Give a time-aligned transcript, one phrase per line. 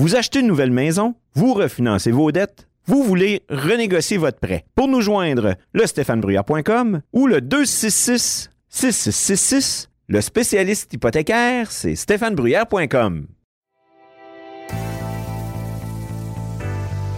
[0.00, 4.64] Vous achetez une nouvelle maison, vous refinancez vos dettes, vous voulez renégocier votre prêt.
[4.76, 9.90] Pour nous joindre, le stéphanebruyère.com ou le 266 6666.
[10.06, 13.26] Le spécialiste hypothécaire, c'est stéphanebruyère.com.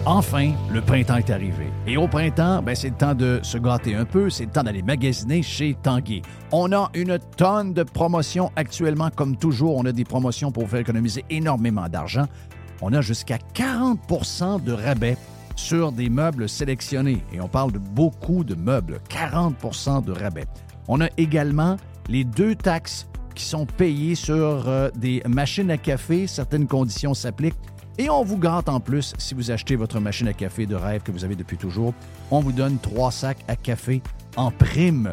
[0.07, 1.67] Enfin, le printemps est arrivé.
[1.87, 4.63] Et au printemps, ben, c'est le temps de se gâter un peu, c'est le temps
[4.63, 6.23] d'aller magasiner chez Tanguy.
[6.51, 9.77] On a une tonne de promotions actuellement, comme toujours.
[9.77, 12.25] On a des promotions pour vous faire économiser énormément d'argent.
[12.83, 15.17] On a jusqu'à 40 de rabais
[15.57, 17.23] sur des meubles sélectionnés.
[17.33, 20.47] Et on parle de beaucoup de meubles, 40% de rabais.
[20.89, 21.77] On a également
[22.09, 26.27] les deux taxes qui sont payées sur euh, des machines à café.
[26.27, 27.59] Certaines conditions s'appliquent.
[27.99, 31.03] Et on vous gâte en plus si vous achetez votre machine à café de rêve
[31.03, 31.93] que vous avez depuis toujours.
[32.31, 34.03] On vous donne trois sacs à café
[34.37, 35.13] en prime.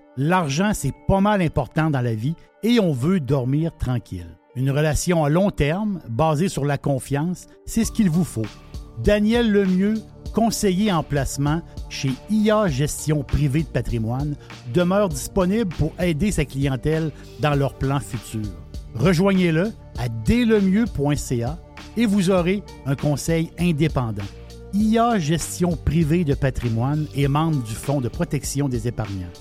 [0.17, 4.37] L'argent, c'est pas mal important dans la vie et on veut dormir tranquille.
[4.55, 8.45] Une relation à long terme, basée sur la confiance, c'est ce qu'il vous faut.
[9.01, 9.93] Daniel Lemieux,
[10.33, 14.35] conseiller en placement chez IA Gestion Privée de Patrimoine,
[14.73, 18.51] demeure disponible pour aider sa clientèle dans leurs plans futurs.
[18.95, 21.57] Rejoignez-le à dlemieux.ca
[21.95, 24.23] et vous aurez un conseil indépendant.
[24.73, 29.31] IA Gestion Privée de Patrimoine est membre du Fonds de protection des épargnants.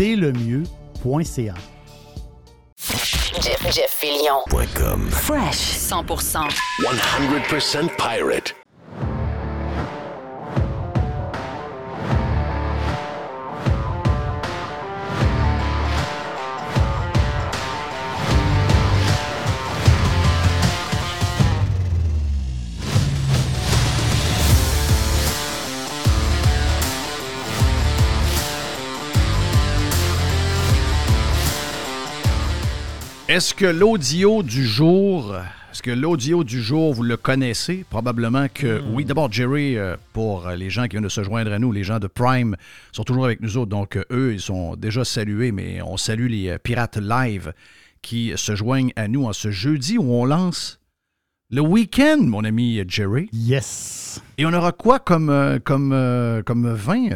[0.00, 1.54] Dès-le-mieux.ca.
[3.42, 3.90] Jeff, Jeff
[5.10, 6.48] Fresh 100%.
[6.80, 8.59] 100% pirate.
[33.30, 35.36] Est-ce que l'audio du jour,
[35.70, 37.84] est-ce que l'audio du jour, vous le connaissez?
[37.88, 39.04] Probablement que oui.
[39.04, 42.00] D'abord, Jerry, euh, pour les gens qui viennent de se joindre à nous, les gens
[42.00, 42.56] de Prime
[42.90, 43.70] sont toujours avec nous autres.
[43.70, 47.52] Donc, euh, eux, ils sont déjà salués, mais on salue les euh, Pirates Live
[48.02, 50.80] qui se joignent à nous en ce jeudi où on lance
[51.50, 53.28] le week-end, mon ami Jerry.
[53.32, 54.20] Yes.
[54.38, 57.10] Et on aura quoi comme, comme, comme vin?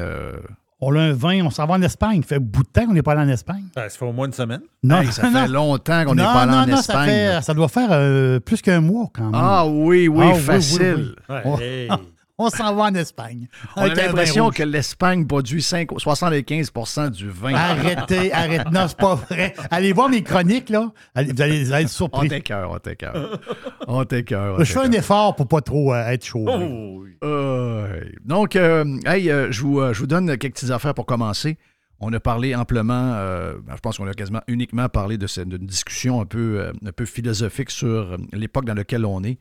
[0.86, 2.22] On a un vin, on s'en va en Espagne.
[2.22, 3.64] Ça fait bout de temps qu'on n'est pas allé en Espagne.
[3.74, 4.60] Ben, ça fait au moins une semaine.
[4.82, 7.08] Non, ça fait longtemps qu'on n'est pas allé en non, Espagne.
[7.08, 9.32] Ça, fait, ça doit faire euh, plus qu'un mois quand même.
[9.34, 11.14] Ah oui, oui, Ah, facile.
[11.28, 11.88] oui, oui.
[11.90, 11.98] On,
[12.38, 13.48] on s'en va en Espagne.
[13.76, 17.54] On a l'impression que l'Espagne produit 5 75% du vin.
[17.54, 18.70] Arrêtez, arrêtez.
[18.72, 19.54] Non, c'est pas vrai.
[19.70, 20.90] Allez voir mes chroniques, là.
[21.14, 22.28] Allez, vous, allez, vous allez être On surpris.
[22.28, 23.40] t'écœure, on t'écœure.
[23.86, 24.56] On t'écœure.
[24.58, 24.98] on Je fais un t'écœure.
[24.98, 26.44] effort pour pas trop euh, être chaud.
[26.48, 31.56] Oh, Euh, donc, euh, hey, je, vous, je vous donne quelques petites affaires pour commencer.
[32.00, 36.20] On a parlé amplement, je pense qu'on a quasiment uniquement parlé de cette d'une discussion
[36.20, 39.38] un peu, un peu philosophique sur l'époque dans laquelle on est.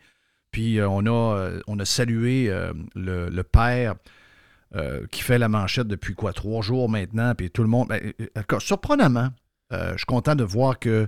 [0.53, 3.95] Puis euh, on, a, euh, on a salué euh, le, père
[5.11, 7.35] qui fait la manchette depuis quoi, trois jours maintenant.
[7.35, 7.89] Puis tout le monde.
[7.89, 9.29] ben, surprenamment,
[9.71, 11.07] je suis content de voir que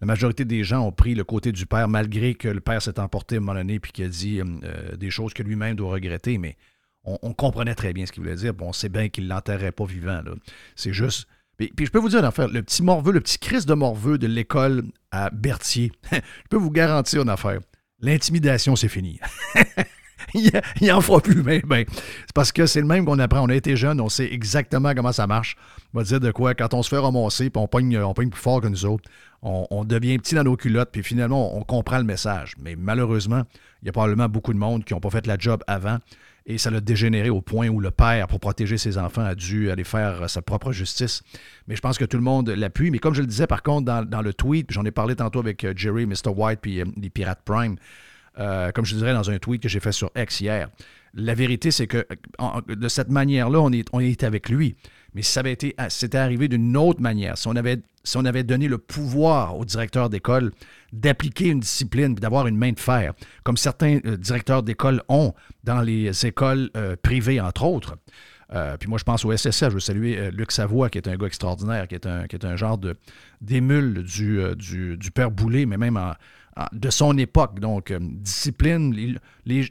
[0.00, 2.98] la majorité des gens ont pris le côté du père, malgré que le père s'est
[2.98, 4.40] emporté à un moment donné puis qu'il a dit
[4.96, 6.38] des choses que lui-même doit regretter.
[6.38, 6.56] Mais
[7.04, 8.54] on, comprenait très bien ce qu'il voulait dire.
[8.54, 10.22] Bon, on sait bien qu'il ne l'enterrait pas vivant.
[10.74, 11.28] C'est juste.
[11.58, 14.16] Puis, je peux vous dire, une affaire, le petit morveux, le petit Christ de morveux
[14.16, 16.18] de l'école à Berthier, je
[16.48, 17.60] peux vous garantir une affaire.
[18.02, 19.20] L'intimidation, c'est fini.
[20.34, 20.50] il,
[20.80, 23.40] il en fera plus, mais ben, c'est parce que c'est le même qu'on apprend.
[23.40, 25.56] On a été jeunes, on sait exactement comment ça marche.
[25.94, 27.96] On va dire de quoi, quand on se fait ramasser, puis on pogne,
[28.30, 29.08] plus fort que nous autres,
[29.42, 32.54] on, devient petit dans nos culottes, puis finalement, on comprend le message.
[32.60, 33.42] Mais malheureusement,
[33.82, 35.98] il y a probablement beaucoup de monde qui n'ont pas fait la job avant.
[36.46, 39.70] Et ça l'a dégénéré au point où le père, pour protéger ses enfants, a dû
[39.70, 41.22] aller faire euh, sa propre justice.
[41.68, 42.90] Mais je pense que tout le monde l'appuie.
[42.90, 45.38] Mais comme je le disais, par contre, dans, dans le tweet, j'en ai parlé tantôt
[45.38, 46.30] avec euh, Jerry, Mr.
[46.34, 47.76] White, puis euh, les Pirates Prime,
[48.36, 50.70] comme je dirais dans un tweet que j'ai fait sur X hier,
[51.14, 52.06] la vérité, c'est que
[52.66, 54.74] de cette manière-là, on est, on est avec lui.
[55.14, 58.16] Mais si ça avait été, ah, c'était arrivé d'une autre manière, si on, avait, si
[58.16, 60.52] on avait donné le pouvoir au directeur d'école
[60.92, 63.12] d'appliquer une discipline, d'avoir une main de fer,
[63.44, 67.96] comme certains euh, directeurs d'école ont dans les écoles euh, privées, entre autres.
[68.54, 69.68] Euh, puis moi, je pense au SSA.
[69.70, 72.44] Je veux saluer Luc Savoie, qui est un gars extraordinaire, qui est un, qui est
[72.44, 72.96] un genre de,
[73.40, 74.42] d'émule du,
[74.98, 75.98] du, père Boulay, mais même
[76.72, 77.60] de son époque.
[77.60, 78.92] Donc, discipline.
[78.94, 79.14] Les,
[79.46, 79.70] les-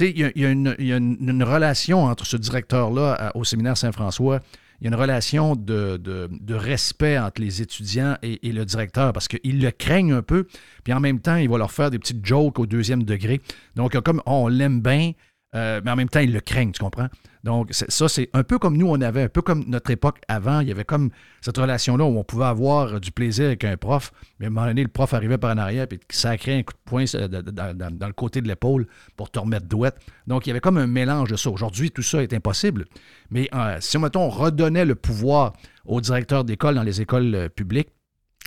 [0.00, 4.40] il y a, une, y a une- relation entre ce directeur-là au séminaire Saint-François.
[4.80, 9.28] Il y a une relation de, respect entre les étudiants et, et le directeur parce
[9.28, 10.46] qu'ils le craignent un peu.
[10.84, 13.40] Puis en même temps, il va leur faire des petites jokes au deuxième degré.
[13.74, 15.12] Donc, comme on l'aime bien,
[15.54, 17.08] euh, mais en même temps, ils le craignent, tu comprends?
[17.42, 20.60] Donc, ça, c'est un peu comme nous, on avait, un peu comme notre époque avant.
[20.60, 21.10] Il y avait comme
[21.40, 24.66] cette relation-là où on pouvait avoir du plaisir avec un prof, mais à un moment
[24.66, 28.06] donné, le prof arrivait par en arrière et sacrait un coup de poing euh, dans,
[28.06, 28.86] le côté de l'épaule
[29.16, 29.96] pour te remettre douette.
[30.26, 31.48] Donc, il y avait comme un mélange de ça.
[31.48, 32.84] Aujourd'hui, tout ça est impossible.
[33.30, 35.54] Mais euh, si, mettons, on redonnait le pouvoir
[35.86, 37.88] aux directeurs d'école dans les écoles publiques,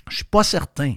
[0.09, 0.95] je suis pas certain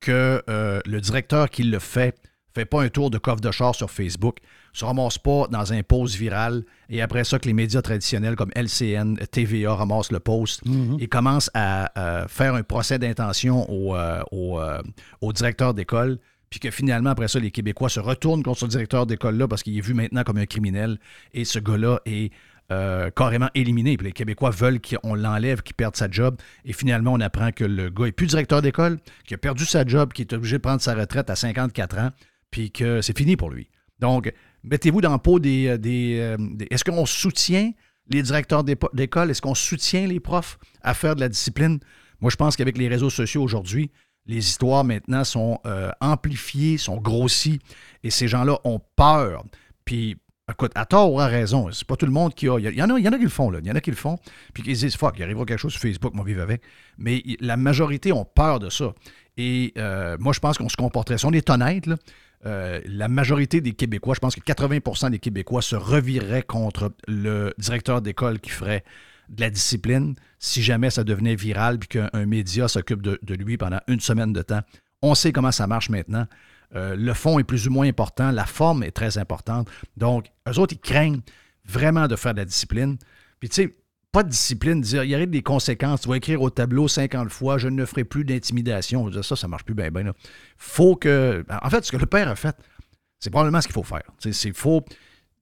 [0.00, 2.16] que le directeur qui le fait
[2.56, 4.38] fait pas un tour de coffre de char sur Facebook,
[4.72, 6.64] se ramasse pas dans un post viral.
[6.88, 10.62] Et après ça que les médias traditionnels comme LCN, TVA ramassent le post
[10.98, 14.82] et commencent à euh, faire un procès d'intention au, euh, au, euh,
[15.20, 16.18] au directeur d'école.
[16.50, 19.76] Puis que finalement, après ça, les Québécois se retournent contre ce directeur d'école-là parce qu'il
[19.76, 20.98] est vu maintenant comme un criminel.
[21.34, 22.32] Et ce gars-là est
[22.72, 23.96] euh, carrément éliminé.
[23.96, 26.36] Puis les Québécois veulent qu'on l'enlève, qu'il perde sa job.
[26.64, 29.86] Et finalement, on apprend que le gars est plus directeur d'école, qu'il a perdu sa
[29.86, 32.10] job, qu'il est obligé de prendre sa retraite à 54 ans,
[32.50, 33.68] puis que c'est fini pour lui.
[33.98, 34.32] Donc,
[34.62, 35.66] mettez-vous dans le pot des...
[35.68, 37.72] euh, euh, des- Est-ce qu'on soutient
[38.08, 39.30] les directeurs d'école?
[39.30, 41.78] Est-ce qu'on soutient les profs à faire de la discipline?
[42.20, 43.90] Moi, je pense qu'avec les réseaux sociaux aujourd'hui,
[44.26, 47.58] les histoires maintenant sont euh, amplifiées, sont grossies,
[48.02, 49.44] et ces gens-là ont peur.
[49.84, 50.16] Puis,
[50.50, 52.58] écoute, à tort ou à raison, c'est pas tout le monde qui a.
[52.58, 53.60] Il y, en a, y en a qui le font, là.
[53.62, 54.18] Il y en a qui le font,
[54.52, 56.62] puis qui se disent, fuck, il arrivera quelque chose sur Facebook, moi, vivre avec.
[56.98, 58.92] Mais la majorité ont peur de ça.
[59.36, 59.72] Et
[60.18, 61.18] moi, je pense qu'on se comporterait.
[61.18, 61.96] Si on est honnête, là,
[62.46, 67.52] euh, la majorité des Québécois, je pense que 80% des Québécois se revireraient contre le
[67.58, 68.84] directeur d'école qui ferait
[69.28, 73.80] de la discipline si jamais ça devenait viral puis qu'un média s'occupe de, lui pendant
[73.88, 74.60] une semaine de temps.
[75.02, 76.26] On sait comment ça marche maintenant.
[76.74, 79.68] Euh, le fond est plus ou moins important, la forme est très importante.
[79.96, 81.20] Donc, eux autres, ils craignent
[81.64, 82.96] vraiment de faire de la discipline.
[83.40, 83.76] Puis, tu sais,
[84.16, 86.00] pas de discipline, dire il y aurait des conséquences.
[86.00, 89.12] Tu vas écrire au tableau 50 fois je ne ferai plus d'intimidation.
[89.22, 90.12] Ça, ça marche plus bien, bien.
[90.56, 91.44] Faut que.
[91.62, 92.56] En fait, ce que le père a fait,
[93.20, 94.04] c'est probablement ce qu'il faut faire.
[94.18, 94.82] C'est faux.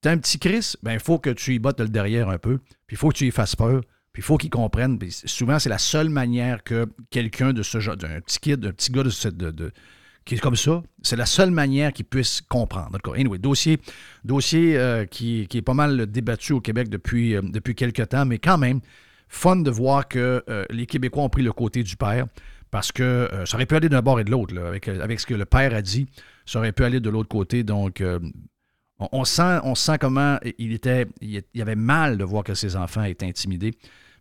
[0.01, 2.59] T'as un petit Chris, ben il faut que tu y bottes le derrière un peu,
[2.89, 3.81] puis il faut que tu y fasses peur,
[4.13, 4.99] puis il faut qu'il comprenne.
[5.25, 8.91] Souvent, c'est la seule manière que quelqu'un de ce genre, d'un petit kid, d'un petit
[8.91, 9.71] gars de, ce- de-
[10.25, 12.91] qui est comme ça, c'est la seule manière qu'il puisse comprendre.
[12.93, 13.15] D'accord.
[13.15, 13.79] Anyway, dossier,
[14.25, 18.39] dossier euh, qui, est pas mal débattu au Québec depuis, euh, depuis quelques temps, mais
[18.39, 18.81] quand même,
[19.29, 22.27] fun de voir que euh, les Québécois ont pris le côté du père,
[22.71, 25.27] parce que euh, ça aurait pu aller d'un bord et de l'autre, avec, avec ce
[25.27, 26.07] que le père a dit,
[26.47, 27.63] ça aurait pu aller de l'autre côté.
[27.63, 32.45] Donc, on, on sent, on sent comment il était, il il avait mal de voir
[32.45, 33.73] que ses enfants étaient intimidés,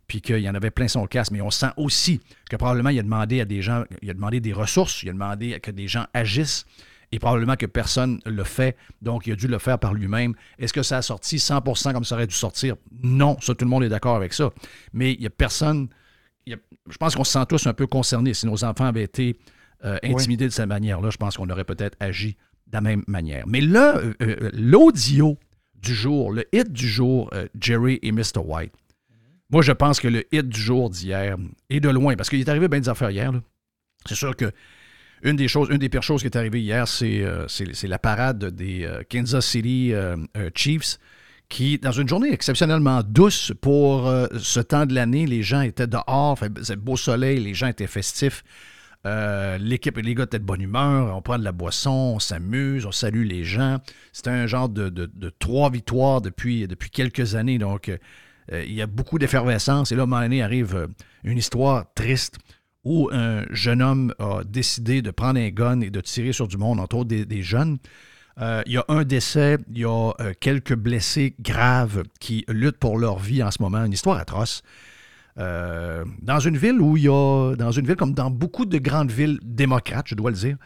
[0.06, 1.32] puis qu'il y en avait plein son casque.
[1.32, 2.20] Mais on sent aussi
[2.50, 5.12] que probablement il a demandé à des gens, il a demandé des ressources, il a
[5.12, 6.66] demandé que des gens agissent.
[7.12, 10.34] Et probablement que personne ne le fait, donc il a dû le faire par lui-même.
[10.58, 12.74] Est-ce que ça a sorti 100% comme ça aurait dû sortir?
[13.04, 14.50] Non, ça, tout le monde est d'accord avec ça.
[14.92, 15.88] Mais il n'y a personne.
[16.46, 16.58] il y a-
[16.90, 18.34] je pense qu'on se sent tous un peu concernés.
[18.34, 19.38] Si nos enfants avaient été
[19.84, 23.44] euh, intimidés de cette manière-là, je pense qu'on aurait peut-être agi de la même manière.
[23.46, 25.38] Mais là, euh, euh, l'audio
[25.80, 28.38] du jour, le hit du jour, euh, Jerry et Mr.
[28.44, 28.72] White,
[29.50, 31.36] moi, je pense que le hit du jour d'hier
[31.70, 33.32] est de loin, parce qu'il est arrivé bien des affaires hier.
[34.06, 34.50] C'est sûr que
[35.22, 37.24] une des choses, une des pires choses qui est arrivée hier, c'est
[37.84, 39.92] la parade des Kansas City
[40.54, 40.98] Chiefs
[41.48, 46.38] qui, dans une journée exceptionnellement douce pour ce temps de l'année, les gens étaient dehors,
[46.38, 48.44] faisait beau soleil, les gens étaient festifs.
[49.06, 52.86] Euh, l'équipe, les gars étaient de bonne humeur, on prend de la boisson, on s'amuse,
[52.86, 53.78] on salue les gens.
[54.12, 54.88] C'était un genre de,
[55.38, 57.98] trois victoires depuis, depuis quelques années, donc euh,
[58.52, 59.92] il y a beaucoup d'effervescence.
[59.92, 60.86] Et là, à un moment donné, arrive euh,
[61.22, 62.38] une histoire triste
[62.84, 66.58] où un jeune homme a décidé de prendre un gun et de tirer sur du
[66.58, 67.78] monde, entre autres des, jeunes.
[68.38, 73.18] il y a un décès, il y a quelques blessés graves qui luttent pour leur
[73.18, 73.82] vie en ce moment.
[73.86, 74.62] Une histoire atroce.
[75.38, 78.78] Euh, dans une ville où il y a, dans une ville comme dans beaucoup de
[78.78, 80.56] grandes villes démocrates, je dois le dire,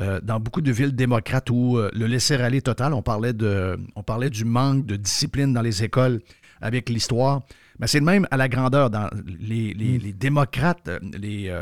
[0.00, 4.02] euh, dans beaucoup de villes démocrates où euh, le laisser-aller total, on parlait, de, on
[4.02, 6.20] parlait du manque de discipline dans les écoles
[6.60, 7.42] avec l'histoire.
[7.80, 8.90] Mais c'est le même à la grandeur.
[8.90, 9.08] Dans
[9.40, 10.12] les, les, mm.
[10.12, 11.54] démocrates, les,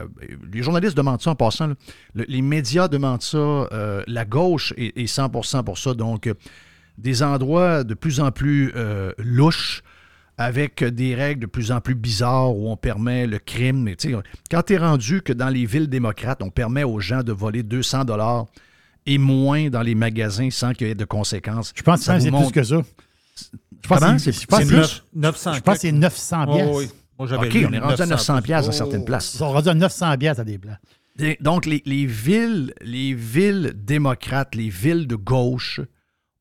[0.52, 1.72] les, journalistes demandent ça en passant.
[2.14, 3.68] les médias demandent ça.
[4.06, 5.94] la gauche est, est, 100% pour ça.
[5.94, 6.30] Donc,
[6.98, 8.72] des endroits de plus en plus
[9.18, 9.82] louches
[10.38, 13.82] avec des règles de plus en plus bizarres où on permet le crime.
[13.82, 13.96] Mais
[14.50, 17.62] quand tu es rendu que dans les villes démocrates, on permet aux gens de voler
[17.62, 18.46] 200 dollars
[19.06, 21.72] et moins dans les magasins sans qu'il y ait de conséquences.
[21.74, 22.82] Je pense que c'est plus que ça.
[23.82, 25.04] Je pense que c'est plus.
[25.14, 25.54] 900.
[25.54, 26.68] Je pense que c'est 900 pièces.
[26.72, 26.88] oui.
[27.18, 29.34] Moi, OK, on est rendu à 900 pièces dans certaines places.
[29.34, 30.78] Ils sont rendus à 900 pièces à des places.
[31.40, 35.80] Donc, les, les, villes, les villes démocrates, les villes de gauche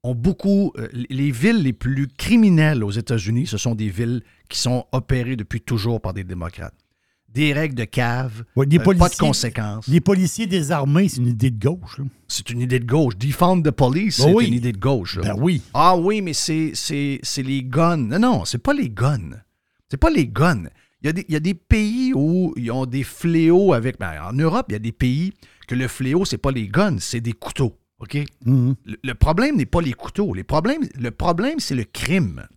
[0.04, 0.74] ont beaucoup.
[0.78, 5.38] Euh, les villes les plus criminelles aux États-Unis, ce sont des villes qui sont opérées
[5.38, 6.76] depuis toujours par des démocrates.
[7.36, 8.66] Des règles de cave, euh,
[8.98, 9.88] pas de conséquences.
[9.88, 12.00] Les policiers désarmés, c'est une idée de gauche.
[12.28, 13.18] C'est une idée de gauche.
[13.18, 15.20] Defend the police, ben c'est une idée de gauche.
[15.22, 15.62] Ben oui.
[15.74, 16.74] Ah oui, mais c'est
[17.38, 17.98] les guns.
[17.98, 19.42] Non, non, c'est pas les guns.
[19.90, 20.64] C'est pas les guns.
[21.02, 24.00] Il y, a des, il y, a des, pays où ils ont des fléaux avec.
[24.00, 25.34] Ben, en Europe, il y a des pays
[25.68, 27.78] que le fléau, c'est pas les guns, c'est des couteaux.
[28.00, 28.18] OK?
[28.46, 28.76] Mhm.
[29.04, 30.34] Le, problème n'est pas les couteaux.
[30.34, 32.48] Les problèmes, le problème, c'est le crime.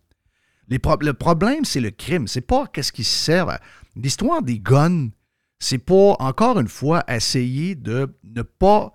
[0.71, 2.29] Le problème, c'est le crime.
[2.29, 3.59] C'est pas qu'est-ce qui sert.
[3.97, 5.09] L'histoire des guns,
[5.59, 8.93] c'est pas, encore une fois, essayer de ne pas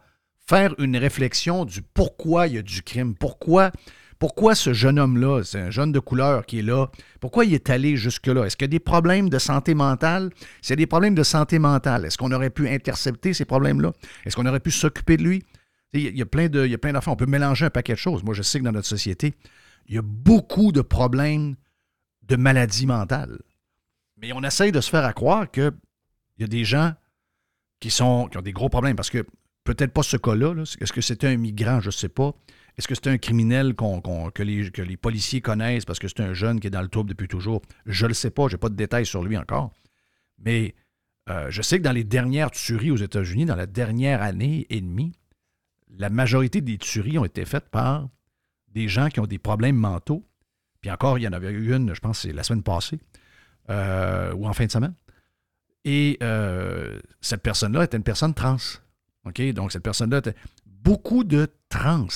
[0.48, 3.16] faire une réflexion du pourquoi il y a du crime.
[3.16, 3.72] Pourquoi,
[4.20, 6.88] pourquoi ce jeune homme-là, c'est un jeune de couleur qui est là,
[7.20, 8.46] pourquoi il est allé jusque-là?
[8.46, 10.30] Est-ce qu'il y a des problèmes de santé mentale?
[10.62, 13.92] S'il y a des problèmes de santé mentale, est-ce qu'on aurait pu intercepter ces problèmes-là?
[14.26, 15.44] Est-ce qu'on aurait pu s'occuper de lui?
[15.94, 17.14] Il y, a plein de, il y a plein d'affaires.
[17.14, 18.24] On peut mélanger un paquet de choses.
[18.24, 19.36] Moi, je sais que dans notre société,
[19.88, 21.56] il y a beaucoup de problèmes
[22.24, 23.40] de maladies mentales.
[24.18, 25.74] Mais on essaye de se faire à croire qu'il
[26.40, 26.94] y a des gens
[27.80, 28.96] qui, sont, qui ont des gros problèmes.
[28.96, 29.26] Parce que
[29.64, 30.64] peut-être pas ce cas-là.
[30.80, 31.80] Est-ce que c'était un migrant?
[31.80, 32.34] Je ne sais pas.
[32.78, 36.34] Est-ce que c'est un criminel que, les, que, les, policiers connaissent parce que c'est un
[36.34, 37.62] jeune qui est dans le trouble depuis toujours?
[37.86, 38.48] Je ne le sais pas.
[38.48, 39.72] Je n'ai pas de détails sur lui encore.
[40.40, 40.76] Mais
[41.30, 44.82] euh, je sais que dans les dernières tueries aux États-Unis, dans la dernière année et
[44.82, 45.14] demie,
[45.90, 48.10] la majorité des tueries ont été faites par
[48.70, 50.26] des gens qui ont des problèmes mentaux.
[50.84, 53.00] Puis encore, il y en avait eu une, je pense, c'est la semaine passée,
[53.70, 54.94] euh, ou en fin de semaine.
[55.86, 58.58] Et euh, cette personne-là était une personne trans.
[59.26, 59.42] OK?
[59.54, 60.36] Donc, cette personne-là était.
[60.66, 62.08] Beaucoup de trans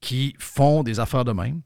[0.00, 1.62] qui font des affaires de même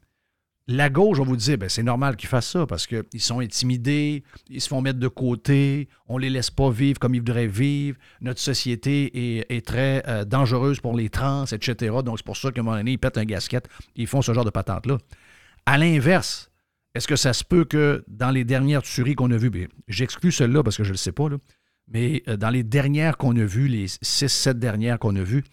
[0.67, 4.23] la gauche, on vous dit, ben, c'est normal qu'ils fassent ça parce qu'ils sont intimidés,
[4.49, 7.47] ils se font mettre de côté, on ne les laisse pas vivre comme ils voudraient
[7.47, 11.97] vivre, notre société est, très euh, dangereuse pour les trans, etc.
[12.05, 14.33] Donc, c'est pour ça qu'à un moment donné, ils pètent un gasket, ils font ce
[14.33, 14.97] genre de patente-là.
[15.65, 16.51] À l'inverse,
[16.93, 20.31] est-ce que ça se peut que dans les dernières tueries qu'on a vues, ben, j'exclus
[20.31, 21.27] celle-là parce que je ne le sais pas,
[21.87, 25.43] mais euh, dans les dernières qu'on a vues, les six, sept dernières qu'on a vues,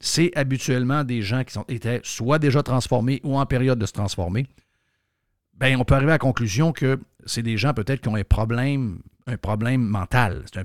[0.00, 3.92] c'est habituellement des gens qui sont, étaient soit déjà transformés ou en période de se
[3.92, 4.46] transformer.
[5.58, 8.24] Bien, on peut arriver à la conclusion que c'est des gens peut-être qui ont un
[8.24, 10.44] problème, un problème mental.
[10.56, 10.64] Un,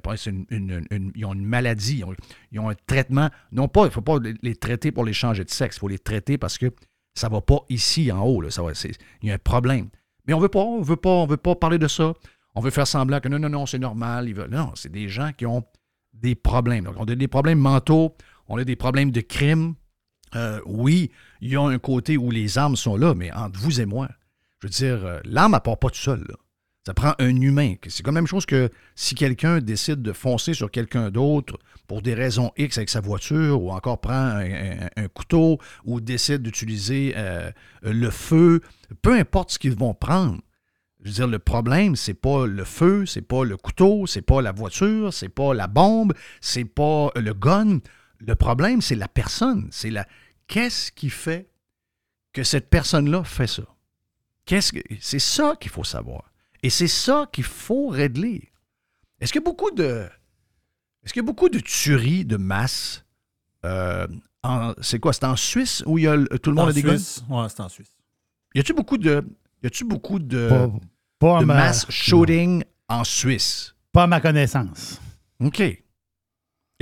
[0.50, 2.04] ils ont une maladie,
[2.52, 3.30] ils ont, un traitement.
[3.52, 5.90] Non pas, il ne faut pas les traiter pour les changer de sexe, il faut
[5.90, 6.72] les traiter parce que
[7.16, 8.42] ça ne va pas ici en haut.
[8.42, 8.62] Là, ça
[9.22, 9.90] il y a un problème.
[10.28, 12.14] Mais on veut pas, on veut pas, on veut pas parler de ça.
[12.56, 14.32] On veut faire semblant que non, non, non, c'est normal.
[14.50, 15.64] Non, c'est des gens qui ont
[16.14, 16.86] des problèmes.
[16.86, 18.16] Donc, on a des problèmes mentaux,
[18.48, 19.76] on a des problèmes de crime.
[20.36, 23.80] Euh, oui, il y a un côté où les armes sont là, mais entre vous
[23.80, 24.10] et moi,
[24.60, 26.26] je veux dire, euh, l'arme, elle part pas tout seul.
[26.86, 27.74] Ça prend un humain.
[27.88, 32.14] C'est la même chose que si quelqu'un décide de foncer sur quelqu'un d'autre pour des
[32.14, 37.52] raisons X avec sa voiture, ou encore prend un, couteau, ou décide d'utiliser euh,
[37.82, 38.62] le feu,
[39.02, 40.40] peu importe ce qu'ils vont prendre.
[41.02, 44.42] Je veux dire, le problème, c'est pas le feu, c'est pas le couteau, c'est pas
[44.42, 47.80] la voiture, c'est pas la bombe, c'est pas le gun.
[48.20, 49.68] Le problème, c'est la personne.
[49.72, 50.08] C'est la.
[50.48, 51.50] Qu'est-ce qui fait
[52.32, 53.64] que cette personne-là fait ça?
[54.46, 54.80] Qu'est-ce que.
[55.00, 56.32] C'est ça qu'il faut savoir.
[56.66, 58.50] Et c'est ça qu'il faut régler.
[59.20, 60.08] Est-ce qu'il y a beaucoup de.
[61.04, 63.06] Est-ce qu'il y a beaucoup de tueries de masse
[63.64, 64.08] Euh,
[64.44, 65.12] en- c'est quoi?
[65.14, 66.98] C'est en Suisse où il y a, tout le monde a des guns?
[66.98, 67.24] Suisse.
[67.30, 67.96] Ouais, c'est en Suisse.
[68.56, 69.24] Y a-tu beaucoup de,
[69.64, 70.70] y a-tu beaucoup de,
[71.20, 73.76] Pas, de ma- mass shooting en Suisse?
[73.92, 75.00] Pas à ma connaissance.
[75.40, 75.60] OK.
[75.62, 75.84] Et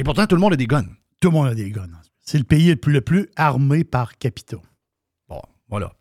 [0.03, 0.87] pourtant, tout le monde a des guns.
[1.21, 1.83] Tout le monde a des guns.
[1.93, 2.13] en Suisse.
[2.21, 4.57] C'est le pays le plus, le plus armé par capita.
[5.29, 5.93] Bon, voilà.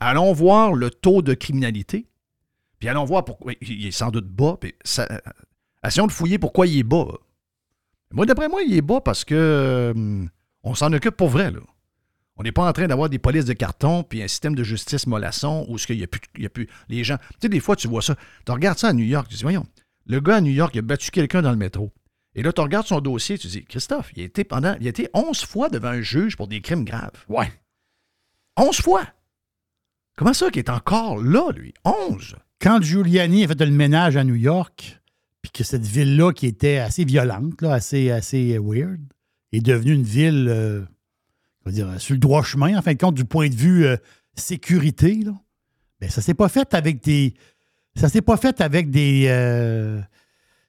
[0.00, 2.06] Allons voir le taux de criminalité.
[2.78, 3.52] Puis allons voir pourquoi.
[3.60, 4.56] Il est sans doute bas.
[4.60, 5.18] Puis ça, euh,
[5.86, 7.06] essayons de fouiller pourquoi il est bas.
[8.10, 10.24] Moi, d'après moi, il est bas parce que euh,
[10.62, 11.50] on s'en occupe pour vrai.
[11.50, 11.60] Là.
[12.36, 15.06] On n'est pas en train d'avoir des polices de carton puis un système de justice
[15.06, 17.18] mollasson où ce qu'il y a plus, il y a plus les gens.
[17.18, 18.16] Tu sais, des fois, tu vois ça.
[18.44, 19.28] Tu regardes ça à New York.
[19.28, 19.66] Tu dis, voyons,
[20.06, 21.92] le gars à New York, il a battu quelqu'un dans le métro.
[22.34, 24.90] Et là, tu regardes son dossier, tu dis, Christophe, il a été pendant, il a
[24.90, 27.24] été 11 fois devant un juge pour des crimes graves.
[27.28, 27.52] Ouais.
[28.56, 29.04] 11 fois!
[30.16, 31.74] Comment ça qu'il est encore là, lui?
[31.84, 32.36] 11!
[32.60, 35.00] Quand Giuliani a fait le ménage à New York,
[35.42, 39.00] puis que cette ville-là, qui était assez violente, là, assez, assez weird,
[39.52, 40.80] est devenue une ville, euh,
[41.64, 43.84] on va dire, sur le droit chemin, en fin de compte, du point de vue
[43.86, 43.96] euh,
[44.34, 45.32] sécurité, là,
[46.00, 47.34] ben, ça s'est pas fait avec des.
[47.96, 49.26] Ça s'est pas fait avec des.
[49.28, 50.00] euh,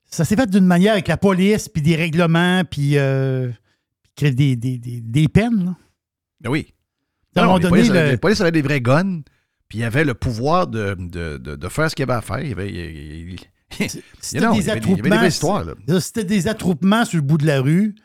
[0.05, 4.77] ça s'est fait d'une manière avec la police, puis des règlements, puis des, des, des,
[5.01, 5.65] des peines.
[5.65, 5.75] Là.
[6.41, 6.73] Ben oui.
[7.35, 9.21] À un Non, moment donné, polices, le- avaient- les polices avaient des vrais guns,
[9.69, 12.39] puis il avait le pouvoir de, de, de, de faire ce qu'il avait à faire.
[12.41, 13.35] Il avait, il-
[14.21, 14.61] C'était des
[16.23, 17.03] des- attroupements.
[17.05, 17.95] sur le bout de la rue.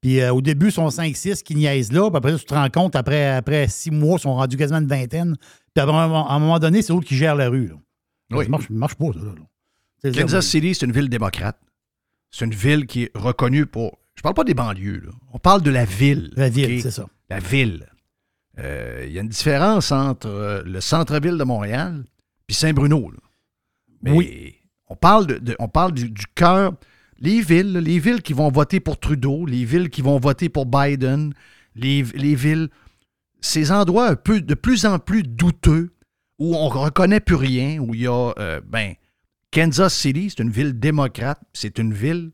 [0.00, 2.10] Puis euh, au début, ils sont 5-6 qui niaisent là.
[2.10, 4.80] Puis après, ça, tu te rends compte, après, après six mois, ils sont rendus quasiment
[4.80, 5.36] une vingtaine.
[5.74, 7.68] Puis à un moment, à un moment donné, c'est eux qui gèrent la rue.
[7.68, 7.74] Là.
[8.32, 8.44] Oui.
[8.44, 9.20] Ça marche, marche pas, ça.
[10.04, 10.46] Là, Kansas.
[10.46, 11.58] City, c'est une ville démocrate.
[12.30, 13.98] C'est une ville qui est reconnue pour.
[14.16, 15.12] Je parle pas des banlieues, là.
[15.32, 16.32] On parle de la ville.
[16.36, 17.06] La ville, c'est ça.
[17.30, 17.86] La ville.
[18.58, 22.04] Euh, Il y a une différence entre euh, le centre-ville de Montréal
[22.46, 23.10] puis Saint-Bruno.
[24.02, 24.54] Mais Oui.
[24.88, 26.72] on parle, de, de- on parle du, du cœur.
[27.18, 30.66] Les villes, les villes qui vont voter pour Trudeau, les villes qui vont voter pour
[30.66, 31.32] Biden,
[31.74, 32.68] les, les villes,
[33.40, 35.92] ces endroits un peu de plus en plus douteux
[36.38, 38.94] où on ne reconnaît plus rien, où il y a, euh, ben,
[39.52, 42.32] Kansas City, c'est une ville démocrate, c'est une ville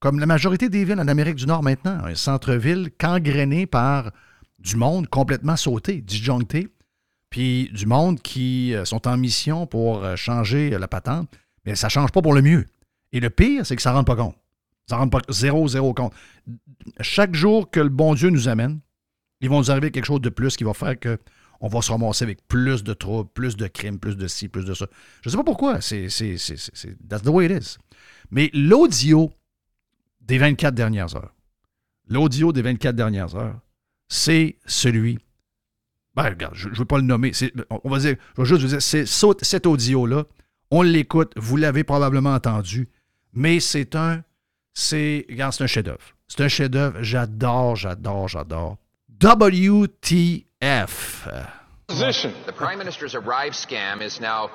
[0.00, 4.10] comme la majorité des villes en Amérique du Nord maintenant, un centre-ville gangréné par
[4.62, 6.68] du monde complètement sauté, disjoncté,
[7.30, 11.28] puis du monde qui euh, sont en mission pour euh, changer euh, la patente,
[11.64, 12.66] mais ça ne change pas pour le mieux.
[13.12, 14.36] Et le pire, c'est que ça ne rend pas compte.
[14.88, 16.12] Ça ne rend pas zéro, zéro compte.
[17.00, 18.80] Chaque jour que le bon Dieu nous amène,
[19.40, 21.18] ils vont nous arriver quelque chose de plus qui va faire que
[21.60, 24.64] on va se ramasser avec plus de troubles, plus de crimes, plus de ci, plus
[24.64, 24.86] de ça.
[25.22, 25.80] Je ne sais pas pourquoi.
[25.80, 27.76] C'est, c'est, c'est, c'est- c'est- that's the way it is.
[28.32, 29.30] Mais l'audio
[30.20, 31.32] des 24 dernières heures,
[32.08, 33.60] l'audio des 24 dernières heures,
[34.12, 35.18] c'est celui.
[36.14, 37.32] Ben, regarde, je ne veux pas le nommer.
[37.70, 40.24] On va dire, je vais juste vous dire, c'est cet audio-là,
[40.70, 42.90] on l'écoute, vous l'avez probablement entendu,
[43.32, 44.22] mais c'est un.
[44.74, 45.24] C'est.
[45.30, 46.14] Regarde, c'est un chef-d'œuvre.
[46.28, 47.02] C'est un chef-d'œuvre.
[47.02, 48.76] J'adore, j'adore, j'adore.
[49.18, 50.44] WTF.
[51.88, 54.50] The Prime Minister's Arrive scam is now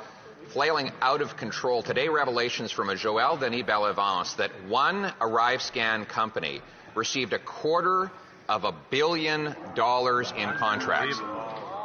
[0.49, 1.81] flailing out of control.
[1.81, 6.61] Today, revelations from a Joël Denis Bellevance that one Arrive scan company
[6.95, 8.11] received a quarter
[8.49, 11.19] of a billion dollars in contracts.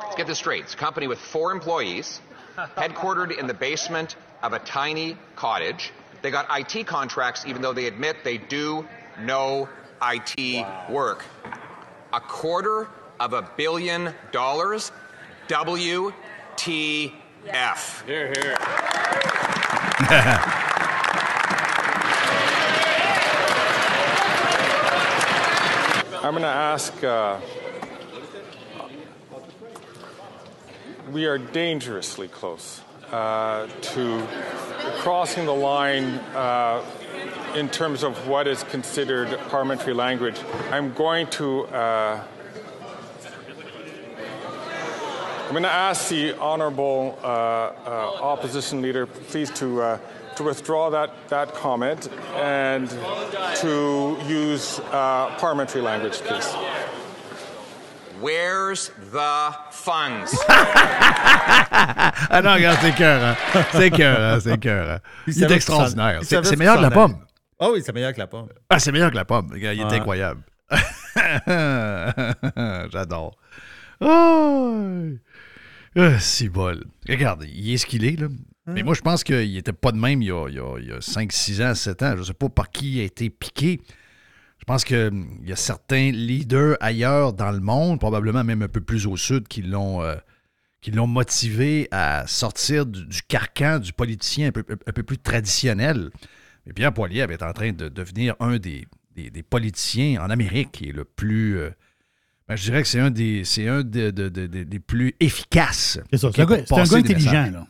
[0.02, 0.64] Let's get this straight.
[0.64, 2.20] It's a company with four employees,
[2.56, 5.92] headquartered in the basement of a tiny cottage.
[6.22, 8.86] They got IT contracts even though they admit they do
[9.20, 9.68] no
[10.02, 11.24] IT work.
[12.12, 14.92] A quarter of a billion dollars?
[15.48, 16.12] WTF.
[18.06, 18.56] Here, here.
[26.24, 27.02] I'm going to ask.
[27.02, 27.40] Uh,
[31.10, 32.80] we are dangerously close
[33.10, 34.28] uh, to
[34.98, 36.04] crossing the line
[36.36, 36.84] uh,
[37.56, 40.38] in terms of what is considered parliamentary language.
[40.70, 41.64] I'm going to.
[41.64, 42.24] Uh,
[45.46, 47.72] I'm going to ask the honourable uh, uh,
[48.22, 49.98] opposition leader, please, to uh,
[50.36, 52.88] to withdraw that that comment and
[53.60, 56.48] to use uh, parliamentary language, please.
[58.20, 60.36] Where's the funds?
[62.34, 63.36] Ah non, regarde, c'est cœur, hein.
[63.72, 64.90] C'est cœur, hein, c'est cœur.
[64.90, 64.98] hein.
[65.26, 66.20] Il, est extraordinaire.
[66.22, 67.16] C'est c'est meilleur que la pomme.
[67.58, 68.48] Ah oui, c'est meilleur que la pomme.
[68.70, 69.50] Ah, c'est meilleur que la pomme.
[69.52, 69.94] Regarde, Il est Ouais.
[69.96, 70.42] incroyable.
[72.92, 73.36] J'adore.
[74.00, 75.08] Oh!
[75.96, 76.84] Ah, si bol.
[77.08, 78.28] Regarde, il est ce qu'il est, là.
[78.66, 80.78] Mais moi, je pense qu'il était pas de même il y a, il y a-
[80.78, 82.14] il y a 5, 6 ans, 7 ans.
[82.16, 83.80] Je sais pas par qui il a été piqué.
[84.58, 88.80] Je pense qu'il y a certains leaders ailleurs dans le monde, probablement même un peu
[88.80, 90.14] plus au sud, qui l'ont euh,
[91.06, 96.10] motivé à sortir du, du carcan du politicien un peu, un peu plus traditionnel.
[96.66, 100.70] Mais Pierre Poilievre est en train de devenir un des, des, des politiciens en Amérique
[100.72, 101.58] qui est le plus.
[101.58, 101.70] euh,
[102.48, 105.98] ben, je dirais que c'est un des, un de- de- de- de- des plus efficaces.
[106.12, 106.30] C'est ça.
[106.32, 106.46] C'est un,
[106.82, 107.32] un gars intelligent.
[107.50, 107.66] Là.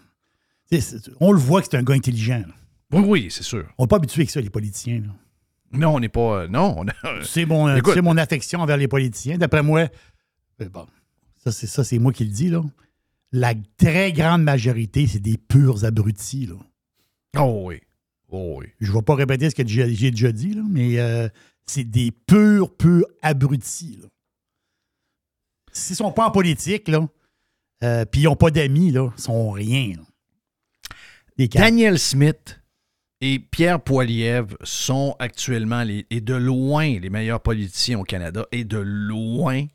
[1.21, 2.43] On le voit que c'est un gars intelligent.
[2.47, 2.55] là.
[2.93, 3.67] Oui, oui, c'est sûr.
[3.79, 5.01] On n'est pas habitué avec ça, les politiciens.
[5.01, 5.09] là.
[5.73, 6.43] Non, on n'est pas.
[6.43, 9.39] euh, non, on a- C'est mon, euh, mon affection envers les politiciens.
[9.39, 9.89] D'après moi,
[10.61, 10.87] euh, bon,
[11.43, 12.63] ça c'est ça, c'est moi qui le dis là.
[13.33, 16.47] La très grande majorité, c'est des purs abrutis.
[16.47, 16.57] Là.
[17.39, 17.81] Oh oui.
[18.29, 18.67] Oh oui.
[18.81, 20.99] Je ne vais pas répéter ce que j'ai déjà dit, là, mais
[21.65, 23.99] c'est des purs, purs abrutis.
[24.03, 24.09] là.
[25.73, 27.09] S'ils ne sont pas en politique, là,
[28.11, 29.95] puis ils n'ont pas d'amis, là, ils sont rien.
[29.97, 30.03] là.
[31.49, 32.61] Daniel Smith
[33.21, 38.79] et Pierre Poilievre sont actuellement et de loin les meilleurs politiciens au Canada et de
[38.79, 39.67] loin.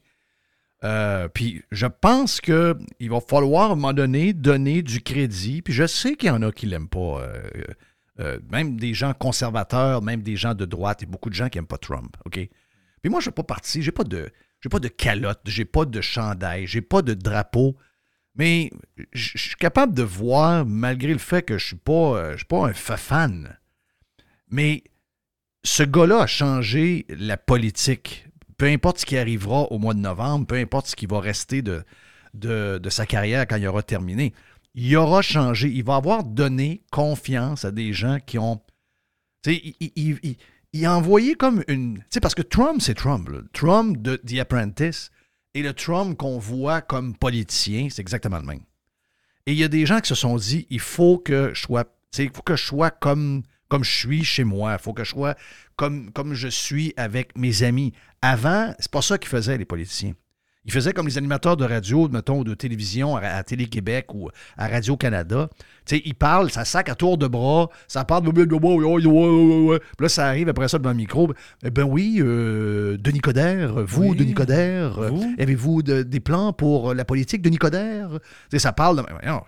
[0.84, 5.62] Euh, puis je pense qu'il va falloir à un moment donné donner du crédit.
[5.62, 7.22] Puis je sais qu'il y en a qui l'aiment pas.
[7.22, 7.42] euh,
[8.20, 11.58] euh, même des gens conservateurs, même des gens de droite, et beaucoup de gens qui
[11.58, 12.18] n'aiment pas Trump.
[12.32, 12.50] Puis
[13.06, 13.82] moi, je ne suis pas parti.
[13.82, 14.30] J'ai pas de.
[14.62, 17.78] J'ai pas de calotte, j'ai pas de chandail, j'ai pas de drapeau.
[18.38, 18.70] Mais
[19.14, 22.74] je suis capable de voir, malgré le fait que je pas, euh, suis pas un
[22.74, 23.58] fa- fan,
[24.50, 24.84] mais
[25.64, 28.28] ce gars-là a changé la politique.
[28.58, 31.62] Peu importe ce qui arrivera au mois de novembre, peu importe ce qui va rester
[31.62, 31.84] de,
[32.90, 34.34] sa carrière quand il aura terminé,
[34.76, 35.70] il aura changé.
[35.70, 38.62] Il va avoir donné confiance à des gens qui ont.
[39.46, 41.98] Il, a envoyé comme une.
[42.00, 43.30] Tu sais, parce que Trump, c'est Trump.
[43.54, 45.12] Trump de The Apprentice
[45.58, 48.62] et le Trump qu'on voit comme politicien, c'est exactement le même.
[49.48, 51.62] Et il y a des gens qui se sont dit il faut que je
[52.56, 55.36] sois, comme, comme je suis chez moi, il faut que je sois
[55.76, 57.92] comme, comme je suis avec mes amis.
[58.22, 60.14] Avant, c'est pas ça qu'ils faisaient, les politiciens.
[60.68, 64.68] Ils faisaient comme les animateurs de radio, mettons, de télévision à, à Télé-Québec ou à
[64.68, 65.50] Radio-Canada.
[65.86, 68.32] Tu sais, ils parlent, ça sac à tour de bras, ça parle de...
[68.32, 71.32] Puis là, ça arrive après ça devant le micro.
[71.64, 75.36] Eh ben oui, euh, Denis Coderre, vous, Oui, Denis Coderre, euh, vous.
[75.40, 78.10] avez-vous de- des plans pour la politique, Denis Coderre?
[78.20, 78.20] Tu
[78.52, 79.04] sais, ça parle de...
[79.26, 79.42] Non,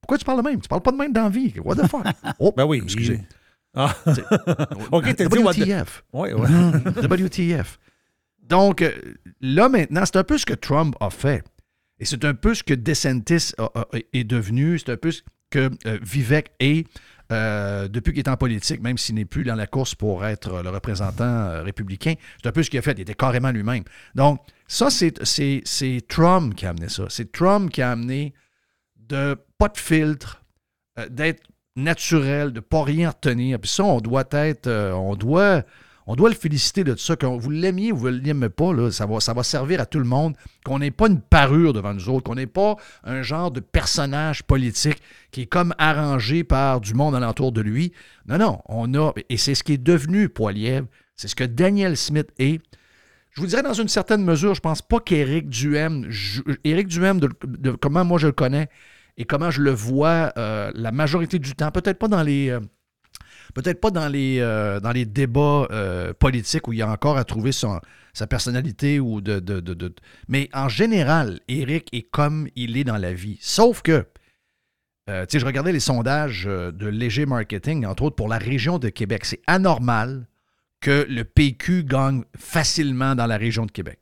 [0.00, 0.60] pourquoi tu parles de même?
[0.60, 1.52] Tu parles pas de même dans la vie.
[1.64, 2.06] What the fuck?
[2.38, 2.80] Oh, Ben oui.
[2.82, 3.20] excusez.
[3.74, 3.94] Ah.
[4.90, 6.04] OK, t'as dit WTF.
[6.12, 6.48] Ouais, ouais.
[7.08, 7.78] WTF.
[8.52, 8.92] Donc, euh,
[9.40, 11.42] là, maintenant, c'est un peu ce que Trump a fait.
[11.98, 13.54] Et c'est un peu ce que DeSantis
[14.12, 14.78] est devenu.
[14.78, 16.86] C'est un peu ce que euh, Vivek est
[17.32, 20.62] euh, depuis qu'il est en politique, même s'il n'est plus dans la course pour être
[20.62, 22.12] le représentant républicain.
[22.42, 22.92] C'est un peu ce qu'il a fait.
[22.98, 23.84] Il était carrément lui-même.
[24.14, 27.04] Donc, ça, c'est- Trump qui a amené ça.
[27.08, 28.34] C'est Trump qui a amené
[28.98, 30.44] de pas de filtre,
[31.08, 31.42] d'être
[31.74, 33.58] naturel, de pas rien retenir.
[33.58, 35.62] Puis ça, on doit être, on doit,
[36.06, 37.16] on doit le féliciter de ça.
[37.16, 40.34] Que vous l'aimiez ou vous ne l'aimez pas, ça, va, servir à tout le monde.
[40.64, 44.42] Qu'on n'ait pas une parure devant nous autres, qu'on n'ait pas un genre de personnage
[44.42, 47.92] politique qui est comme arrangé par du monde alentour de lui.
[48.26, 50.86] Non, non, on a, et c'est ce qui est devenu Poilievre,
[51.16, 52.60] c'est ce que Daniel Smith est.
[53.30, 56.10] Je vous dirais dans une certaine mesure, je pense pas qu'Éric Duhem,
[56.64, 57.20] Éric Duhem,
[57.80, 58.68] comment moi je le connais
[59.16, 62.60] et comment je le vois euh, la majorité du temps, peut-être pas dans les, euh,
[63.54, 67.16] peut-être pas dans les, euh, dans les débats euh, politiques où il y a encore
[67.18, 69.94] à trouver sa personnalité ou de, de- de-
[70.28, 73.38] mais en général, Éric est comme il est dans la vie.
[73.40, 74.06] Sauf que
[75.10, 78.78] euh, tu sais, je regardais les sondages de Léger Marketing, entre autres pour la région
[78.78, 79.24] de Québec.
[79.24, 80.26] C'est anormal
[80.80, 83.98] que le PQ gagne facilement dans la région de Québec.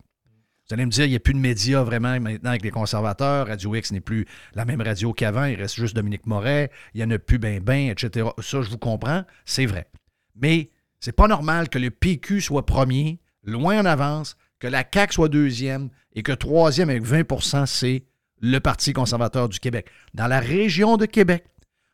[0.71, 3.49] Vous allez me dire, il n'y a plus de médias vraiment maintenant avec les conservateurs.
[3.49, 5.47] Radio X n'est plus la même radio qu'avant.
[5.47, 6.71] Il reste juste Dominique Moret.
[6.95, 8.29] Il n'y en a plus ben ben, etc.
[8.39, 9.25] Ça, je vous comprends.
[9.45, 9.89] C'est vrai.
[10.37, 15.13] Mais c'est pas normal que le PQ soit premier, loin en avance, que la CAQ
[15.13, 18.05] soit deuxième et que troisième avec 20% c'est
[18.41, 19.91] le Parti conservateur du Québec.
[20.15, 21.47] Dans la région de Québec,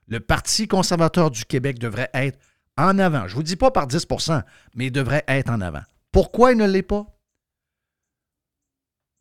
[0.06, 2.38] le Parti conservateur du Québec devrait être
[2.76, 3.26] en avant.
[3.26, 4.42] Je ne vous dis pas par 10%
[4.74, 5.82] mais il devrait être en avant.
[6.12, 7.15] Pourquoi il ne l'est pas?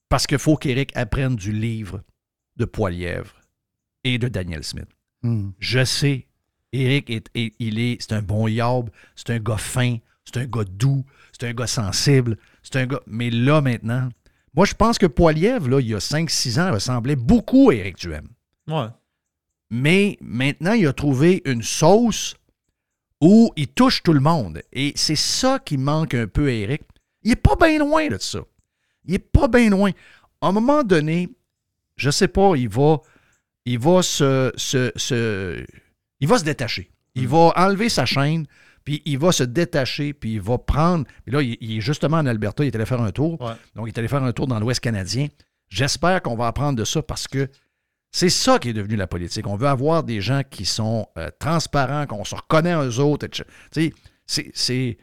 [0.10, 2.02] Parce qu'il faut qu'Éric apprenne du livre
[2.58, 3.34] de Poilièvre
[4.04, 4.88] et de Daniel Smith.
[5.24, 5.50] Hmm.
[5.60, 6.28] Je sais,
[6.72, 10.46] Éric, est, est- il est, c'est un bon yob, c'est un gars fin, c'est un
[10.46, 13.02] gars doux, c'est un gars sensible, c'est un gars...
[13.08, 14.10] Mais là, maintenant,
[14.54, 17.98] moi, je pense que Poilièvre, là, il y a 5-6 ans, ressemblait beaucoup à Éric
[17.98, 18.28] Duhem.
[18.68, 18.88] Ouais.
[19.72, 22.36] Mais maintenant, il a trouvé une sauce
[23.22, 24.62] où il touche tout le monde.
[24.72, 26.84] Et c'est ça qui manque un peu à Eric.
[27.24, 28.40] Il est pas bien loin de ça.
[29.08, 29.92] Il est pas bien loin.
[30.42, 31.30] À un moment donné,
[31.96, 32.98] je sais pas, il va,
[33.66, 35.66] il va se, se- se-
[36.20, 36.92] il va se détacher.
[37.16, 38.46] Il va enlever sa chaîne,
[38.84, 41.06] puis il va se détacher, puis il va prendre.
[41.26, 43.42] Puis là, il, il est justement en Alberta, il est allé faire un tour.
[43.42, 43.54] Ouais.
[43.76, 45.28] Donc, il est allé faire un tour dans l'Ouest canadien.
[45.70, 47.48] J'espère qu'on va apprendre de ça parce que
[48.12, 49.48] c'est ça qui est devenu la politique.
[49.48, 53.26] On veut avoir des gens qui sont euh, transparents, qu'on se reconnaît eux autres.
[53.26, 53.44] etc.
[53.72, 53.94] Tu sais,
[54.28, 54.98] c'est- c'est.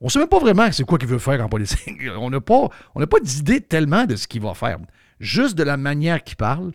[0.00, 2.02] On ne sait même pas vraiment c'est quoi qu'il veut faire en politique.
[2.16, 4.78] On n'a pas, d'idée tellement de ce qu'il va faire.
[5.20, 6.72] Juste de la manière qu'il parle,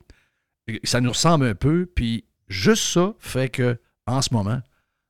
[0.84, 4.62] ça nous ressemble un peu, puis juste ça fait que en ce moment,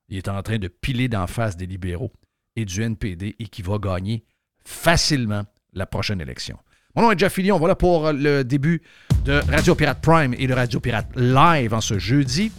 [0.08, 2.12] il est en train de piler d'en face des libéraux
[2.56, 4.24] et du NPD et qu'il va gagner
[4.64, 6.58] facilement la prochaine élection.
[6.94, 7.58] Mon nom est Jeff Fillion.
[7.58, 8.82] Voilà pour le début
[9.24, 12.52] de Radio Pirate Prime et de Radio Pirate Live en ce jeudi.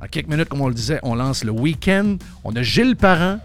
[0.00, 2.16] En quelques minutes, comme on le disait, on lance le week-end.
[2.44, 3.40] On a Gilles Parent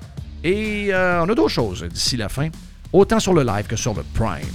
[0.46, 2.50] et euh, on a d'autres choses d'ici la fin,
[2.94, 4.46] autant sur le live que sur le Prime.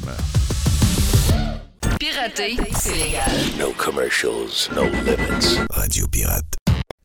[1.99, 3.31] Pirater, c'est légal.
[3.59, 5.59] No commercials, no limits.
[5.71, 6.57] Radio Pirate.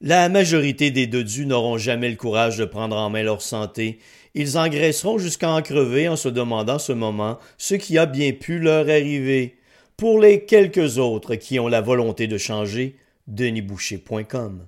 [0.02, 3.98] La majorité des dodus n'auront jamais le courage de prendre en main leur santé.
[4.36, 8.60] Ils engraisseront jusqu'à en crever en se demandant ce moment ce qui a bien pu
[8.60, 9.58] leur arriver.
[9.98, 14.68] Pour les quelques autres qui ont la volonté de changer, denisboucher.com.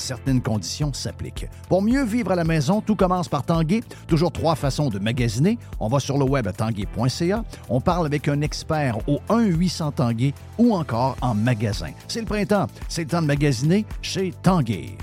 [0.00, 1.46] certaines conditions s'appliquent.
[1.68, 3.82] Pour mieux vivre à la maison, tout commence par Tanguay.
[4.06, 5.58] Toujours trois façons de magasiner.
[5.78, 7.44] On va sur le web à tanguay.ca.
[7.68, 11.90] On parle avec un expert au 1-800 Tanguay ou encore en magasin.
[12.08, 12.66] C'est le printemps.
[12.88, 14.96] C'est le temps de magasiner chez Tanguay.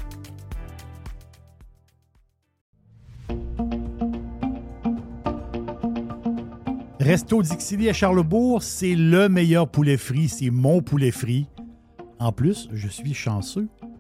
[6.99, 10.27] Resto Dixili à Charlebourg, c'est le meilleur poulet frit.
[10.27, 11.47] C'est mon poulet frit.
[12.19, 13.69] En plus, je suis chanceux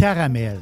[0.00, 0.58] caramel.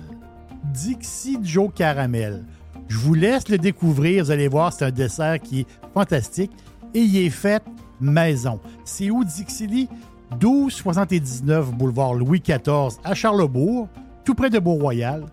[0.65, 2.45] Dixie Joe Caramel.
[2.89, 4.25] Je vous laisse le découvrir.
[4.25, 6.51] Vous allez voir, c'est un dessert qui est fantastique
[6.93, 7.63] et il est fait
[8.01, 8.59] maison.
[8.85, 9.89] C'est où Dixili?
[10.33, 13.89] 1279 boulevard Louis XIV à Charlebourg,
[14.25, 15.25] tout près de Beau-Royal.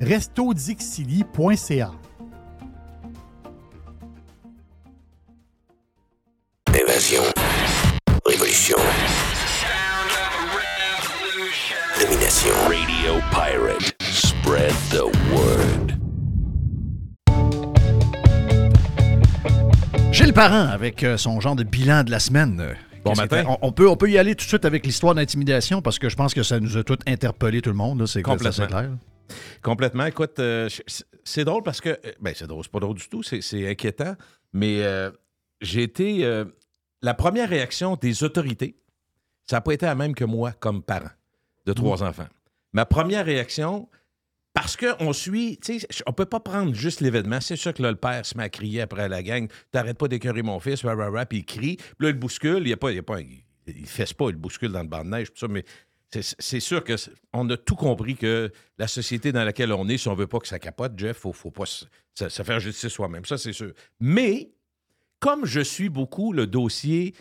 [0.00, 1.92] restodixili.ca.
[20.24, 22.56] Gilles Parent avec euh, son genre de bilan de la semaine.
[23.04, 23.44] Bon Qu'est-ce matin.
[23.46, 26.08] On, on peut, on peut y aller tout de suite avec l'histoire d'intimidation parce que
[26.08, 28.06] je pense que ça nous a tous interpellé tout le monde.
[28.06, 28.66] C'est Complètement.
[28.66, 28.90] clair.
[29.62, 30.06] Complètement.
[30.06, 30.70] Écoute, euh,
[31.24, 31.90] c'est- drôle parce que.
[31.90, 34.14] euh, Ben, c'est drôle, c'est pas drôle du tout, c'est inquiétant.
[34.54, 35.10] Mais euh,
[35.60, 36.24] j'ai été.
[36.24, 36.46] euh,
[37.02, 38.78] la première réaction des autorités,
[39.46, 41.10] ça n'a pas été la même que moi comme parent
[41.66, 42.28] de trois enfants.
[42.72, 43.90] Ma première réaction,
[44.54, 47.40] parce qu'on suit, tu sais, on peut pas prendre juste l'événement.
[47.40, 49.48] C'est sûr que là, le père se met à crier après la gang.
[49.72, 51.76] T'arrêtes pas d'écœurer mon fils, rah, rah, puis il crie.
[51.76, 52.60] Puis là, il bouscule.
[52.62, 54.88] Il y a pas, il y a pas, il, fesse pas, il bouscule dans le
[54.88, 55.64] banc de neige, tout ça, mais
[56.10, 56.94] c'est- sûr que
[57.32, 60.38] on a tout compris que la société dans laquelle on est, si on veut pas
[60.38, 63.24] que ça capote, Jeff, faut, faut pas se, se- faire justice soi-même.
[63.24, 63.72] Ça, c'est sûr.
[63.98, 64.52] Mais,
[65.18, 67.14] comme je suis beaucoup le dossier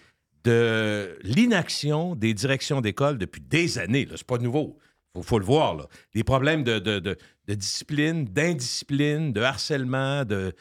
[0.43, 4.77] de l'inaction des directions d'école depuis des années, c'est pas nouveau.
[5.13, 5.87] Faut, faut le voir, là.
[6.25, 10.53] Problèmes de, discipline, d'indiscipline, de harcèlement, de,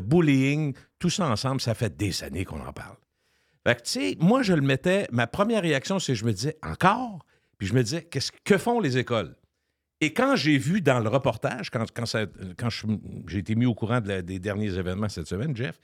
[0.00, 2.96] bullying, tout ça ensemble, ça fait des années qu'on en parle.
[3.66, 5.08] Fait que, tu sais, moi, je le mettais.
[5.10, 7.24] Ma première réaction, c'est que je me disais, encore?
[7.58, 9.34] Puis je me disais, qu'est-ce que font les écoles?
[10.00, 12.68] Et quand j'ai vu dans le reportage, quand, quand,
[13.26, 15.80] j'ai été mis au courant des derniers événements cette semaine, Jeff,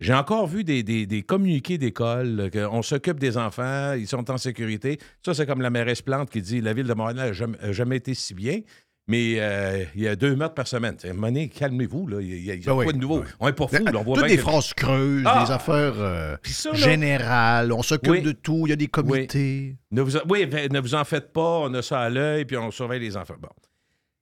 [0.00, 4.38] j'ai encore vu des, des- des communiqués d'école, qu'on s'occupe des enfants, ils sont en
[4.38, 4.98] sécurité.
[5.24, 7.96] Ça, c'est comme la mairesse Plante qui dit la ville de Montréal n'a jamais, jamais
[7.96, 8.60] été si bien,
[9.06, 10.96] mais euh, il y a deux meurtres par semaine.
[11.02, 12.20] Donné, calmez-vous, là.
[12.20, 13.18] il y a, il y a Ben oui, pas de nouveau.
[13.20, 13.26] oui.
[13.40, 15.44] On n'est pas fous, là, on voit Toutes bien des que- phrases creuses, Ah!
[15.44, 18.22] des affaires euh, ça, générales, on s'occupe Oui.
[18.22, 19.76] de tout, il y a des comités.
[19.90, 22.44] Ne vous en- oui, ben, ne vous en faites pas, on a ça à l'œil,
[22.44, 23.34] puis on surveille les enfants.
[23.40, 23.48] Bon.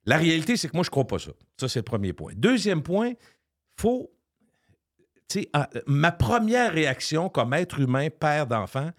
[0.06, 1.32] La réalité, c'est que moi, je ne crois pas ça.
[1.60, 2.32] Ça, c'est le premier point.
[2.34, 3.12] Deuxième point,
[3.78, 4.10] faut.
[5.28, 8.90] Tu sais, ah, ma première réaction comme être humain, père d'enfant,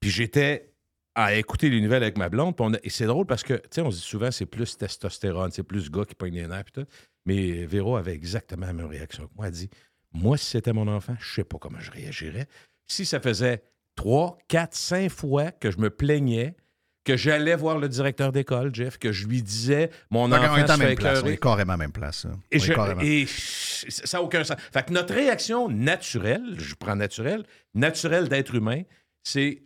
[0.00, 0.74] puis j'étais
[1.14, 3.90] à écouter les nouvelles avec ma blonde, et c'est drôle parce que, tu sais, on
[3.90, 6.86] se dit souvent, c'est plus testostérone, c'est plus gars qui pogne les nerfs, tout.
[7.24, 9.46] Mais Véro avait exactement la même réaction que moi.
[9.46, 9.70] Elle dit
[10.12, 12.48] Moi, si c'était mon enfant, je sais pas comment je réagirais.
[12.86, 13.62] Si ça faisait
[13.94, 16.56] trois, quatre, cinq fois que je me plaignais,
[17.04, 20.66] que j'allais voir le directeur d'école, Jeff, que je lui disais Mon enfant est à
[20.66, 22.24] se la fait même place, on est carrément à la même place.
[22.24, 22.38] hein.
[22.50, 23.00] Et, On est je- carrément.
[23.02, 24.56] et ça n'a aucun sens.
[24.72, 28.82] Fait que notre réaction naturelle, je prends naturelle, naturelle d'être humain,
[29.22, 29.62] c'est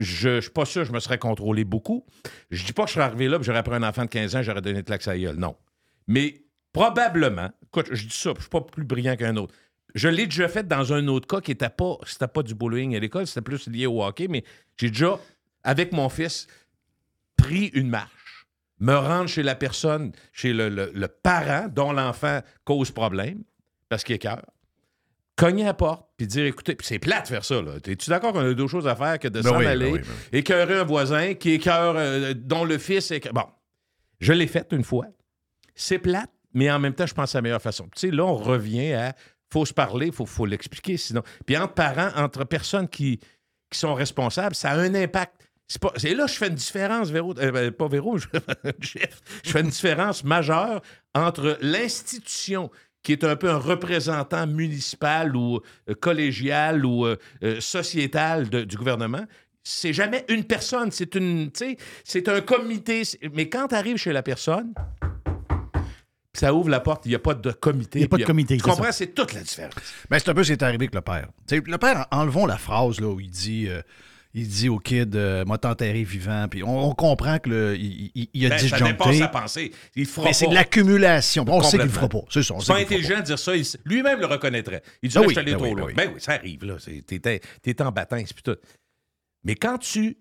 [0.00, 2.04] je ne suis pas sûr que je me serais contrôlé beaucoup.
[2.50, 4.42] Je dis pas que je serais arrivé là j'aurais pris un enfant de 15 ans,
[4.42, 5.36] j'aurais donné de claque à gueule.
[5.36, 5.56] Non.
[6.08, 6.42] Mais
[6.72, 9.54] probablement, écoute, je dis ça, je suis pas plus brillant qu'un autre.
[9.94, 11.96] Je l'ai déjà fait dans un autre cas qui n'était pas,
[12.34, 14.42] pas du bullying à l'école, c'était plus lié au hockey, mais
[14.76, 15.18] j'ai déjà,
[15.62, 16.48] avec mon fils,
[17.46, 18.46] pris une marche,
[18.80, 23.42] me rendre chez la personne, chez le, le- le parent dont l'enfant cause problème,
[23.88, 24.42] parce qu'il est cœur,
[25.36, 27.72] cogner à la porte, puis dire écoutez, c'est plate de faire ça, là.
[27.86, 29.90] Es-tu d'accord qu'on a deux choses à faire que de Ben s'en oui, ben aller,
[29.92, 30.38] oui, ben oui.
[30.38, 33.30] écœurer un voisin qui écœure, euh, dont le fils est.
[33.32, 33.46] Bon,
[34.20, 35.06] je l'ai fait une fois.
[35.74, 37.84] C'est plate, mais en même temps, je pense que c'est la meilleure façon.
[37.94, 39.14] Tu sais, là, on revient à
[39.52, 41.22] faut se parler, il faut, faut l'expliquer, sinon.
[41.46, 43.18] Puis entre parents, entre personnes qui,
[43.70, 45.43] qui sont responsables, ça a un impact.
[45.96, 48.26] C'est là que je fais une différence, Véro, euh, ben, pas Véro, je,
[48.80, 49.20] Jeff.
[49.44, 50.82] je fais une différence majeure
[51.14, 52.70] entre l'institution
[53.02, 57.16] qui est un peu un représentant municipal ou euh, collégial ou euh,
[57.60, 59.24] sociétal de- du gouvernement.
[59.62, 63.02] C'est jamais une personne, c'est une, tu c'est un comité.
[63.32, 64.74] Mais quand tu arrives chez la personne,
[66.34, 68.00] ça ouvre la porte, il n'y a pas de comité.
[68.00, 68.92] Il y a pas de comité, Tu c'est comprends?
[68.92, 69.74] C'est toute la différence.
[70.10, 71.28] Ben, c'est un peu ce qui est arrivé avec le père.
[71.46, 73.68] Tu le père, enlevons la phrase là, où il dit,
[74.34, 76.48] il dit au kid, euh, m'a t'enterré vivant.
[76.50, 79.18] Puis on, on comprend que le, il, il- il a Ben, ça dépasse disjoncté.
[79.18, 79.72] sa pensée.
[79.94, 81.44] Il fera Mais c'est de l'accumulation.
[81.48, 82.20] On sait qu'il le fera pas.
[82.30, 82.54] C'est ça.
[82.54, 83.52] pas qu'il intelligent de dire ça.
[83.84, 84.82] Lui-même le reconnaîtrait.
[85.02, 85.86] Il dit Ben là, oui, je suis allé ben trop oui, loin.
[85.86, 86.06] ben oui.
[86.08, 86.64] Ben oui, ça arrive.
[86.64, 86.76] là.
[87.62, 88.56] T'es en bâtisse puis tout.
[89.44, 90.18] Mais quand tu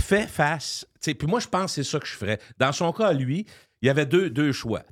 [0.00, 0.86] fais face.
[1.02, 2.38] Puis moi, je pense que c'est ça que je ferais.
[2.58, 3.46] Dans son cas, lui,
[3.82, 4.82] il y avait deux, deux choix.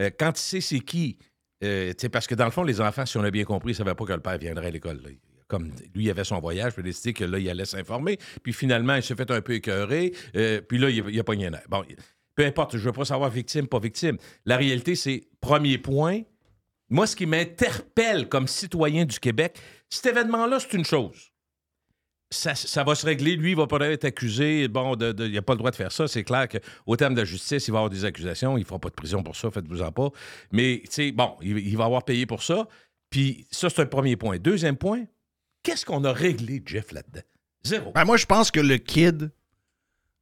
[0.00, 1.18] Euh, quand il sait c'est qui,
[1.64, 3.78] euh, parce que dans le fond, les enfants, si on a bien compris, ils ne
[3.78, 5.00] savaient pas que le père viendrait à l'école.
[5.48, 8.18] Comme lui, il avait son voyage, puis il a décidé que là, allait s'informer.
[8.42, 10.12] Puis finalement, il s'est fait un peu écœurer.
[10.34, 11.62] euh, puis là, il, il a pogné un air.
[11.68, 11.84] Bon,
[12.34, 14.18] peu importe, je ne veux pas savoir victime, pas victime.
[14.44, 16.22] La réalité, c'est, premier point,
[16.90, 21.30] moi, ce qui m'interpelle comme citoyen du Québec, cet événement-là, c'est une chose.
[22.30, 23.36] Ça, va se régler.
[23.36, 24.66] Lui, il va pas être accusé.
[24.66, 26.08] Bon, de, de- il n'a pas le droit de faire ça.
[26.08, 28.56] C'est clair qu'au terme de la justice, il va avoir des accusations.
[28.58, 30.10] Il ne fera pas de prison pour ça, faites-vous-en pas.
[30.50, 32.66] Mais, tu sais, bon, il va avoir payé pour ça.
[33.10, 34.38] Puis ça, c'est un premier point.
[34.38, 35.04] Deuxième point,
[35.66, 37.26] qu'est-ce qu'on a réglé, Jeff, là-dedans?
[37.64, 37.90] Zéro.
[37.92, 39.32] Ben, moi, je pense que le kid,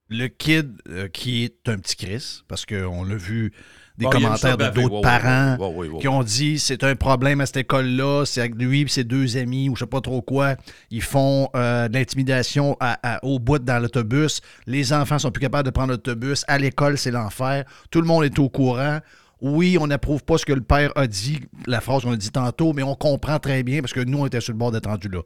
[0.08, 3.52] le kid euh, qui est un petit Chris, parce qu'on a vu
[3.98, 5.56] des Bon, commentaires de d'autres parents
[6.00, 9.36] qui ont dit c'est un problème à cette école-là, c'est avec lui et ses deux
[9.36, 10.56] amis ou je sais pas trop quoi,
[10.90, 12.76] ils font euh, de l'intimidation
[13.22, 17.12] au bout dans l'autobus, les enfants sont plus capables de prendre l'autobus, à l'école c'est
[17.12, 18.98] l'enfer, tout le monde est au courant.
[19.46, 22.30] Oui, on n'approuve pas ce que le père a dit, la phrase qu'on a dit
[22.30, 24.86] tantôt, mais on comprend très bien parce que nous, on était sur le bord d'être
[24.88, 25.20] rendu là.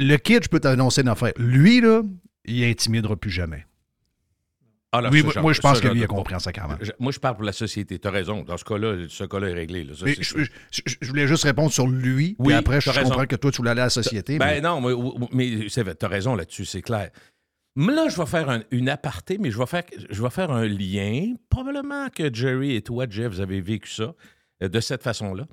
[0.00, 1.32] Le kid, je peux t'annoncer une affaire.
[1.36, 2.02] Lui, là,
[2.46, 3.64] il intimidera plus jamais.
[4.94, 6.76] Ah, là, ça, moi, je pense ça, que lui, il a compris en sacrament.
[6.82, 7.98] Je- Moi, je parle pour la société.
[7.98, 8.42] Tu as raison.
[8.42, 9.84] Dans ce cas-là, ce cas-là est réglé.
[9.84, 9.94] là.
[9.94, 10.44] Ça, Mais c'est
[11.00, 13.08] je, voulais juste répondre sur lui, Oui, puis après, je raison.
[13.08, 14.36] comprends que toi, tu voulais aller à la société.
[14.38, 14.92] Ben mais- non, mais,
[15.32, 17.10] mais c'est vrai, t'as raison là-dessus, c'est clair.
[17.76, 20.66] Là, je vais faire un- une aparté, mais je vais, faire, je vais faire un
[20.66, 21.34] lien.
[21.48, 24.14] Probablement que Jerry et toi, Jeff, vous avez vécu ça
[24.62, 25.46] euh, de cette façon-là.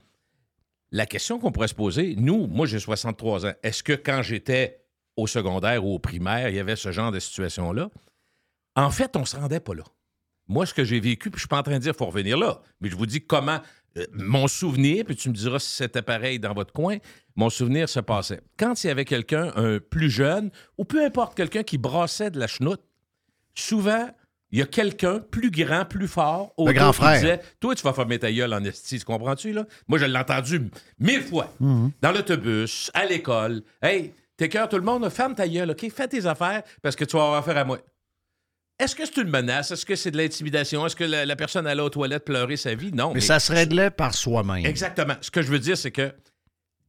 [0.91, 4.81] La question qu'on pourrait se poser, nous, moi j'ai 63 ans, est-ce que quand j'étais
[5.15, 7.89] au secondaire ou au primaire, il y avait ce genre de situation-là?
[8.75, 9.83] En fait, on se rendait pas là.
[10.47, 12.07] Moi, ce que j'ai vécu, puis je suis pas en train de dire qu'il faut
[12.07, 13.59] revenir là, mais je vous dis comment
[14.13, 16.97] mon souvenir, puis tu me diras si c'était pareil dans votre coin,
[17.35, 18.41] mon souvenir se passait.
[18.57, 22.39] Quand il y avait quelqu'un, un plus jeune, ou peu importe, quelqu'un qui brassait de
[22.39, 22.81] la chenoute,
[23.55, 24.09] souvent,
[24.51, 27.19] il y a quelqu'un plus grand, plus fort, autour grand qui frère.
[27.19, 30.17] disait Toi, tu vas fermer ta gueule en esti, tu comprends-tu, là Moi, je l'ai
[30.17, 30.69] entendu
[30.99, 31.53] mille fois.
[31.59, 31.91] Mhm.
[32.01, 33.61] Dans l'autobus, à l'école.
[33.81, 35.89] Hey, t'es cœur, tout le monde, ferme ta gueule, OK?
[35.91, 37.79] Fais tes affaires parce que tu vas avoir affaire à moi.
[38.79, 39.71] Est-ce que c'est une menace?
[39.71, 40.85] Est-ce que c'est de l'intimidation?
[40.85, 42.91] Est-ce que la, la personne allait aux toilettes pleurer sa vie?
[42.93, 43.13] Non.
[43.13, 44.65] Mais ça se réglait par soi-même.
[44.65, 45.15] Exactement.
[45.21, 46.13] Ce que je veux dire, c'est que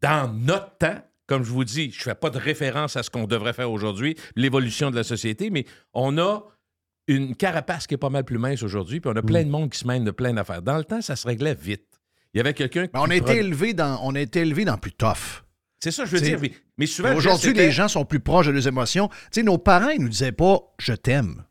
[0.01, 3.11] dans notre temps, comme je vous dis, je ne fais pas de référence à ce
[3.11, 6.43] qu'on devrait faire aujourd'hui, l'évolution de la société, mais on a
[7.09, 9.27] une carapace qui est pas mal plus mince aujourd'hui, puis on a Mm.
[9.27, 10.63] plein de monde qui se mène de plein d'affaires.
[10.63, 11.87] Dans le temps, ça se réglait vite.
[12.35, 12.93] Il y avait quelqu'un qui.
[12.95, 15.43] Mais on a été élevé dans, on a été élevé dans plus tough.
[15.83, 16.39] C'est ça, je veux T'sais, dire.
[16.41, 19.09] Mais, mais souvent, Aujourd'hui, les gens sont plus proches de leurs émotions.
[19.09, 21.43] Tu sais, nos parents, ils nous disaient pas «je t'aime».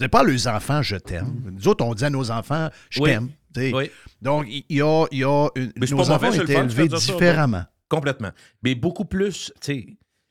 [0.00, 1.42] Disaient pas à leurs enfants «je t'aime».
[1.52, 3.10] Nous autres, on disait à nos enfants «je Oui.
[3.10, 3.28] t'aime».
[3.56, 3.90] Oui.
[4.22, 6.88] Donc, il y a, il y a une- nos mauvais, enfants le étaient de élevés
[6.88, 7.64] ça, différemment.
[7.88, 8.30] Complètement.
[8.62, 9.86] Mais beaucoup plus, tu sais,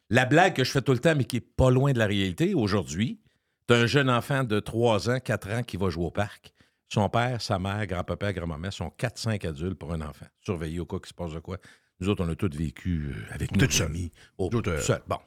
[0.09, 2.07] la blague que je fais tout le temps, mais qui est pas loin de la
[2.07, 3.19] réalité aujourd'hui,
[3.67, 6.53] t'as un jeune enfant de 3 ans, 4 ans qui va jouer au parc.
[6.87, 10.25] Son père, sa mère, grand-papa, grand-maman sont 4-5 adultes pour un enfant.
[10.41, 11.57] Surveillés au cas qu'il se passe de quoi.
[11.99, 14.11] Nous autres, on a tous vécu euh, avec nos Tout amis.
[14.39, 15.01] au- autres, euh, tout seul.
[15.07, 15.17] Bon.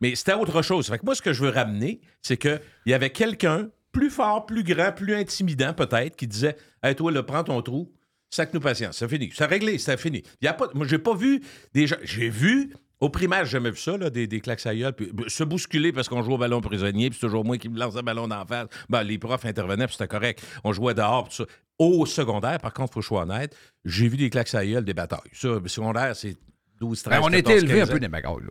[0.00, 0.86] Mais c'était autre chose.
[0.88, 4.46] Fait que moi, ce que je veux ramener, c'est qu'il y avait quelqu'un plus fort,
[4.46, 7.92] plus grand, plus intimidant peut-être, qui disait Hey, toi, là, prends ton trou,
[8.30, 8.96] sac-nous patience.
[8.98, 9.30] C'est fini.
[9.34, 10.22] C'est réglé, c'est fini.
[10.42, 11.42] Y a pas, moi, j'ai pas vu
[11.74, 11.96] des gens.
[12.02, 12.74] J'ai vu.
[13.00, 15.92] Au primaire, j'ai jamais vu ça, là, des, des claques à gueule, puis se bousculer
[15.92, 18.26] parce qu'on joue au ballon prisonnier, puis c'est toujours moi qui me lance un ballon
[18.26, 18.66] d'en face.
[18.88, 20.42] Ben, les profs intervenaient, puis c'était correct.
[20.64, 21.44] On jouait dehors, tout ça.
[21.78, 24.66] Au secondaire, par contre, il faut que je sois honnête, j'ai vu des claques à
[24.66, 25.20] gueule, des batailles.
[25.32, 26.34] Ça, le secondaire, c'est
[26.80, 28.40] 12, 13, Ben, on était 14, élevé un 15 peu des bagarres.
[28.40, 28.46] Là.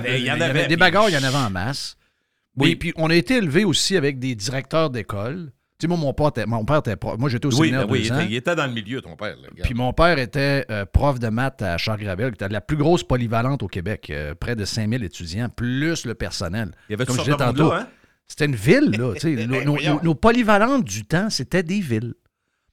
[0.00, 1.98] Ben il y en avait- Des bagarres, il y en avait en masse.
[2.58, 2.68] Oui.
[2.70, 2.76] Oui.
[2.76, 5.52] Puis on a été élevé aussi avec des directeurs d'école.
[5.78, 7.16] Tu sais, moi, mon père était, mon père était prof.
[7.18, 8.18] Moi, j'étais au Oui, séminaire ben oui, deux il ans.
[8.20, 9.36] était, il était dans le milieu, ton père.
[9.40, 9.48] là.
[9.62, 13.04] Puis mon père était euh, prof de maths à Charles-Gravel, qui était la plus grosse
[13.04, 14.08] polyvalente au Québec.
[14.10, 16.72] euh, près de 5000 étudiants, plus le personnel.
[16.88, 17.86] Il y avait Comme je disais tantôt, hein?
[18.26, 19.14] C'était une ville, là.
[19.64, 22.14] nos, nos- polyvalentes du temps, c'était des villes.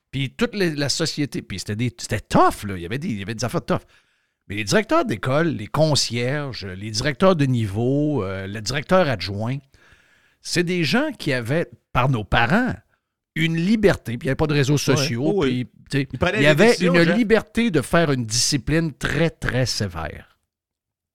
[0.10, 2.76] Puis toute les- la société, puis c'était tough, là.
[2.76, 3.82] Il y, avait des, il y avait des affaires tough.
[4.50, 9.58] Mais les directeurs d'école, les concierges, les directeurs de niveau, euh, le directeur adjoint,
[10.46, 12.74] c'est des gens qui avaient, par nos parents,
[13.36, 16.48] une liberté, puis il n'y avait pas de réseaux sociaux, Ouais, puis prenaient il y
[16.48, 20.38] avait une liberté de faire une discipline très, très sévère.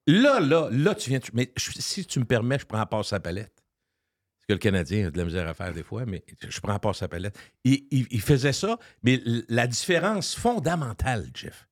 [0.06, 1.20] Là, là, là, tu viens.
[1.20, 3.54] tu- mais je- si tu me permets, je prends à part sa palette.
[3.54, 6.74] Parce que le Canadien a de la misère à faire des fois, mais je prends
[6.74, 7.38] à part sa palette.
[7.64, 11.68] Il, il- il faisait ça, mais la différence fondamentale, Jeff.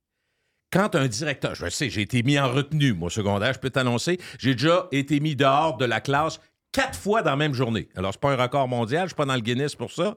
[0.70, 3.70] Quand un directeur, je sais, j'ai été mis en retenue, moi, au secondaire, je peux
[3.70, 6.40] t'annoncer, j'ai déjà été mis dehors de la classe
[6.78, 7.88] quatre fois dans la même journée.
[7.96, 10.16] Alors, c'est pas un record mondial, je suis pas dans le Guinness pour ça,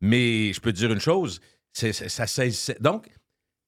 [0.00, 1.40] mais je peux te dire une chose,
[1.72, 2.76] ça saisissait.
[2.80, 3.08] Donc,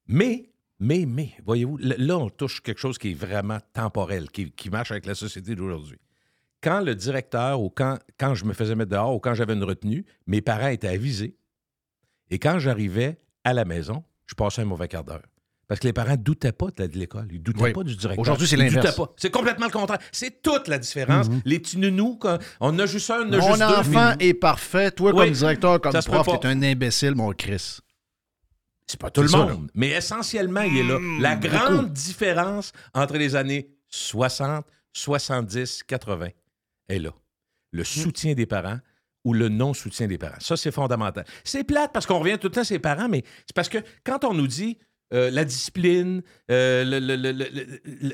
[0.08, 0.50] mais,
[0.80, 4.90] mais, mais, voyez-vous, là, on touche quelque chose qui est vraiment temporel, qui, qui marche
[4.90, 5.98] avec la société d'aujourd'hui.
[6.60, 9.62] Quand le directeur ou quand, quand je me faisais mettre dehors ou quand j'avais une
[9.62, 11.36] retenue, mes parents étaient avisés.
[12.30, 15.22] Et quand j'arrivais à la maison, je passais un mauvais quart d'heure.
[15.68, 17.28] Parce que les parents ne doutaient pas de l'école.
[17.30, 17.72] Ils ne doutaient Oui.
[17.74, 18.18] pas du directeur.
[18.22, 18.96] Aujourd'hui, c'est Ils doutaient l'inverse.
[18.96, 19.12] pas.
[19.18, 19.98] C'est complètement le contraire.
[20.12, 21.26] C'est toute la différence.
[21.44, 22.18] Les petits nounous,
[22.60, 23.64] on a juste un, on a Mon juste deux.
[23.74, 24.90] enfant est parfait.
[24.90, 25.26] Toi, Oui.
[25.26, 27.78] comme directeur, comme Ça prof, t'es un imbécile, mon Chris.
[28.86, 30.98] C'est pas tout le ça, monde, mais essentiellement, il est là.
[31.20, 34.64] La grande différence entre les années 60,
[34.94, 36.28] 70, 80
[36.88, 37.10] est là.
[37.72, 38.78] Le soutien des parents
[39.24, 40.40] ou le non-soutien des parents.
[40.40, 41.26] Ça, c'est fondamental.
[41.44, 43.78] C'est plate parce qu'on revient tout le temps à ses parents, mais c'est parce que
[44.04, 44.78] quand on nous dit
[45.14, 46.84] euh, la discipline, euh,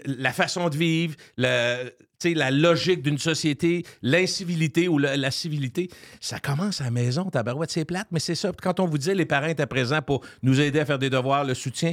[0.06, 1.78] la façon de vivre, la,
[2.24, 5.90] la logique d'une société, l'incivilité ou la, civilité,
[6.20, 8.52] ça commence à la maison, tabarouette, c'est plate, mais c'est ça.
[8.62, 11.44] Quand on vous disait les parents étaient présents pour nous aider à faire des devoirs,
[11.44, 11.92] le soutien,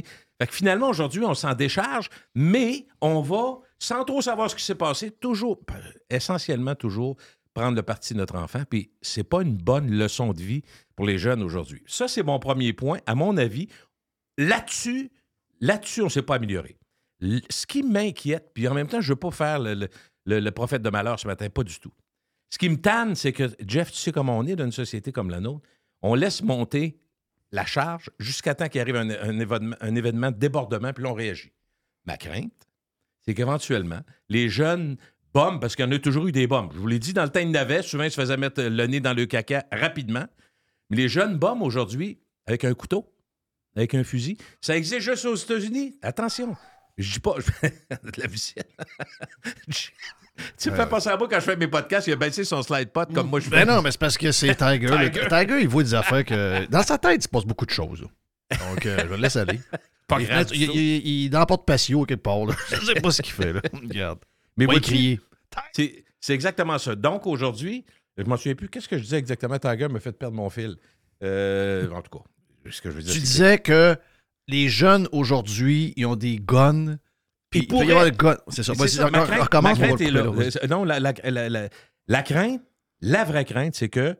[0.50, 5.10] finalement, aujourd'hui, on s'en décharge, mais on va, sans trop savoir ce qui s'est passé,
[5.10, 5.60] toujours,
[6.10, 7.16] essentiellement toujours,
[7.54, 8.62] prendre le parti de notre enfant.
[8.68, 10.62] Puis c'est pas une bonne leçon de vie
[10.96, 11.82] pour les jeunes aujourd'hui.
[11.86, 12.98] Ça, c'est mon premier point.
[13.06, 13.68] À mon avis,
[14.46, 15.10] là-dessus,
[15.60, 16.76] là-dessus, on ne s'est pas amélioré.
[17.50, 20.90] Ce qui m'inquiète, puis en même temps, je ne veux pas faire le, prophète de
[20.90, 21.92] malheur ce matin, pas du tout.
[22.50, 25.12] Ce qui me tanne, c'est que, Jeff, tu sais comment on est dans une société
[25.12, 25.66] comme la nôtre,
[26.02, 26.98] on laisse monter
[27.52, 29.38] la charge jusqu'à temps qu'il arrive un,
[29.96, 31.52] événement, de débordement, puis on réagit.
[32.04, 32.68] Ma crainte,
[33.20, 34.96] c'est qu'éventuellement, les jeunes
[35.32, 36.72] bombes, parce qu'il y en a toujours eu des bombes.
[36.74, 38.36] Je vous l'ai dit, dans le temps, il y en avait, souvent, ils se faisaient
[38.36, 40.26] mettre le nez dans le caca rapidement.
[40.90, 43.14] Mais les jeunes bombes aujourd'hui, avec un couteau,
[43.76, 45.96] avec un fusil, ça existe juste aux États-Unis?
[46.02, 46.56] Attention,
[46.98, 47.34] Je dis pas.
[47.62, 48.64] de la visite.
[50.58, 52.62] tu me fais passer à moi quand je fais mes podcasts, il a baissé son
[52.62, 53.64] slide pot comme moi je fais.
[53.64, 55.10] Ben non, mais c'est parce que c'est Tiger.
[55.28, 55.60] Tiger.
[55.60, 56.66] il voit des affaires que.
[56.66, 58.02] Dans sa tête, il se passe beaucoup de choses.
[58.02, 58.08] là.
[58.68, 59.60] Donc, euh, je le laisse aller.
[60.08, 62.44] Pas il, grave, il, il- il est dans la porte patio quelque part.
[62.44, 62.54] Là.
[62.70, 63.52] Je sais pas ce qu'il fait.
[63.52, 63.60] Là.
[63.72, 64.18] Regarde.
[64.56, 65.20] Mais vois-tu, crier.
[65.72, 66.94] C'est c'est exactement ça.
[66.96, 67.84] Donc aujourd'hui,
[68.18, 68.68] je m'en souviens plus.
[68.68, 69.58] Qu'est-ce que je disais exactement?
[69.58, 70.76] Tiger me fait perdre mon fil.
[71.22, 72.24] Euh, en tout cas,
[72.70, 73.12] ce que je veux dire.
[73.12, 73.96] Tu que- disais que
[74.48, 76.96] les jeunes aujourd'hui, ils ont des guns.
[77.50, 78.36] Puis il peut y avoir des guns.
[78.48, 78.74] C'est ça.
[78.74, 80.20] Ça, ma crainte- recommence, ma crainte là.
[80.20, 81.68] Euh, Non, la, la- la- la-
[82.08, 82.62] la crainte,
[83.00, 84.16] la vraie crainte, c'est que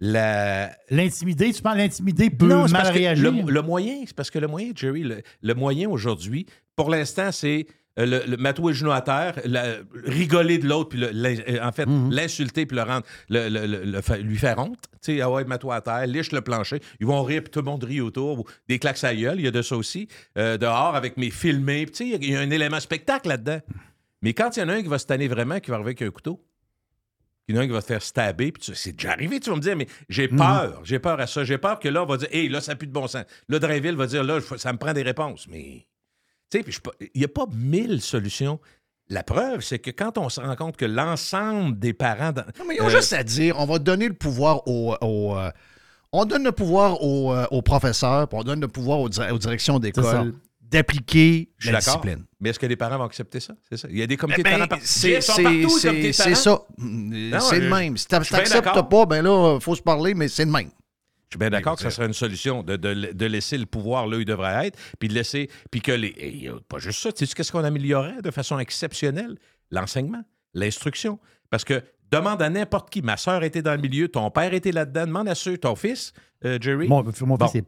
[0.00, 0.70] la.
[0.90, 3.32] L'intimider, tu penses l'intimider peut Non, mal parce que réagir?
[3.32, 6.46] le, le moyen, c'est parce que le moyen, Jerry, le, le moyen aujourd'hui,
[6.76, 10.88] pour l'instant, c'est euh, le, le mettre le genou à terre, la- rigoler de l'autre,
[10.90, 12.10] puis le- euh, en fait, Mhm.
[12.10, 14.82] l'insulter, puis le rendre, le, le- le- le lui faire honte.
[15.02, 16.80] Tu sais, ah ouais, mets-toi à terre, liche le plancher.
[17.00, 18.40] Ils vont rire, puis tout le monde rit autour.
[18.40, 20.08] ou Des claques à gueule, il y a de ça aussi.
[20.38, 21.86] Euh, dehors, avec mes filmés.
[21.86, 23.60] Tu sais, il y a un élément spectacle là-dedans.
[24.22, 25.90] Mais quand il y en a un qui va se tanner vraiment, qui va arriver
[25.90, 26.42] avec un couteau,
[27.46, 29.38] il y en a un qui va te faire stabber, puis tu- c'est déjà arrivé,
[29.38, 31.44] tu vas me dire, mais j'ai peur, j'ai peur à ça.
[31.44, 33.24] J'ai peur que là, on va dire, hey, là, ça pue de bon sens.
[33.50, 35.46] Là, Drainville va dire, là, ça me prend des réponses.
[35.50, 35.86] Mais,
[36.62, 38.60] il n'y a pas mille solutions.
[39.08, 42.32] La preuve, c'est que quand on se rend compte que l'ensemble des parents.
[42.32, 44.94] dans- Non, mais ils ont euh, juste à dire, on va donner le pouvoir au.
[45.00, 45.50] au, euh,
[46.12, 49.32] on donne le pouvoir aux, euh, aux professeurs, puis on donne le pouvoir aux, dir-
[49.32, 52.24] aux directions d'école d'appliquer la discipline.
[52.40, 53.54] Mais est-ce que les parents vont accepter ça?
[53.68, 53.88] C'est ça.
[53.90, 54.84] Il y a des comités Ben, de parents partout.
[54.86, 55.34] c'est ça.
[57.40, 57.96] C'est le même.
[57.96, 58.88] Si t'acceptes d'accord.
[58.88, 60.70] pas, ben là, il faut se parler, mais c'est le même.
[61.34, 64.06] Je suis bien d'accord que ça serait une solution de, de- de laisser le pouvoir
[64.06, 65.50] là où il devrait être, puis de laisser.
[65.72, 66.14] Puis que les.
[66.16, 67.10] et a pas juste ça.
[67.12, 69.36] Tu sais, qu'est-ce qu'on améliorerait de façon exceptionnelle?
[69.72, 70.22] L'enseignement,
[70.52, 71.18] l'instruction.
[71.50, 71.82] Parce que
[72.12, 73.02] demande à n'importe qui.
[73.02, 76.12] Ma soeur était dans le milieu, ton père était là-dedans, demande à ceux, ton fils,
[76.44, 76.86] euh, Jerry.
[76.86, 77.48] Mon, mon Bon.
[77.48, 77.62] fils.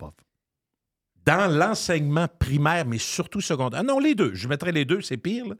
[1.24, 3.80] Dans l'enseignement primaire, mais surtout secondaire.
[3.80, 4.32] Ah non, les deux.
[4.34, 5.44] Je mettrais les deux, c'est pire.
[5.48, 5.56] là.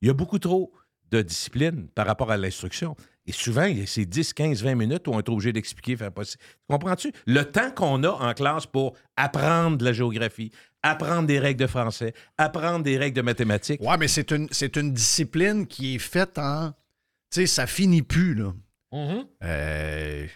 [0.00, 0.72] Il y a beaucoup trop
[1.10, 2.96] de discipline par rapport à l'instruction.
[3.26, 5.96] Et souvent, il y a ces 10, 15, 20 minutes où on est obligé d'expliquer,
[5.96, 6.38] faire passer.
[6.68, 7.12] Comprends-tu?
[7.26, 10.50] Le temps qu'on a en classe pour apprendre de la géographie,
[10.82, 13.82] apprendre des règles de français, apprendre des règles de mathématiques.
[13.82, 16.70] Ouais, mais c'est une, c'est une discipline qui est faite en.
[17.30, 18.54] Tu sais, ça finit plus, là.
[19.44, 20.26] Euh,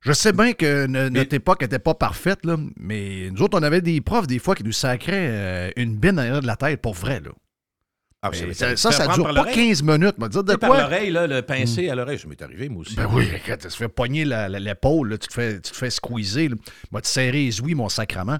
[0.00, 3.62] je sais bien que no- notre époque n'était pas parfaite, là, mais nous autres, on
[3.62, 6.80] avait des profs, des fois, qui nous sacraient euh, une bine derrière de la tête,
[6.82, 7.30] pour vrai, là.
[8.22, 9.54] Ah, Mais mais ça, ça- ça, dure pas l'oreille.
[9.54, 10.18] 15 minutes.
[10.18, 10.82] Me dire de sais, par quoi?
[10.82, 12.94] l'oreille, le pincé à l'oreille, ça m'est arrivé, moi aussi.
[12.94, 16.50] Ben oui, regarde, tu te fais pogner l'épaule, tu, te fais, tu te fais squeezer.
[16.92, 18.36] Va te serrer les ouïes, mon sacrement.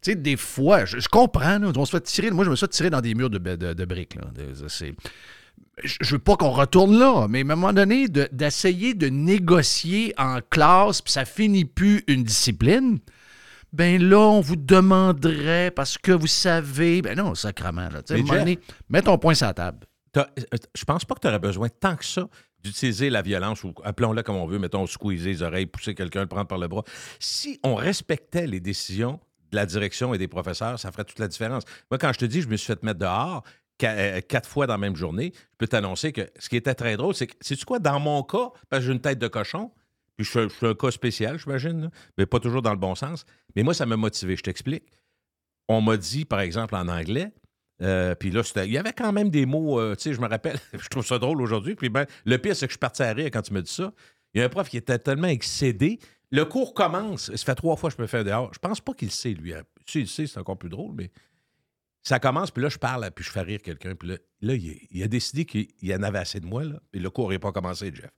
[0.00, 2.30] Tu sais, des fois, je, je comprends, là, on se fait tirer.
[2.30, 4.14] Moi, je me suis tirer dans des murs de, de- de briques.
[4.14, 4.22] Là.
[4.34, 4.94] De- c'est-
[5.84, 10.14] je, veux pas qu'on retourne là, mais à un moment donné, de- d'essayer de, négocier
[10.16, 12.98] en classe, puis ça finit plus une discipline,
[13.72, 18.02] ben là, on vous demanderait, parce que vous savez, ben non, sacrement, là.
[18.10, 18.58] Mais Jeff- donné,
[18.88, 19.86] mets ton poing sur la table.
[20.16, 20.24] Euh,
[20.74, 22.28] Je pense pas que tu aurais besoin tant que ça
[22.62, 26.26] d'utiliser la violence, ou appelons-la comme on veut, mettons, squeezer les oreilles, pousser quelqu'un, le
[26.26, 26.82] prendre par le bras.
[27.18, 29.18] Si on respectait les décisions
[29.50, 31.64] de la direction et des professeurs, ça ferait toute la différence.
[31.90, 33.42] Moi, quand je te dis, je me suis fait mettre dehors
[33.82, 36.98] euh, quatre fois dans la même journée, je peux t'annoncer que ce qui était très
[36.98, 39.70] drôle, c'est que, sais-tu quoi, dans mon cas, parce que j'ai une tête de cochon,
[40.24, 43.24] je suis, un cas spécial, j'imagine, mais pas toujours dans le bon sens,
[43.56, 44.84] mais moi, ça m'a motivé, je t'explique.
[45.68, 47.32] On m'a dit, par exemple, en anglais,
[47.82, 50.28] euh, puis là, il y avait quand même des mots, euh, tu sais, je me
[50.28, 51.74] rappelle, je trouve ça drôle aujourd'hui.
[51.74, 53.72] Puis ben, le pire, c'est que je suis parti à rire quand tu me dis
[53.72, 53.92] ça.
[54.34, 55.98] Il y a un prof qui était tellement excédé.
[56.30, 57.34] Le cours commence.
[57.34, 58.52] Ça fait trois fois que je me fais dehors.
[58.54, 59.52] Je pense pas qu'il sait, lui.
[59.86, 61.10] Si il sait, c'est encore plus drôle, mais
[62.02, 63.94] ça commence, puis là, je parle, puis je fais rire quelqu'un.
[63.94, 66.80] Puis là, là, il, il a décidé qu'il y en avait assez de moi, là.
[66.92, 68.10] Puis le cours n'est pas commencé, Jeff.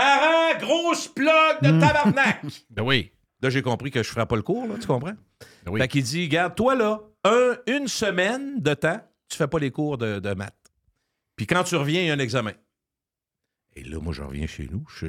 [0.00, 2.42] Parents, grosse plug de tabarnak!
[2.70, 3.10] Ben oui.
[3.42, 5.12] Là, j'ai compris que je ne ferai pas le cours, là, tu comprends?
[5.64, 5.80] Ben oui.
[5.80, 9.70] Fait qu'il dit, regarde, toi, là, un- une semaine de temps, tu fais pas les
[9.70, 10.54] cours de, de maths.
[11.36, 12.52] Puis quand tu reviens, il y a un examen.
[13.74, 14.84] Et là, moi, je reviens chez nous.
[14.98, 15.06] Je,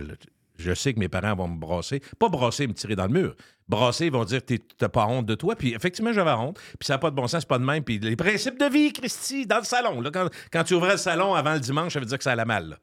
[0.58, 2.02] je sais que mes parents vont me brasser.
[2.20, 3.36] Pas brasser, me tirer dans le mur.
[3.70, 5.56] Brasser, ils vont dire, T'es- t'as pas honte de toi.
[5.56, 6.58] Puis effectivement, j'avais honte.
[6.80, 7.84] Puis ça n'a pas de bon sens, c'est pas de même.
[7.84, 10.02] Puis les principes de vie, Christy, dans le salon.
[10.02, 12.32] Là, quand, quand tu ouvrais le salon avant le dimanche, ça veut dire que ça
[12.34, 12.70] allait mal.
[12.70, 12.78] là.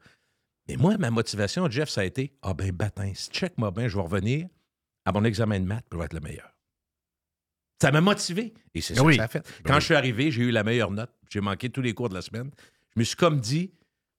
[0.67, 4.01] Mais moi, ma motivation, Jeff, ça a été, ah ben, bâtin, check-moi bien, je vais
[4.03, 4.47] revenir
[5.05, 6.49] à mon examen de maths, vais être le meilleur.
[7.81, 8.53] Ça m'a motivé.
[8.73, 9.13] Et c'est ça Oui.
[9.13, 9.45] que ça a fait.
[9.65, 11.11] Quand je suis arrivé, j'ai eu la meilleure note.
[11.29, 12.49] J'ai manqué tous les cours de la semaine.
[12.95, 13.71] Je me suis comme dit,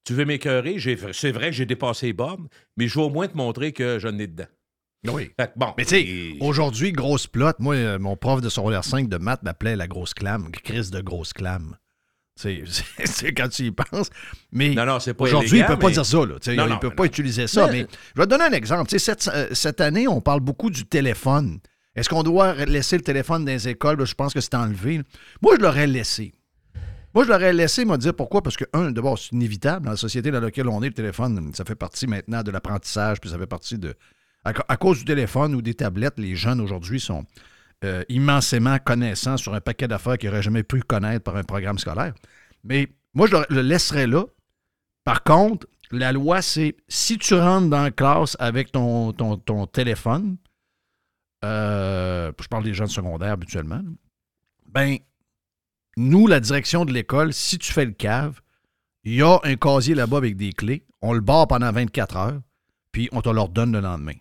[0.04, 0.76] tu veux m'écœurer?
[1.12, 3.98] C'est vrai que j'ai dépassé les bornes, mais je vais au moins te montrer que
[3.98, 4.46] je n'ai dedans.
[5.08, 5.30] Oui.
[5.38, 5.72] Fait que bon.
[5.78, 7.52] Mais tu sais, et- aujourd'hui, grosse plot.
[7.58, 11.00] Moi, euh, mon prof de secondaire 5 de maths m'appelait la grosse clame, crise de
[11.00, 11.76] grosse clame.
[12.36, 14.10] C'est quand tu y penses.
[14.52, 14.76] Mais
[15.18, 16.18] aujourd'hui, il ne peut pas mais- dire ça.
[16.18, 17.08] Là, Non, il ne peut pas non.
[17.08, 17.66] utiliser ça.
[17.66, 18.90] Mais- Mais, je vais te donner un exemple.
[18.98, 21.58] Cette, euh, cette année, on parle beaucoup du téléphone.
[21.94, 23.98] Est-ce qu'on doit laisser le téléphone dans les écoles?
[23.98, 24.98] Là, Je pense que c'est enlevé.
[24.98, 25.02] là.
[25.40, 26.34] Moi, je l'aurais laissé.
[27.14, 28.42] Moi, je l'aurais laissé me dire pourquoi?
[28.42, 29.86] Parce que, un, d'abord, c'est inévitable.
[29.86, 33.18] Dans la société dans laquelle on est, le téléphone, ça fait partie maintenant de l'apprentissage,
[33.20, 33.94] puis ça fait partie de.
[34.44, 37.24] À, à cause du téléphone ou des tablettes, les jeunes aujourd'hui sont
[37.84, 41.78] euh, immensément connaissants sur un paquet d'affaires qu'ils n'auraient jamais pu connaître par un programme
[41.78, 42.14] scolaire.
[42.64, 44.24] Mais moi, je le, laisserais là.
[45.04, 50.36] Par contre, la loi, c'est si tu rentres dans la classe avec ton, ton, téléphone,
[51.44, 53.90] euh, je parle des jeunes secondaires habituellement, là,
[54.68, 54.98] ben,
[55.96, 58.40] nous, la direction de l'école, si tu fais le cave,
[59.04, 62.40] il y a un casier là-bas avec des clés, on le barre pendant 24 heures,
[62.92, 64.16] puis on te leur donne le lendemain.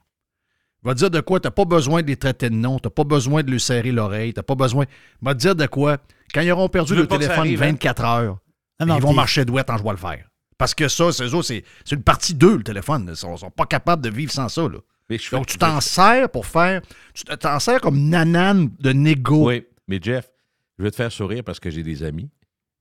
[0.86, 3.04] Va te dire de quoi, t'as pas besoin de les traiter de nom, t'as pas
[3.04, 4.86] besoin de lui serrer l'oreille, t'as pas besoin.
[5.22, 5.98] Va te dire de quoi,
[6.34, 7.72] quand ils auront perdu Tu le téléphone arrive, hein?
[7.72, 8.38] 24 heures,
[8.80, 10.30] Ah non, ils vont puis- marcher douette en je vais le faire.
[10.58, 13.08] Parce que ça, c'est une partie d'eux, le téléphone.
[13.10, 14.62] Ils sont, sont pas capables de vivre sans ça.
[14.70, 14.78] Là.
[15.10, 16.82] Mais je fais- Donc, tu t'en sers pour faire.
[17.14, 19.48] Tu t'en sers comme nanane de négo.
[19.50, 20.30] Oui, mais Jeff,
[20.78, 22.30] je vais te faire sourire parce que j'ai des amis.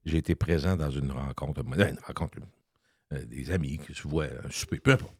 [0.04, 2.36] J'ai été présent dans une rencontre, une rencontre,
[3.12, 5.14] euh, des amis qui se voient, un souper, peu importe.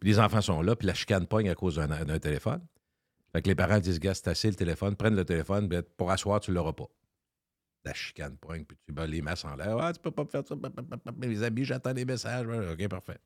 [0.00, 2.64] Puis les enfants sont là, puis la chicane pogne à cause d'un téléphone.
[3.32, 6.10] Fait que les parents disent, gars, c'est assez le téléphone, prennent le téléphone, ben, pour
[6.10, 6.88] asseoir, tu l'auras pas.
[7.84, 9.78] La chicane pogne, puis tu bats les masses en l'air.
[9.78, 10.54] Ah, tu peux pas me faire ça.
[11.16, 12.46] Mes amis, j'attends des messages.
[12.46, 13.18] OK, parfait.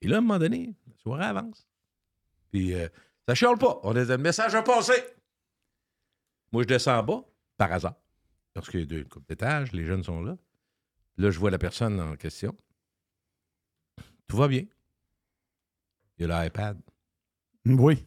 [0.00, 1.66] Et là, à un moment donné, la soirée avance.
[2.50, 2.88] Puis euh,
[3.26, 3.80] ça chiale pas.
[3.82, 5.02] On a le message à passer.
[6.52, 7.24] Moi, je descends en bas,
[7.56, 7.94] par hasard.
[8.54, 10.36] Parce qu'il y a deux coupes d'étage, les jeunes sont là.
[11.18, 12.56] Là, je vois la personne en question.
[14.26, 14.64] Tout va bien.
[16.18, 16.78] Il y a l'iPad.
[17.66, 18.04] Oui.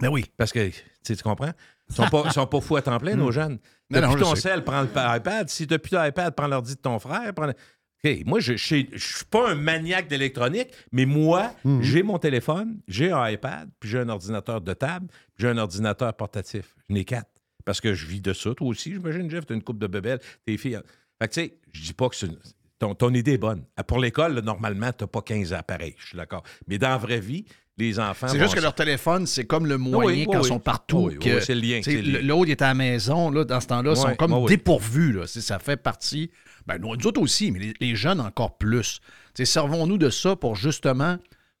[0.00, 0.24] Ben oui.
[0.36, 1.52] Parce que, tu sais, tu comprends?
[1.88, 3.58] Ils sont pas, sont pas fous à temps plein, nos jeunes.
[3.90, 5.48] Non, non, ton sel, prends l'iPad.
[5.48, 7.32] Si depuis l'iPad, prends l'ordi de ton frère.
[7.34, 7.50] Prends
[8.24, 8.56] moi, je ne
[8.98, 11.82] suis pas un maniaque d'électronique, mais moi, Mhm.
[11.82, 15.58] j'ai mon téléphone, j'ai un iPad, puis j'ai un ordinateur de table, puis j'ai un
[15.58, 16.76] ordinateur portatif.
[16.88, 17.30] J'en ai quatre.
[17.64, 18.92] Parce que je vis de ça, toi aussi.
[18.92, 20.78] J'imagine, Jeff, tu as une coupe de bébelles, tes filles.
[21.20, 22.38] Fait que, tu sais, je dis pas que c'est une-
[22.78, 23.64] ton, ton idée est bonne.
[23.86, 25.94] Pour l'école, normalement, tu n'as pas 15 appareils.
[25.98, 26.42] Je suis d'accord.
[26.68, 27.44] Mais dans la vraie vie,
[27.78, 28.28] les enfants.
[28.28, 30.44] C'est juste que leur téléphone, c'est comme le moyen oui, quand oui.
[30.44, 31.10] ils sont partout.
[31.20, 31.80] C'est le lien.
[32.22, 35.12] L'autre, est à la maison, là, dans ce temps-là, ils sont comme dépourvus.
[35.12, 35.26] Là.
[35.26, 36.30] Ça fait partie.
[36.66, 39.00] Ben, nous nous autres aussi, mais les, les jeunes encore plus.
[39.34, 41.18] Servons-nous de ça pour justement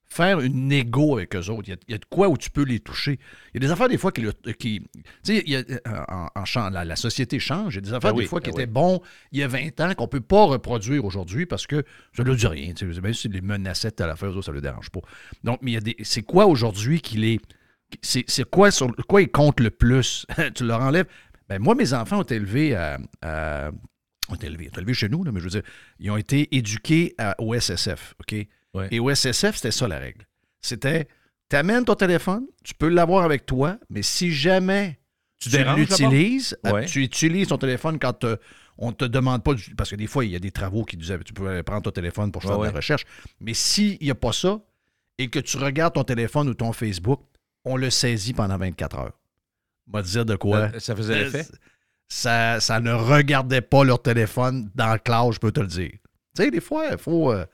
[0.08, 1.64] faire une négo avec eux autres.
[1.66, 3.18] Il y, a, il y a de quoi où tu peux les toucher.
[3.52, 4.24] Il y a des affaires des fois qui.
[4.58, 4.82] qui
[5.24, 7.74] tu sais, a- en, la, la société change.
[7.74, 8.72] Il y a des affaires Ben des oui, fois qui ben étaient oui.
[8.72, 9.00] bons
[9.32, 11.82] il y a 20 ans qu'on ne peut pas reproduire aujourd'hui parce que
[12.16, 12.72] ça ne dit rien.
[12.72, 15.00] Tu sais, Même si les menaçaient à eux autres, ça ne le dérange pas.
[15.44, 15.96] Donc, mais il y a des.
[16.02, 17.40] C'est quoi aujourd'hui qui les.
[18.02, 20.26] C'est c'est quoi, sur quoi ils comptent le plus?
[20.54, 21.06] tu leur enlèves.
[21.48, 22.98] Ben, moi, mes enfants ont été élevés à.
[23.22, 23.70] à-
[24.28, 25.62] ont été élevés, ont été élevés chez nous, là, mais je veux dire,
[26.00, 28.34] ils ont été éduqués à- au SSF, OK?
[28.76, 28.88] Ouais.
[28.90, 30.26] Et au SSF, c'était ça la règle.
[30.60, 31.08] C'était,
[31.48, 34.98] t'amènes ton téléphone, tu peux l'avoir avec toi, mais si jamais
[35.38, 36.84] Tu l'utilises, euh, Ouais.
[36.86, 38.36] tu utilises ton téléphone quand euh,
[38.78, 40.84] on ne te demande pas, du- parce que des fois, il y a des travaux
[40.84, 43.04] qui disaient, tu peux prendre ton téléphone pour faire Ouais, de la recherche,
[43.40, 44.60] mais s'il n'y a pas ça,
[45.18, 47.20] et que tu regardes ton téléphone ou ton Facebook,
[47.64, 49.12] on le saisit pendant 24 heures.
[49.88, 50.70] On va te dire de quoi?
[50.72, 51.46] Ça- ça faisait l'effet?
[52.08, 55.90] Ça, ça ne regardait pas leur téléphone dans le classe, je peux te le dire.
[56.36, 57.44] Tu sais, des fois, il faut, euh,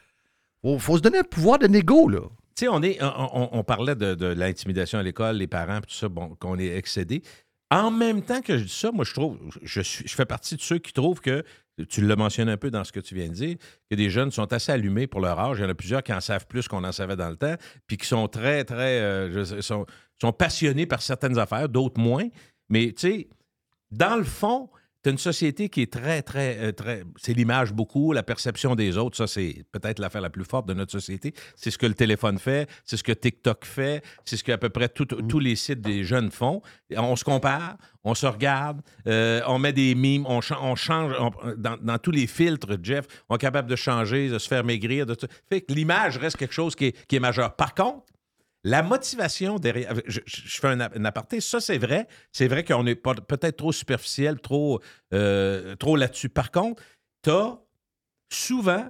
[0.62, 2.20] faut, faut se donner un pouvoir de négo, là.
[2.54, 6.36] Tu sais, on, est, on, parlait de, l'intimidation à l'école, les parents, tout ça, bon,
[6.38, 7.22] qu'on est excédé.
[7.70, 10.78] En même temps que je dis ça, moi, je trouve, je, fais partie de ceux
[10.78, 11.44] qui trouvent que,
[11.88, 13.56] tu l'as mentionné un peu dans ce que tu viens de dire,
[13.90, 15.58] que des jeunes sont assez allumés pour leur âge.
[15.58, 17.54] Il y en a plusieurs qui en savent plus qu'on en savait dans le temps,
[17.86, 22.28] puis qui sont très, très, euh, sont passionnés par certaines affaires, d'autres moins.
[22.68, 23.28] Mais, tu sais,
[23.90, 24.68] dans le fond,
[25.02, 27.02] tu as une société qui est très, très, euh, très.
[27.16, 29.16] C'est l'image beaucoup, la perception des autres.
[29.16, 31.34] Ça, c'est peut-être l'affaire la plus forte de notre société.
[31.56, 34.68] C'est ce que le téléphone fait, c'est ce que TikTok fait, c'est ce qu'à peu
[34.68, 36.62] près tout- tous les sites des jeunes font.
[36.96, 41.12] On se compare, on se regarde, euh, on met des mimes, on, cha- on change.
[41.18, 44.62] on- dans, dans tous les filtres, Jeff, on est capable de changer, de se faire
[44.64, 45.06] maigrir.
[45.06, 45.26] De tout.
[45.48, 47.56] Fait que l'image reste quelque chose qui est, qui est majeur.
[47.56, 48.04] Par contre,
[48.64, 49.94] la motivation derrière.
[50.06, 51.40] Je, je- fais un, ap- un aparté.
[51.40, 52.06] Ça, c'est vrai.
[52.30, 54.80] C'est vrai qu'on est peut-être trop superficiel, trop,
[55.12, 56.28] euh, trop là-dessus.
[56.28, 56.82] Par contre,
[57.22, 57.58] tu as
[58.32, 58.88] souvent.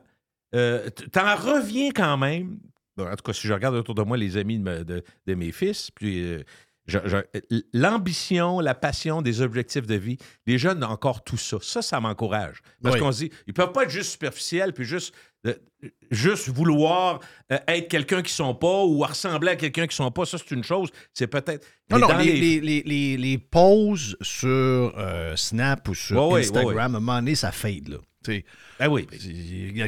[0.54, 2.58] euh, T'en reviens quand même.
[2.98, 5.34] En tout cas, si je regarde autour de moi les amis de, me- de- de
[5.34, 6.42] mes fils, puis euh,
[7.72, 11.58] l'ambition, la passion des objectifs de vie, les jeunes ont encore tout ça.
[11.62, 12.60] Ça, ça m'encourage.
[12.82, 13.00] Parce Oui.
[13.00, 15.20] qu'on se dit, ils peuvent pas être juste superficiels, puis juste, euh,
[16.10, 17.20] juste vouloir
[17.50, 20.24] euh, être quelqu'un qui sont pas ou ressembler à quelqu'un qui sont pas.
[20.24, 20.90] Ça, c'est une chose.
[21.12, 21.66] C'est peut-être.
[21.90, 24.48] Non, non, les, les- les, les, pauses sur
[24.96, 26.82] euh, Snap ou sur Ouais, Instagram, ouais, ouais.
[26.82, 27.88] à un moment donné, ça fade.
[27.88, 27.96] Là.
[28.78, 29.06] Ah oui.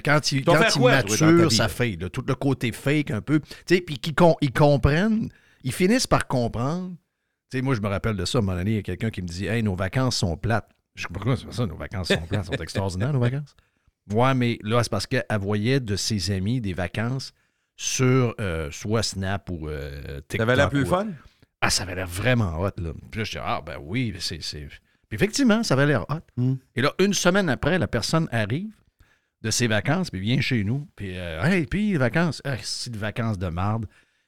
[0.04, 2.02] Quand ils, T'en quand quoi, maturent, vie, ça fade.
[2.02, 2.08] là.
[2.08, 3.40] Tout le côté fake un peu.
[3.66, 5.30] Puis qu'ils com- ils comprennent,
[5.62, 6.92] ils finissent par comprendre.
[7.54, 8.38] Moi, je me rappelle de ça.
[8.38, 10.36] À un moment donné, il y a quelqu'un qui me dit Hey, nos vacances sont
[10.36, 10.68] plates.
[10.96, 13.54] Je sais pas pourquoi c'est pas ça, nos vacances sont plates, sont extraordinaires, nos vacances.
[14.12, 17.32] Ouais, mais là, c'est parce qu'elle voyait de ses amis des vacances
[17.76, 20.36] sur euh, soit Snap ou euh, TikTok.
[20.36, 21.08] Ça avait l'air plus ou- fun?
[21.60, 22.92] Ah, ça avait l'air vraiment hot, là.
[23.10, 24.38] Puis là, je dis, ah, ben oui, c'est.
[24.38, 24.68] Puis
[25.12, 26.20] effectivement, ça avait l'air hot.
[26.36, 26.54] Mm.
[26.76, 28.74] Et là, une semaine après, la personne arrive
[29.40, 30.86] de ses vacances, puis vient chez nous.
[30.96, 33.86] Puis, euh, hey, puis vacances, ah, c'est de vacances de marde.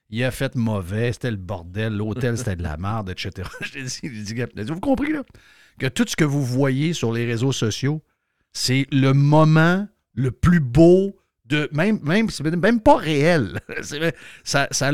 [0.09, 3.49] Il a fait mauvais, c'était le bordel, l'hôtel, c'était de la marde, etc.
[3.61, 5.23] Je l'ai dit, j'ai dit, gars, vous compris, là?
[5.79, 8.03] Que tout ce que vous voyez sur les réseaux sociaux,
[8.59, 11.69] c'est le moment le plus beau de.
[11.73, 13.61] Même, même, c'est même pas réel.
[13.83, 14.93] C'est- ça, ça, a,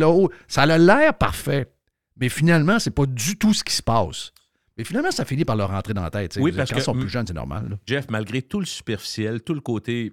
[0.49, 1.73] ça a l'air parfait.
[2.17, 4.33] Mais finalement, c'est pas du tout ce qui se passe.
[4.77, 6.37] Mais finalement, ça finit par leur rentrer dans la tête.
[6.41, 7.69] Oui, parce quand que- ils sont plus jeunes, c'est normal.
[7.71, 7.77] là.
[7.87, 10.13] Jeff, malgré tout le superficiel, tout le côté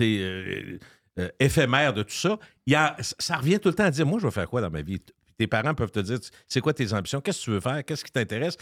[0.00, 0.78] euh,
[1.20, 4.18] euh, éphémère de tout ça, y a, ça revient tout le temps à dire Moi,
[4.20, 5.00] je vais faire quoi dans ma vie?
[5.38, 6.18] Tes parents peuvent te dire
[6.48, 7.20] C'est quoi tes ambitions?
[7.20, 7.84] Qu'est-ce que tu veux faire?
[7.84, 8.56] Qu'est-ce qui t'intéresse?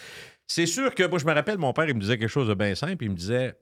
[0.46, 2.54] C'est sûr que moi, je me rappelle, mon père, il me disait quelque chose de
[2.54, 3.02] bien simple.
[3.04, 3.54] Il me disait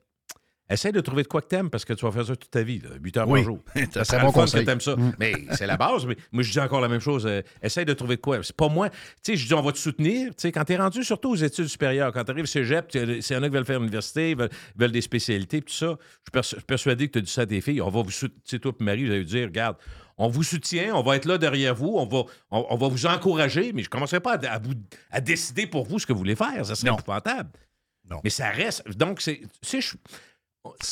[0.71, 2.63] Essaye de trouver de quoi que t'aimes parce que tu vas faire ça toute ta
[2.63, 3.41] vie, là, 8 heures Oui.
[3.41, 3.59] par jour.
[3.75, 4.61] C'est Ça un serait bon fun conseil.
[4.63, 4.97] que t'aimes ça.
[5.19, 6.07] Mais c'est la base.
[6.07, 7.27] Mais moi, je dis encore la même chose.
[7.27, 8.43] euh, essaye de trouver de quoi.
[8.43, 8.89] C'est pas moi.
[8.89, 10.29] Tu sais, je dis, on va te soutenir.
[10.31, 13.39] Tu sais, quand t'es rendu surtout aux études supérieures, quand t'arrives cégep, tu- s'il y
[13.39, 14.37] en a qui veulent faire l'université, ils
[14.77, 17.47] veulent, des spécialités, tout ça, je suis persu- persuadé que tu as dit ça à
[17.47, 17.83] tes filles.
[17.83, 18.41] On va vous soutenir.
[18.45, 19.77] Tu sais, toi et Marie, vous allez dire, regarde,
[20.17, 23.05] on vous soutient, on va être là derrière vous, on va, on, on va vous
[23.05, 24.73] encourager, mais je ne commencerai pas à, à vous,
[25.11, 26.65] à décider pour vous ce que vous voulez faire.
[26.65, 26.97] Ça serait Non.
[26.97, 27.51] épouvantable.
[28.11, 28.21] Non.
[28.25, 28.87] Mais ça reste.
[28.97, 29.41] Donc, c'est.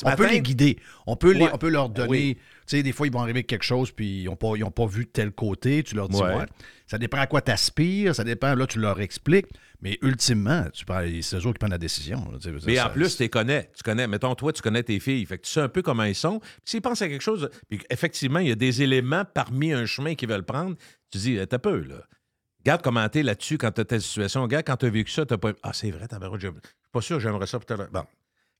[0.04, 0.78] On peut les guider.
[1.06, 1.50] On peut, les, Ouais.
[1.52, 2.08] on peut leur donner.
[2.08, 2.34] Oui.
[2.66, 4.64] Tu sais, des fois, ils vont arriver avec quelque chose, puis ils n'ont pas, ils
[4.64, 5.82] ont pas vu tel côté.
[5.82, 6.34] Tu leur dis, Ouais.
[6.34, 6.46] ouais.
[6.86, 8.54] Ça dépend à quoi tu aspires, ça dépend.
[8.54, 9.46] Là, tu leur expliques.
[9.80, 12.30] Mais ultimement, tu prends- c'est eux qui prennent la décision.
[12.30, 13.70] là, Mais ça- en plus, tu les connais.
[13.74, 15.24] Tu connais, mettons, toi, tu connais tes filles.
[15.26, 16.38] Fait que tu sais un peu comment ils sont.
[16.38, 19.86] Puis S'ils pensent à quelque chose, puis effectivement, il y a des éléments parmi un
[19.86, 20.76] chemin qu'ils veulent prendre,
[21.10, 21.96] tu dis, t'as peu, là.
[22.64, 24.42] Garde commenter là-dessus quand tu as telle situation.
[24.42, 25.52] Regarde, quand tu as vécu ça, tu pas.
[25.64, 26.50] Ah, c'est vrai, t'as je suis
[26.92, 27.90] pas sûr, j'aimerais ça peut-être.
[27.90, 28.04] Bon.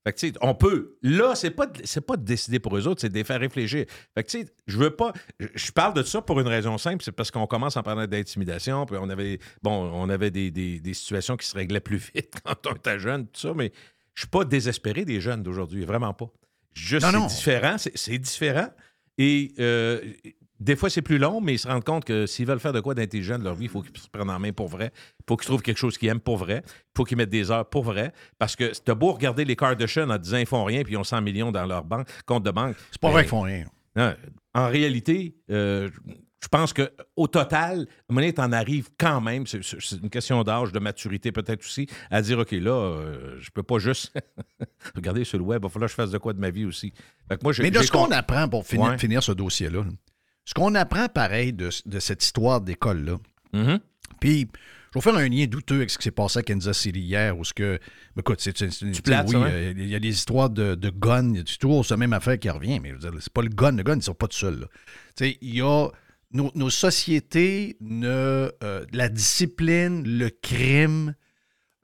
[0.05, 0.97] Fait que, tu sais, on peut.
[1.01, 3.85] Là, c'est pas, c'est pas de décider pour eux autres, c'est de les faire réfléchir.
[4.13, 5.13] Fait que, tu sais, je veux pas.
[5.39, 8.85] je- parle de ça pour une raison simple, c'est parce qu'on commence en parlant d'intimidation,
[8.85, 12.33] puis on avait, bon, on avait des, des- des situations qui se réglaient plus vite
[12.43, 13.71] quand on était jeune, tout ça, mais
[14.13, 16.29] je suis pas désespéré des jeunes d'aujourd'hui, vraiment pas.
[16.73, 18.67] Juste, c'est différent, c'est, c'est différent.
[19.17, 20.01] Et euh,
[20.63, 22.79] des fois, c'est plus long, mais ils se rendent compte que s'ils veulent faire de
[22.79, 24.91] quoi d'intelligent de leur vie, il faut qu'ils se prennent en main pour vrai.
[25.19, 26.63] Il faut qu'ils trouvent quelque chose qu'ils aiment pour vrai.
[26.65, 28.13] Il faut qu'ils mettent des heures pour vrai.
[28.39, 31.03] Parce que t'as beau regarder les Kardashians en disant ils font rien puis ils ont
[31.03, 32.75] 100 millions dans leur banque, compte de banque.
[32.91, 33.65] C'est pas Ben, vrai qu'ils font rien.
[33.95, 34.13] non,
[34.53, 35.89] en réalité, euh,
[36.41, 40.79] je pense qu'au total, donné, t'en arrives quand même, c'est c'est une question d'âge, de
[40.79, 44.13] maturité peut-être aussi, à dire, OK, là, euh, je peux pas juste
[44.95, 46.65] regarder sur le web, il va falloir que je fasse de quoi de ma vie
[46.65, 46.93] aussi.
[47.29, 48.97] Fait que moi, j'ai- Mais de ce qu'on apprend pour finir, Ouais.
[48.97, 49.89] finir ce dossier-là, là,
[50.45, 53.17] ce qu'on apprend pareil de, de cette histoire d'école-là,
[53.53, 53.79] Mhm.
[54.19, 54.47] puis
[54.93, 57.37] je vais faire un lien douteux avec ce qui s'est passé à Kansas City hier,
[57.37, 57.79] où ce que.
[58.15, 59.49] mais Écoute, c'est c'est- c'est- plates, oui, ça, hein?
[59.49, 60.89] euh, il y a des histoires de, de
[61.35, 63.95] y a toujours cette même affaire qui revient, mais c'est pas le gun, le gun,
[63.95, 64.67] ils sont pas tout seuls.
[65.15, 65.87] Tu sais, il y a.
[66.35, 71.13] Nos, nos sociétés, ne, euh, la discipline, le crime,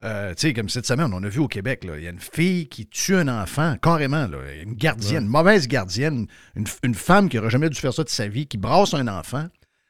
[0.03, 2.19] euh, tu sais, comme cette semaine, on a vu au Québec, il y a une
[2.19, 7.27] fille qui tue un enfant, carrément, là, une gardienne, une mauvaise gardienne, une, une femme
[7.27, 9.47] qui n'aurait jamais dû faire ça de sa vie, qui brasse un enfant.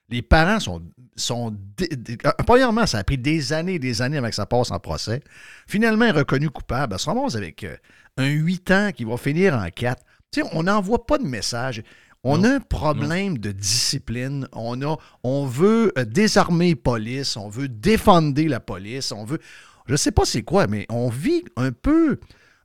[0.10, 0.82] Les parents sont.
[1.16, 4.72] sont euh, premièrement, ça a pris des années et des années avant que ça passe
[4.72, 5.22] en procès.
[5.68, 6.93] Finalement, elle est reconnue coupable.
[6.93, 7.78] Elle se ramasse avec euh,
[8.18, 10.03] un 8 ans qui va finir en 4.
[10.32, 11.84] Tu sais, on n'envoie pas de message.
[12.24, 14.47] On a un problème de discipline.
[14.51, 17.38] On, a, on veut euh, désarmer les polices.
[17.38, 19.11] On veut défendre la police.
[19.11, 19.39] On veut.
[19.88, 22.20] Je sais pas c'est quoi, mais on vit un peu.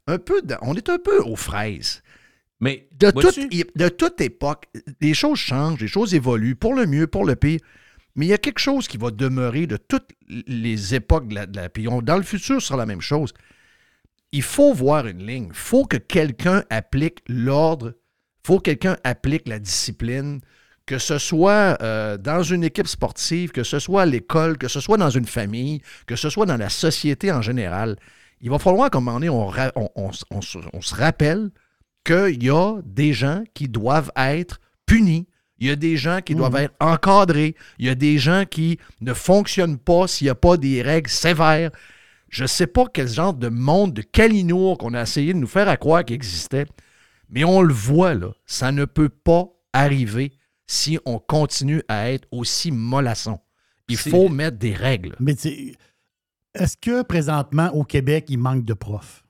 [0.07, 2.02] Un peu on est un peu aux fraises.
[2.61, 3.34] Mais De, toute,
[3.76, 4.66] de toute époque,
[5.00, 7.61] les choses changent, les choses évoluent, pour le mieux, pour le pire.
[8.16, 11.46] Mais il y a quelque chose qui va demeurer de toutes les époques de la,
[11.46, 13.32] de la- puis on- dans le futur, ce sera la même chose.
[14.32, 15.46] Il faut voir une ligne.
[15.48, 17.94] Il faut que quelqu'un applique l'ordre.
[18.45, 20.40] Il faut que quelqu'un applique la discipline.
[20.86, 24.80] Que ce soit euh, dans une équipe sportive, que ce soit à l'école, que ce
[24.80, 27.97] soit dans une famille, que ce soit dans la société en général.
[28.42, 31.49] Il va falloir qu'à un moment donné, on, ra- on- on s- on se- rappelle
[32.05, 35.26] qu'il y a des gens qui doivent être punis.
[35.59, 37.55] Il y a des gens qui doivent être encadrés.
[37.78, 41.09] Il y a des gens qui ne fonctionnent pas s'il n'y a pas des règles
[41.09, 41.70] sévères.
[42.28, 45.47] Je ne sais pas quel genre de monde de calinours qu'on a essayé de nous
[45.47, 46.66] faire à croire qu'il existait,
[47.35, 48.32] mais on le voit, là.
[48.47, 50.32] Ça ne peut pas arriver
[50.66, 53.39] si on continue à être aussi mollasson.
[53.89, 55.14] Il faut mettre des règles.
[55.20, 55.76] Mais tu sais,
[56.55, 59.24] est-ce que présentement au Québec, il manque de profs?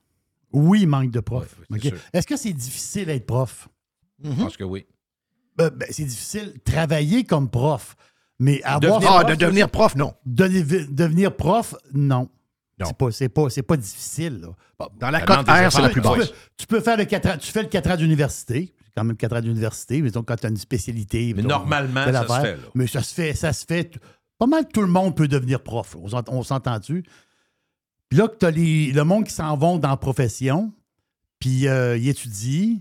[0.52, 1.56] Oui, il manque de profs.
[1.70, 1.80] Ouais.
[2.12, 3.68] Est-ce que c'est difficile d'être prof?
[4.22, 4.86] Je pense que oui.
[5.56, 7.96] Ben, ben, c'est difficile de travailler comme prof.
[8.38, 9.00] Mais avoir.
[9.00, 10.14] Devenir Ah, prof, de devenir prof, non.
[10.26, 12.28] de- devenir prof, non.
[12.78, 12.86] Non.
[12.86, 14.40] C'est pas, c'est pas, c'est pas difficile.
[14.40, 14.48] là.
[14.98, 16.32] Dans la cote R, c'est la plus tu, peux, basse.
[16.56, 19.16] tu peux faire le 4 ans, tu fais le 4 ans d'université, c'est quand même
[19.16, 21.28] 4 ans d'université, mais donc quand tu as une spécialité.
[21.34, 22.62] Mais mettons, normalement, ça se fait, là.
[22.74, 23.98] Mais ça se fait, ça se fait.
[24.38, 25.96] Pas mal tout le monde peut devenir prof.
[26.00, 27.04] On s'ent- On s'entend-tu?
[28.08, 30.72] Puis là, que tu as le monde qui s'en vont dans la profession,
[31.38, 32.78] puis euh, ils étudient,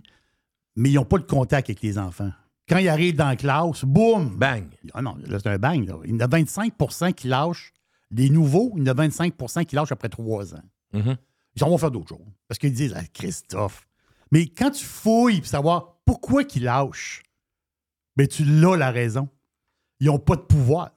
[0.75, 2.31] mais ils n'ont pas de contact avec les enfants.
[2.69, 4.37] Quand ils arrivent dans la classe, boum!
[4.37, 4.65] Bang.
[4.93, 5.85] Ah non, là, c'est un bang.
[5.87, 5.95] Là.
[6.05, 7.73] Il y en a 25% qui lâchent.
[8.11, 10.61] Les nouveaux, il y en a 25% qui lâchent après trois ans.
[10.93, 11.17] Mhm.
[11.55, 12.25] Ils s'en vont faire d'autres choses.
[12.47, 13.87] Parce qu'ils disent, ah, Christophe.
[14.31, 17.21] Mais quand tu fouilles pour savoir pourquoi qu'ils lâchent,
[18.15, 19.29] ben tu l'as la raison.
[19.99, 20.91] Ils n'ont pas de pouvoir.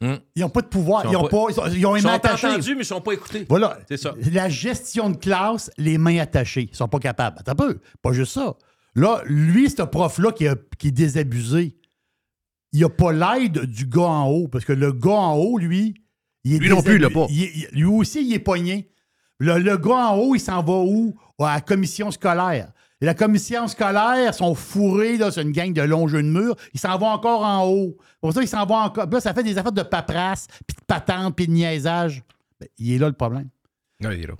[0.00, 0.14] Hmm.
[0.36, 1.04] Ils n'ont pas de pouvoir.
[1.06, 2.82] Ils Ils ont ont, pas- pas, ils ont, ils ont sont entendus, mais ils ne
[2.84, 3.44] sont pas écoutés.
[3.48, 3.78] Voilà.
[3.88, 4.14] C'est ça.
[4.32, 6.68] La gestion de classe, les mains attachées.
[6.70, 7.36] Ils sont pas capables.
[7.40, 7.80] Attends un peu.
[8.00, 8.56] Pas juste ça.
[8.94, 11.76] Là, lui, ce prof-là qui, a- qui est désabusé,
[12.72, 14.46] il n'a pas l'aide du gars en haut.
[14.48, 15.94] Parce que le gars en haut, lui,
[16.44, 17.26] il est Lui non plus, il l'a pas.
[17.28, 18.88] il- lui aussi, il est pogné.
[19.38, 21.14] Le, le gars en haut, il s'en va où?
[21.38, 22.72] À la commission scolaire.
[23.00, 26.56] Et la commission scolaire sont fourrés, là, c'est une gang de longs jeux de mur.
[26.74, 27.96] Ils s'en vont encore en haut.
[28.20, 29.06] Pour ça, ils s'en vont encore.
[29.08, 32.24] Là, ça fait des affaires de paperasse, puis de patente, puis de niaisage.
[32.60, 33.48] Ben, il est là le problème.
[34.02, 34.34] Ouais, il est là.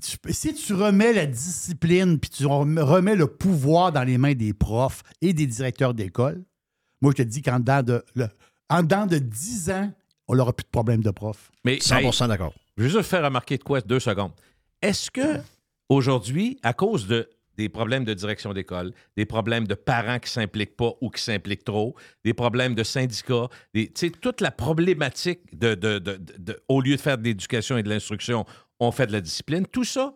[0.00, 4.34] Tu si tu remets la discipline puis tu rem- remets le pouvoir dans les mains
[4.34, 6.42] des profs et des directeurs d'école,
[7.02, 8.28] moi, je te dis qu'en dedans de, le-
[8.70, 9.92] en dedans de 10 ans,
[10.28, 11.50] on n'aura plus de problème de prof.
[11.64, 11.80] Mais
[12.12, 12.54] 100 d'accord.
[12.80, 14.32] Je veux juste faire remarquer de quoi, deux secondes.
[14.80, 15.42] Est-ce que
[15.90, 17.28] aujourd'hui, à cause de
[17.58, 21.20] des problèmes de direction d'école, des problèmes de parents qui ne s'impliquent pas ou qui
[21.22, 23.48] s'impliquent trop, des problèmes de syndicats,
[24.22, 27.90] toute la problématique de, de- de- de- au lieu de faire de l'éducation et de
[27.90, 28.46] l'instruction,
[28.78, 30.14] on fait de la discipline, tout ça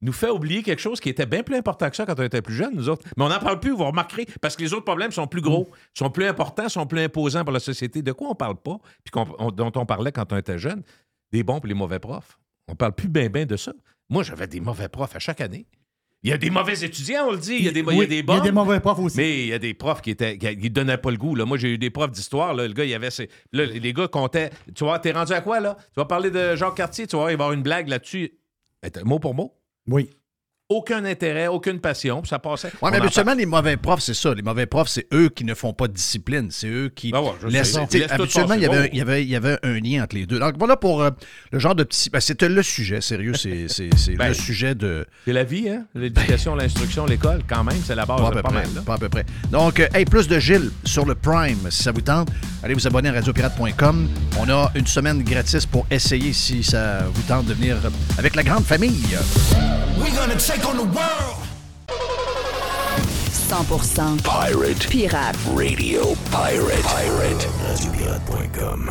[0.00, 2.42] nous fait oublier quelque chose qui était bien plus important que ça quand on était
[2.42, 3.06] plus jeunes, nous autres.
[3.16, 5.70] Mais on n'en parle plus, vous remarquerez, parce que les autres problèmes sont plus gros,
[5.96, 8.02] sont plus importants, sont plus imposants pour la société.
[8.02, 9.12] De quoi on parle pas, puis
[9.54, 10.82] dont on parlait quand on était jeune,
[11.32, 12.38] des bons et les mauvais profs.
[12.68, 13.72] On parle plus bien bien de ça.
[14.08, 15.66] Moi, j'avais des mauvais profs à chaque année.
[16.24, 17.56] Il y a des mauvais étudiants, on le dit.
[17.56, 18.34] Il y a des, il y a Oui, des il y bons.
[18.38, 19.16] a des mauvais profs aussi.
[19.16, 21.34] Mais il y a des profs qui étaient qui, qui donnaient pas le goût.
[21.34, 21.44] Là.
[21.44, 22.54] Moi, j'ai eu des profs d'histoire.
[22.54, 22.68] là.
[22.68, 24.50] Le gars, il avait ses- là, les gars comptaient.
[24.74, 25.76] Tu vois, t'es rendu à quoi, là?
[25.80, 28.30] Tu vas parler de Jacques Cartier, tu vas il va y avoir une blague là-dessus.
[28.82, 29.52] Ben, Mot pour mot.
[29.88, 30.10] Oui.
[30.68, 32.70] Aucun intérêt, aucune passion, puis ça passait.
[32.80, 34.32] Oui, mais habituellement, les mauvais profs, c'est ça.
[34.32, 36.48] Les mauvais profs, c'est eux qui ne font pas de discipline.
[36.50, 37.72] C'est eux qui Ah ouais, je laissent.
[37.72, 38.78] tout habituellement, il y, passer.
[38.78, 38.90] avait, Oh.
[38.92, 40.38] il, y avait, il y avait un lien entre les deux.
[40.38, 41.10] Donc voilà pour euh,
[41.50, 42.08] le genre de petit.
[42.08, 43.34] ben, C'était le sujet, sérieux.
[43.34, 45.04] C'est c'est Ben, le sujet de.
[45.26, 45.84] C'est la vie, hein?
[45.94, 48.62] L'éducation, l'instruction, l'école, quand même, c'est la base Pas à de peu pas près.
[48.62, 48.74] mal.
[48.74, 48.80] là.
[48.80, 49.26] Pas à peu près.
[49.50, 52.28] Donc, euh, hey, plus de Gilles sur le Prime, si ça vous tente.
[52.62, 54.08] Allez vous abonner à radiopirate.com.
[54.38, 57.76] On a une semaine gratis pour essayer si ça vous tente de venir
[58.16, 59.02] avec la grande famille.
[63.52, 65.36] 100% Pirate pirate.
[65.56, 66.82] Radio Pirate.
[66.82, 67.48] Pirate.
[67.66, 68.90] RadioPirate.com.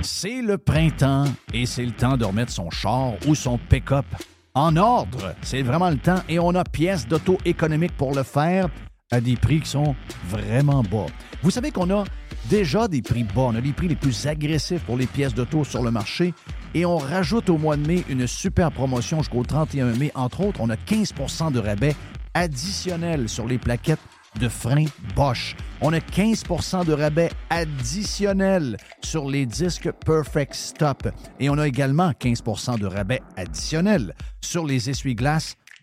[0.00, 4.06] C'est le printemps et c'est le temps de remettre son char ou son pick-up
[4.54, 5.34] en ordre.
[5.42, 8.70] C'est vraiment le temps et on a pièces d'auto économiques pour le faire
[9.12, 9.94] à des prix qui sont
[10.26, 11.06] vraiment bas.
[11.42, 12.04] Vous savez qu'on a
[12.48, 13.42] déjà des prix bas.
[13.42, 16.34] On a les prix les plus agressifs pour les pièces d'auto sur le marché
[16.74, 20.12] et on rajoute au mois de mai une super promotion jusqu'au 31 mai.
[20.14, 21.94] Entre autres, on a 15% de rabais
[22.34, 24.00] additionnel sur les plaquettes
[24.38, 24.84] de frein
[25.14, 25.56] Bosch.
[25.80, 31.08] On a 15% de rabais additionnel sur les disques Perfect Stop.
[31.40, 35.56] Et on a également 15% de rabais additionnel sur les essuie-glaces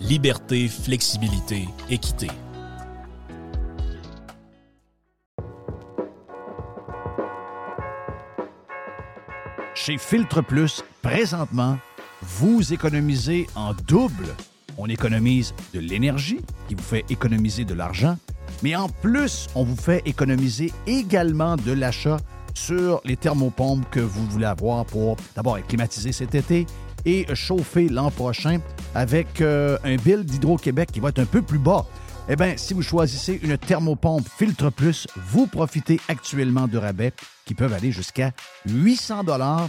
[0.00, 2.28] liberté, flexibilité, équité.
[9.74, 11.78] Chez Filtre Plus, présentement,
[12.22, 14.28] vous économisez en double.
[14.78, 18.16] On économise de l'énergie qui vous fait économiser de l'argent,
[18.62, 22.16] mais en plus, on vous fait économiser également de l'achat
[22.54, 26.66] sur les thermopompes que vous voulez avoir pour d'abord être climatisé cet été
[27.04, 28.58] et chauffer l'an prochain
[28.94, 31.86] avec euh, un bill d'Hydro-Québec qui va être un peu plus bas.
[32.28, 37.12] Eh bien, si vous choisissez une thermopompe Filtre Plus, vous profitez actuellement de rabais
[37.44, 38.32] qui peuvent aller jusqu'à
[38.66, 39.68] 800 dollars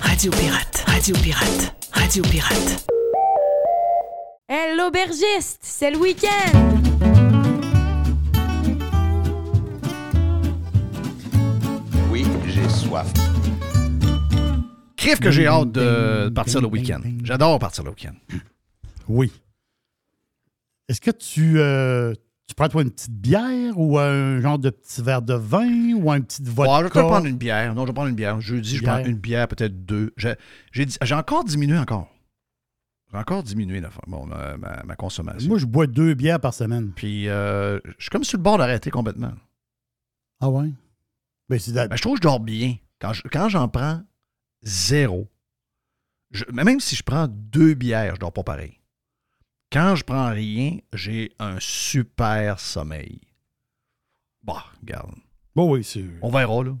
[0.00, 2.86] Radio Pirate, Radio Pirate, Radio Pirate.
[4.48, 6.80] Hey, l'aubergiste, c'est le week-end!
[12.10, 13.12] Oui, j'ai soif.
[14.96, 17.02] Crif que j'ai hâte de partir le week-end.
[17.24, 18.14] J'adore partir le week-end.
[19.08, 19.30] Oui.
[20.88, 22.14] Est-ce que tu, euh,
[22.52, 26.10] tu prends toi une petite bière ou un genre de petit verre de vin ou
[26.10, 26.70] un petit vodka?
[26.70, 27.74] Ouais, je vais prendre une bière.
[27.74, 28.38] Non, je vais prendre une bière.
[28.42, 29.06] Jeudi, je prends Bière.
[29.08, 30.12] une bière, peut-être deux.
[30.18, 32.08] J'ai encore diminué encore.
[33.10, 35.48] J'ai encore diminué la, bon, ma, ma- ma consommation.
[35.48, 36.92] Moi, je bois deux bières par semaine.
[36.94, 39.32] Puis, euh, je suis comme sur le bord d'arrêter complètement.
[40.40, 40.68] Ah ouais?
[41.48, 42.76] Ben, Ben, je trouve que je dors bien.
[43.00, 44.02] Quand je- quand j'en prends
[44.62, 45.26] zéro,
[46.32, 48.78] je- même si je prends deux bières, je dors pas pareil.
[49.72, 53.20] Quand je prends rien, j'ai un super sommeil.
[54.42, 55.14] Bah, regarde.
[55.54, 56.04] Bon, oui, c'est.
[56.20, 56.76] On verra, là.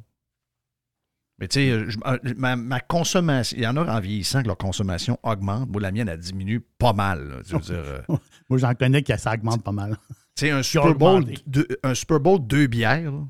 [1.38, 4.48] Mais tu sais, je- euh, ma, ma consommation, il y en a en vieillissant que
[4.48, 5.68] leur consommation augmente.
[5.70, 7.42] Moi, la mienne, elle diminue pas mal.
[7.44, 8.02] veux dire, euh,
[8.48, 9.96] Moi, j'en connais qui ça augmente pas mal.
[10.08, 13.24] tu sais, un Super Bowl, deux- un Super Bowl, deux bières, là,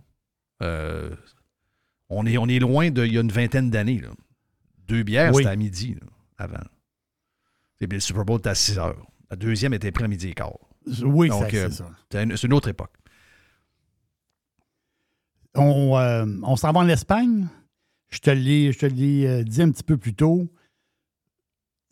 [0.63, 1.15] euh,
[2.09, 4.01] on, est, on est loin d'il y a une vingtaine d'années.
[4.01, 4.11] là.
[4.89, 5.43] Deux bières, Oui.
[5.43, 6.07] c'était à midi, là,
[6.39, 6.65] avant.
[7.81, 9.07] Et puis le Super Bowl était à 6 heures.
[9.33, 10.53] La deuxième était prise à midi et quart.
[11.03, 11.91] Oui, ça, c'est euh, ça.
[12.11, 12.93] c'est une, autre époque.
[15.55, 17.49] On, euh, on s'en va en Espagne.
[18.11, 20.53] Je te l'ai je te l'ai, euh, dit un petit peu plus tôt.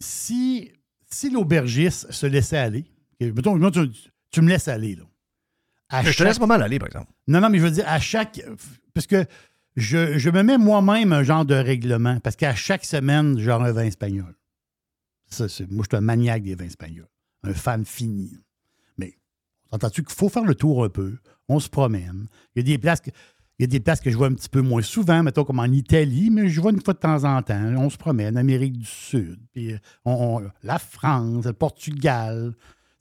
[0.01, 0.71] Si,
[1.11, 2.85] si l'aubergiste se laissait aller,
[3.19, 3.89] ok, mettons, moi, tu,
[4.31, 4.97] tu me laisses aller.
[4.97, 5.05] Là,
[5.89, 7.11] À Je te laisse pas mal aller, par exemple.
[7.27, 8.43] Non, non, mais je veux dire, à chaque.
[8.93, 9.25] Parce que
[9.77, 12.21] je, je me mets moi-même un genre de règlement.
[12.21, 14.37] Parce qu'à chaque semaine, genre un vin espagnol.
[15.31, 17.09] Ça, moi, je suis un maniaque des vins espagnols.
[17.43, 18.33] Un fan fini.
[18.99, 19.15] Mais,
[19.71, 21.19] entends-tu qu'il faut faire le tour un peu?
[21.49, 22.27] On se promène.
[22.55, 24.11] Il y a des places que.
[24.11, 26.81] Je vois un petit peu moins souvent, mettons comme en Italie, mais je vois une
[26.81, 27.75] fois de temps en temps.
[27.77, 32.55] On se promène, Amérique du Sud, puis euh, la France, le Portugal.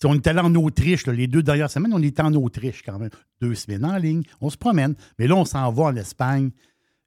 [0.04, 3.10] On est allé en Autriche, les deux dernières semaines, on était en Autriche quand même.
[3.42, 4.96] Deux semaines en ligne, on se promène.
[5.18, 6.52] Mais là, on s'en va en Espagne.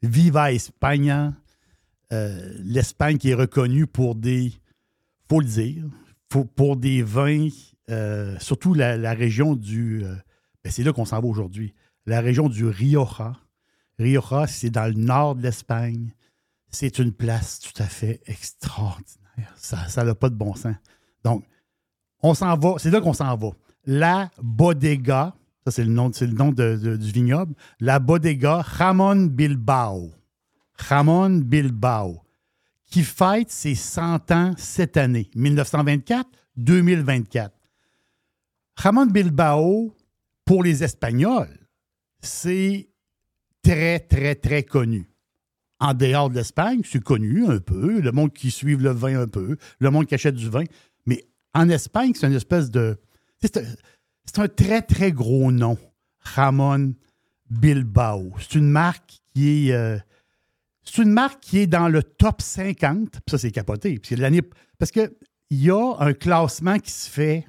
[0.02, 1.34] Viva España.
[2.12, 4.52] Euh, L'Espagne qui est reconnue pour des,
[5.30, 5.84] faut le dire,
[6.40, 7.48] pour, des vins,
[7.90, 10.14] euh, surtout la, la région du, euh,
[10.64, 11.74] Ben, c'est là qu'on s'en va aujourd'hui.
[12.06, 13.36] La région du Rioja.
[13.98, 16.12] Rioja, c'est dans le nord de l'Espagne.
[16.70, 19.52] C'est une place tout à fait extraordinaire.
[19.56, 20.74] Ça n'a pas de bon sens.
[21.22, 21.44] Donc,
[22.22, 22.74] on s'en va.
[22.78, 23.50] C'est là qu'on s'en va.
[23.84, 27.54] La Bodega, ça c'est le nom, c'est le nom du vignoble.
[27.80, 30.12] La Bodega Ramon Bilbao.
[30.78, 32.22] Ramon Bilbao,
[32.92, 37.48] qui fête ses 100 ans cette année, 1924-2024.
[38.76, 39.96] Ramon Bilbao,
[40.44, 41.58] pour les Espagnols,
[42.20, 42.90] c'est
[43.62, 45.08] très, très, très connu.
[45.80, 49.26] En dehors de l'Espagne, c'est connu un peu, le monde qui suit le vin un
[49.26, 50.64] peu, le monde qui achète du vin.
[51.06, 51.24] Mais
[51.54, 53.00] en Espagne, c'est une espèce de.
[53.40, 53.56] C'est
[54.38, 55.78] un, très, très gros nom.
[56.20, 56.92] Ramon
[57.48, 58.34] Bilbao.
[58.38, 59.72] C'est une marque qui est.
[59.72, 59.96] Euh,
[60.84, 63.20] c'est une marque qui est dans le top 50.
[63.28, 64.00] ça, c'est capoté.
[64.78, 65.10] Parce qu'il
[65.50, 67.46] y a un classement qui se fait,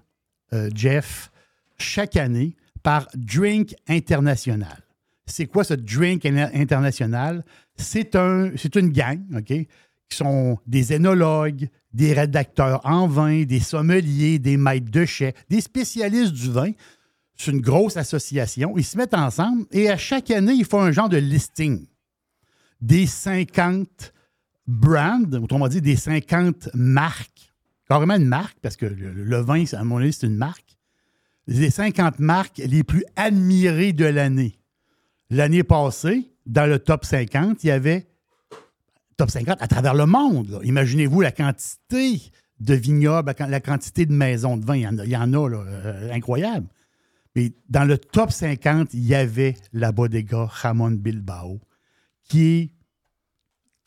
[0.54, 1.32] euh, Jeff,
[1.78, 4.84] chaque année par Drink International.
[5.26, 7.44] C'est quoi ce Drink International?
[7.76, 9.46] C'est un, une gang, OK?
[9.48, 15.62] Qui sont des énologues, des rédacteurs en vin, des sommeliers, des maîtres de chais, des
[15.62, 16.72] spécialistes du vin.
[17.36, 18.78] C'est une grosse association.
[18.78, 21.88] Ils se mettent ensemble et à chaque année, ils font un genre de listing
[22.84, 24.14] des 50
[24.68, 27.54] brands, autrement dit, des 50 marques,
[27.88, 30.78] carrément une marque, parce que le, vin, à mon avis, c'est une marque,
[31.48, 34.60] les 50 marques les plus admirées de l'année.
[35.30, 38.06] L'année passée, dans le top 50, il y avait
[39.16, 40.60] top 50 à travers le monde.
[40.64, 42.22] Imaginez-vous la quantité
[42.60, 44.76] de vignobles, la quantité de maisons de vin.
[44.76, 46.68] Il y en a, euh, incroyable.
[47.36, 51.62] Mais dans le top 50, il y avait la bodega Ramon Bilbao,
[52.30, 52.72] qui,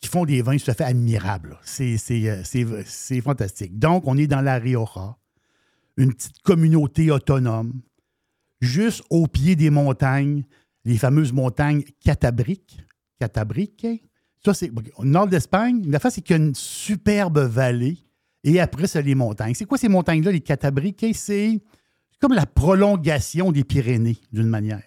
[0.07, 1.59] font des vins tout à fait admirables.
[1.81, 2.43] Euh,
[2.87, 3.77] c'est fantastique.
[3.77, 5.17] Donc, on est dans la Rioja,
[5.97, 7.81] une petite communauté autonome,
[8.61, 10.45] juste au pied des montagnes,
[10.85, 12.79] les fameuses montagnes catabriques.
[13.19, 13.87] Catabriques.
[14.45, 15.83] Ça, c'est au nord d'Espagne.
[15.91, 17.99] La face, c'est qu'il y a une superbe vallée.
[18.45, 19.55] Et après, c'est les montagnes.
[19.55, 21.05] C'est quoi ces montagnes-là, les catabriques?
[21.15, 21.61] C'est
[22.21, 24.83] comme la prolongation des Pyrénées, d'une manière.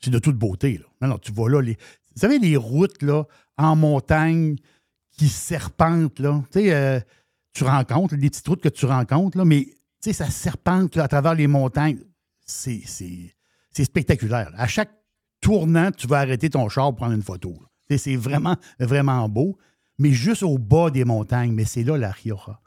[0.00, 0.78] C'est de toute beauté.
[1.00, 1.08] Là.
[1.08, 1.78] Non, tu vois là, les,
[2.14, 3.24] vous savez, les routes là,
[3.56, 4.56] en montagne
[5.12, 7.00] qui serpentent, là, tu euh,
[7.52, 9.68] tu rencontres, les petites routes que tu rencontres, là, mais
[10.00, 12.00] ça serpente à travers les montagnes.
[12.44, 12.82] C'est
[13.72, 14.52] spectaculaire.
[14.56, 14.90] À chaque
[15.40, 17.56] tournant, tu vas arrêter ton char pour prendre une photo.
[17.88, 19.56] C'est vraiment, vraiment beau,
[19.98, 21.52] mais juste au bas des montagnes.
[21.52, 22.60] Mais c'est là la Rioja.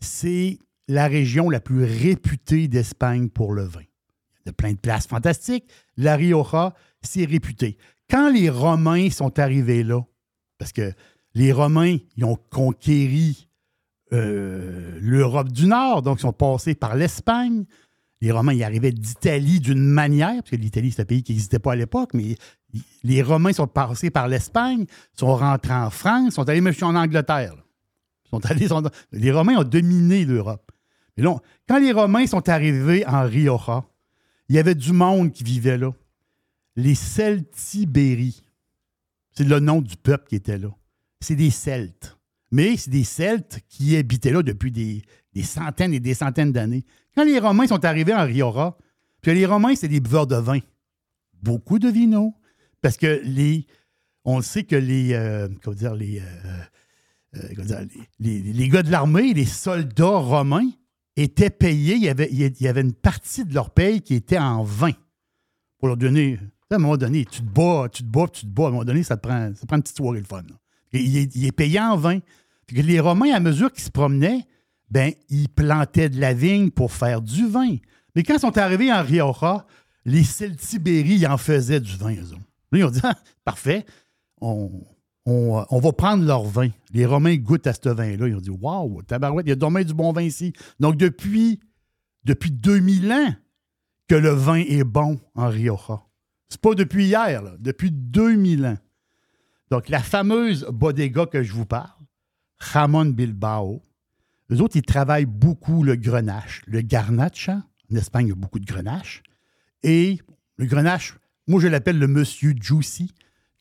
[0.00, 0.58] C'est
[0.88, 3.82] la région la plus réputée d'Espagne pour le vin.
[4.44, 5.70] Il y a plein de places fantastiques.
[5.96, 7.76] La Rioja, c'est réputé.
[8.12, 10.02] Quand les Romains sont arrivés là,
[10.58, 10.92] parce que
[11.32, 13.48] les Romains, ils ont conquéri
[14.12, 17.64] euh, l'Europe du Nord, donc ils sont passés par l'Espagne.
[18.20, 21.58] Les Romains, ils arrivaient d'Italie d'une manière, parce que l'Italie, c'est un pays qui n'existait
[21.58, 22.36] pas à l'époque, mais
[23.02, 24.84] les Romains sont passés par l'Espagne,
[25.14, 27.54] sont rentrés en France, sont allés même en Angleterre.
[28.28, 28.68] Sont allés,
[29.12, 30.70] les Romains ont dominé l'Europe.
[31.16, 31.36] Mais là,
[31.66, 33.86] quand les Romains sont arrivés en Rioja,
[34.50, 35.92] il y avait du monde qui vivait là
[36.76, 38.42] les Celtibéries.
[39.32, 40.68] C'est le nom du peuple qui était là.
[41.20, 42.18] C'est des Celtes.
[42.50, 45.02] Mais c'est des Celtes qui habitaient là depuis des,
[45.42, 46.84] centaines et des centaines d'années.
[47.14, 48.76] Quand les Romains sont arrivés en Riora,
[49.22, 50.58] puis les Romains, c'est des buveurs de vin.
[51.42, 52.34] Beaucoup de vino.
[52.80, 53.66] Parce que les.
[54.24, 55.14] On sait que les.
[55.14, 56.62] Euh, comment dire, les, euh,
[57.36, 57.86] euh,
[58.18, 60.68] les, les, gars de l'armée, les soldats romains,
[61.16, 61.94] étaient payés.
[61.94, 64.92] Il y, avait, il y avait une partie de leur paye qui était en vin.
[65.78, 66.38] Pour leur donner
[66.72, 68.64] à un moment donné, tu te bats, tu te bats, tu te bats.
[68.64, 70.42] À un moment donné, ça prend, une petite soirée le fun.
[70.92, 72.18] il, est, payé en vin.
[72.70, 74.46] les Romains, à mesure qu'ils se promenaient,
[74.90, 77.76] ben, ils plantaient de la vigne pour faire du vin.
[78.14, 79.66] Mais quand ils sont arrivés en Rioja,
[80.04, 82.14] les Celtibéries, en faisaient du vin,
[82.72, 83.86] ils ont dit ah, parfait,
[84.40, 84.70] on,
[85.24, 86.68] on, va prendre leur vin.
[86.92, 88.28] Les Romains goûtent à ce vin-là.
[88.28, 90.52] Ils ont dit Waouh, tabarouette, il y a dommage du bon vin ici.
[90.80, 91.60] Donc, depuis,
[92.24, 93.34] depuis 2000 ans
[94.08, 96.02] que le vin est bon en Rioja.
[96.52, 98.78] C'est pas depuis hier, depuis 2000 ans.
[99.70, 101.88] Donc, la fameuse bodega que je vous parle,
[102.58, 103.80] Ramon Bilbao,
[104.50, 107.62] eux autres, ils travaillent beaucoup le grenache, le garnacha.
[107.90, 109.22] En Espagne, il y a beaucoup de grenache.
[109.82, 110.20] Et
[110.58, 111.16] le grenache,
[111.46, 113.14] moi, je l'appelle le monsieur juicy.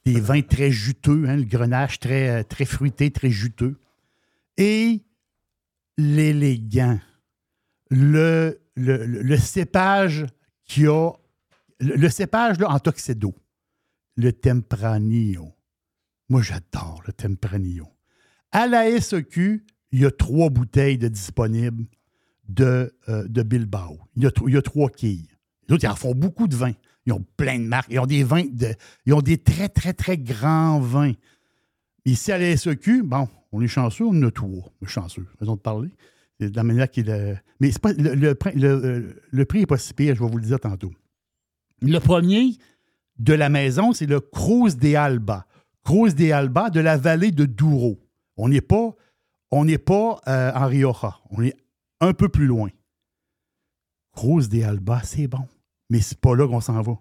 [0.04, 3.80] Des vins très juteux, hein, le grenache très, très fruité, très juteux.
[4.58, 5.06] Et
[5.98, 7.00] l'élégant,
[7.90, 10.26] le, le, le, cépage
[10.66, 11.12] qui a
[11.82, 13.36] le, cépage là, en Toxedo,
[14.16, 15.54] le Tempranillo.
[16.30, 17.88] Moi, j'adore le Tempranillo.
[18.52, 21.86] À la SEQ, il y a trois bouteilles de disponibles
[22.48, 24.00] de, euh, Bilbao.
[24.16, 25.28] Il y, a, trois quilles.
[25.68, 26.74] Les autres, ils en font beaucoup de vins.
[27.06, 27.90] Ils ont plein de marques.
[27.92, 28.74] Ils ont des vins, de,
[29.06, 31.14] ils ont des très, très, très grands vins.
[32.06, 34.72] Ici, à la SEQ, bon, on est chanceux, on en a trois.
[34.86, 35.90] Chanceux, faisons de parler.
[36.40, 37.06] C'est de la manière qu'il.
[37.60, 40.38] Mais c'est pas, le, le, le- le prix n'est pas si pire, je vais vous
[40.38, 40.92] le dire tantôt.
[41.82, 42.58] Le premier
[43.18, 45.48] de la maison, c'est le Cruz de Alba.
[45.84, 48.00] Cruz de Alba de la vallée de Douro.
[48.38, 48.96] On n'est pas,
[49.50, 51.20] on pas euh, en Rioja.
[51.32, 51.58] On est
[52.00, 52.70] un peu plus loin.
[54.14, 55.48] Cruz de Alba, c'est bon.
[55.90, 57.00] Mais c'est pas là qu'on s'en va.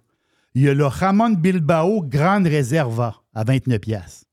[0.55, 4.25] Il y a le Ramon Bilbao Grande Reserva à 29 pièces.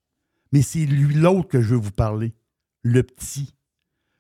[0.52, 2.34] Mais c'est lui l'autre que je veux vous parler.
[2.84, 3.54] Le petit.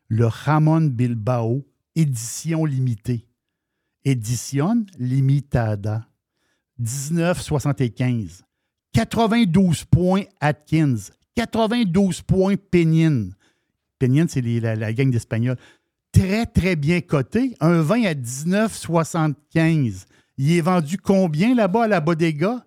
[0.10, 3.28] Le Ramon Bilbao édition limitée.
[4.04, 6.08] Édition limitada.
[6.80, 8.44] 1975.
[8.94, 10.96] 92 points Atkins.
[11.36, 13.30] 92 points Penin.
[14.00, 15.58] Penin, c'est la, la gang d'Espagnols.
[16.12, 17.56] Très, très bien coté.
[17.60, 20.06] Un vin à 19,75.
[20.38, 22.66] Il est vendu combien là-bas à la bodega?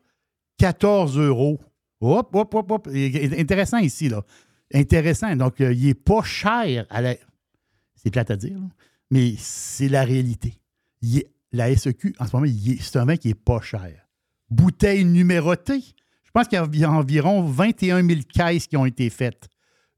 [0.59, 1.59] 14 euros.
[2.01, 2.89] Hop, hop, hop, hop.
[2.89, 4.23] Intéressant ici, là.
[4.73, 5.35] Intéressant.
[5.37, 6.87] Donc, euh, il n'est pas cher.
[6.91, 7.17] la-
[7.97, 8.59] C'est plate à dire,
[9.11, 10.55] mais c'est la réalité.
[11.03, 14.09] Il est- La SEQ, en ce moment, c'est un vin qui n'est pas cher.
[14.51, 15.81] Bouteille numérotée.
[16.25, 19.49] Je pense qu'il y a environ 21 000 caisses qui ont été faites.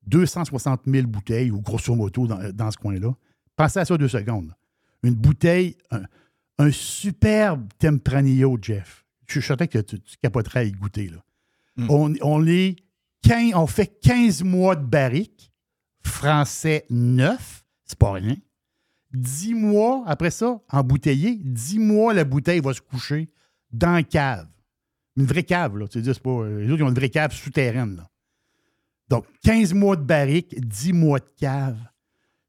[0.07, 3.12] 260 000 bouteilles, ou grosso modo, dans, dans ce coin-là.
[3.57, 4.53] Pensez à ça deux secondes.
[5.03, 6.03] Une bouteille, un,
[6.59, 9.05] un superbe Tempranillo, Jeff.
[9.27, 11.09] Je suis certain que tu, tu capoterais à y goûter.
[11.09, 11.19] Là.
[11.89, 12.77] On, on, les
[13.23, 15.53] 15 on fait 15 mois de barrique,
[16.05, 18.37] français neuf, c'est pas rien.
[19.12, 23.28] 10 mois après ça, embouteillé, 10 mois, la bouteille va se coucher
[23.70, 24.48] dans la cave.
[25.16, 25.89] Une vraie cave, là.
[25.89, 28.02] Tu sais, c'est pas, euh, les autres, ils ont une vraie cave souterraine.
[29.09, 31.78] Donc, 15 mois de barrique, 10 mois de cave.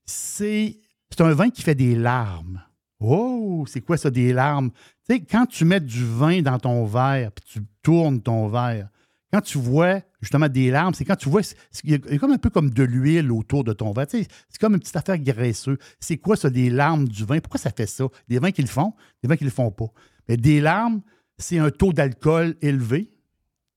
[0.06, 0.80] C'est
[1.14, 2.64] c'est un vin qui fait des larmes.
[2.99, 4.72] Oh, c'est quoi ça, des larmes?
[5.07, 8.90] Tu sais, quand tu mets du vin dans ton verre, puis tu tournes ton verre,
[9.34, 11.42] quand tu vois justement des larmes, c'est quand tu vois,
[11.84, 14.76] il y a comme un peu comme de l'huile autour de ton sais, c'est comme
[14.76, 15.78] une petite affaire graisseuse.
[16.00, 17.40] C'est quoi ça, des larmes du vin?
[17.40, 18.06] Pourquoi ça fait ça?
[18.28, 18.94] Des vins qui le font,
[19.24, 19.88] des vins qui le font pas.
[20.30, 21.02] Mais des larmes,
[21.40, 23.10] c'est un taux d'alcool élevé,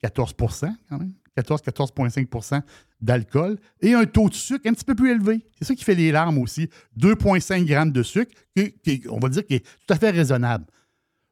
[0.05, 2.61] 14% quand même, 14, 14,5%
[3.01, 5.41] d'alcool, et un taux de sucre un petit peu plus élevé.
[5.59, 6.69] C'est ça qui fait les larmes aussi.
[6.99, 8.33] 2,5 grammes de sucre,
[9.09, 10.67] on va dire qui est tout à fait raisonnable.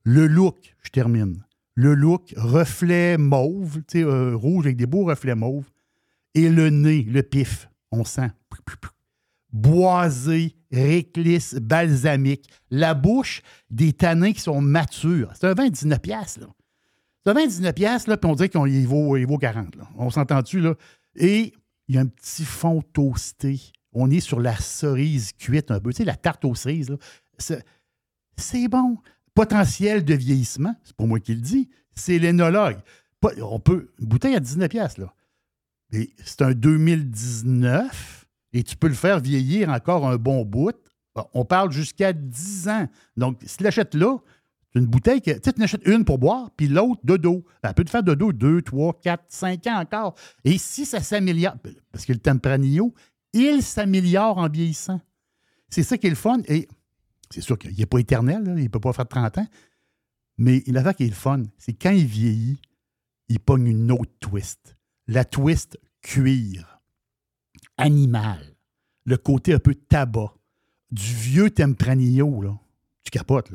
[0.03, 1.45] Le look, je termine.
[1.75, 5.71] Le look, reflet mauve, euh, rouge avec des beaux reflets mauves.
[6.35, 8.31] Et le nez, le pif, on sent.
[9.53, 12.51] Boisé, réclisse, balsamique.
[12.71, 15.31] La bouche, des tanins qui sont matures.
[15.35, 16.47] C'est un vin de 19 piastres, là.
[17.25, 19.77] C'est un vin de 19 piastres, là, puis on dirait qu'il vaut, il vaut 40,
[19.77, 19.89] là.
[19.97, 20.75] On s'entend-tu, là?
[21.17, 21.55] Et
[21.89, 23.61] il y a un petit fond toasté.
[23.93, 25.93] On est sur la cerise cuite un peu.
[25.93, 26.97] Tu sais, la tarte aux cerises,
[27.39, 28.99] c'est bon.
[29.35, 32.79] Potentiel de vieillissement, c'est pas moi qui le dis, c'est l'énologue.
[33.41, 33.91] On peut.
[33.99, 35.15] Une bouteille à 19 piastres, là.
[35.91, 40.75] C'est un 2019 et tu peux le faire vieillir encore un bon bout.
[41.33, 42.89] On parle jusqu'à 10 ans.
[43.17, 44.19] Donc, si tu l'achètes là,
[44.73, 45.31] c'est une bouteille que.
[45.31, 47.45] Tu sais, tu en achètes une pour boire, puis l'autre de dos.
[47.63, 50.15] Ben, elle peut te faire de dos 2, 3, 4, 5 ans encore.
[50.45, 51.55] Et si ça s'améliore,
[51.93, 52.93] parce que le Tempranillo,
[53.33, 55.01] il s'améliore en vieillissant.
[55.69, 56.39] C'est ça qui est le fun.
[56.49, 56.69] Et
[57.35, 59.47] c'est sûr qu'il n'est pas éternel, il ne peut pas faire 30 ans.
[60.39, 62.61] Mais l'affaire qui est le fun, c'est quand il vieillit,
[63.29, 64.77] il pogne une autre twist.
[65.07, 66.81] La twist cuir,
[67.77, 68.41] animal,
[69.05, 70.33] le côté un peu tabac,
[70.91, 72.57] du vieux Tempranillo, là.
[73.03, 73.51] Tu capotes.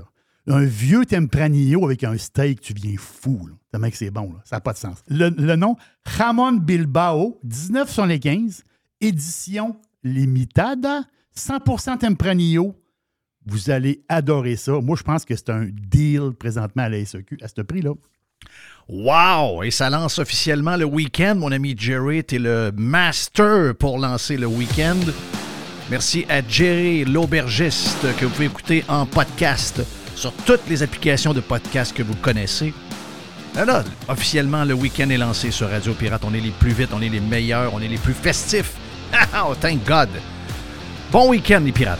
[0.48, 3.54] Un vieux Tempranillo avec un steak, tu viens fou, là.
[3.72, 4.36] Tellement que c'est bon.
[4.44, 5.04] Ça n'a pas de sens.
[5.08, 8.64] Le, le nom, Ramon Bilbao, 1975,
[9.00, 11.04] édition limitada,
[11.36, 12.76] 100% Tempranillo.
[13.50, 14.74] Vous allez adorer ça.
[14.82, 17.92] Moi, je pense que c'est un deal présentement à la SEQ, à ce prix-là.
[18.88, 19.64] Wow!
[19.64, 21.36] Et ça lance officiellement le week-end.
[21.36, 24.98] Mon ami Jerry, t'es le master pour lancer le week-end.
[25.90, 29.82] Merci à Jerry, l'aubergiste, que vous pouvez écouter en podcast
[30.16, 32.74] sur toutes les applications de podcast que vous connaissez.
[33.56, 36.24] Là, officiellement, le week-end est lancé sur Radio Pirate.
[36.26, 38.74] On est les plus vite, on est les meilleurs, on est les plus festifs.
[39.36, 40.10] oh, thank God!
[41.12, 42.00] Bon week-end, les pirates!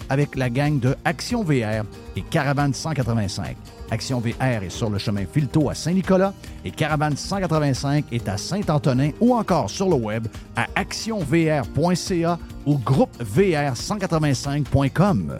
[0.11, 1.85] avec la gang de Action VR
[2.17, 3.55] et Caravane 185.
[3.91, 6.33] Action VR est sur le chemin Filto à Saint-Nicolas
[6.65, 10.27] et Caravane 185 est à Saint-Antonin ou encore sur le web
[10.57, 15.39] à actionvr.ca ou groupevr185.com.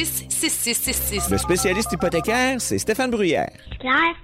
[0.03, 1.29] 266-6666.
[1.29, 3.51] Le spécialiste hypothécaire, c'est Stéphane Bruyère.
[3.79, 4.15] Claire?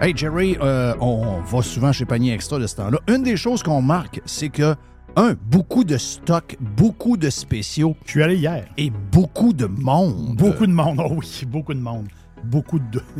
[0.00, 2.98] Hey Jerry, euh, on va souvent chez Panier Extra de ce temps-là.
[3.08, 4.74] Une des choses qu'on marque, c'est que,
[5.16, 7.94] un, beaucoup de stocks, beaucoup de spéciaux.
[8.04, 8.66] Je suis allé hier.
[8.76, 10.36] Et beaucoup de monde.
[10.36, 12.08] Beaucoup de monde, oh oui, beaucoup de monde.
[12.42, 13.00] Beaucoup de.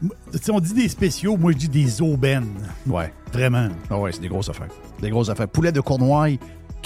[0.00, 2.54] Tu sais, on dit des spéciaux, moi je dis des aubaines.
[2.86, 3.12] Ouais.
[3.32, 3.68] Vraiment.
[3.90, 4.68] Ah ouais, c'est des grosses affaires.
[5.02, 5.48] Des grosses affaires.
[5.48, 6.38] Poulet de Cournoye,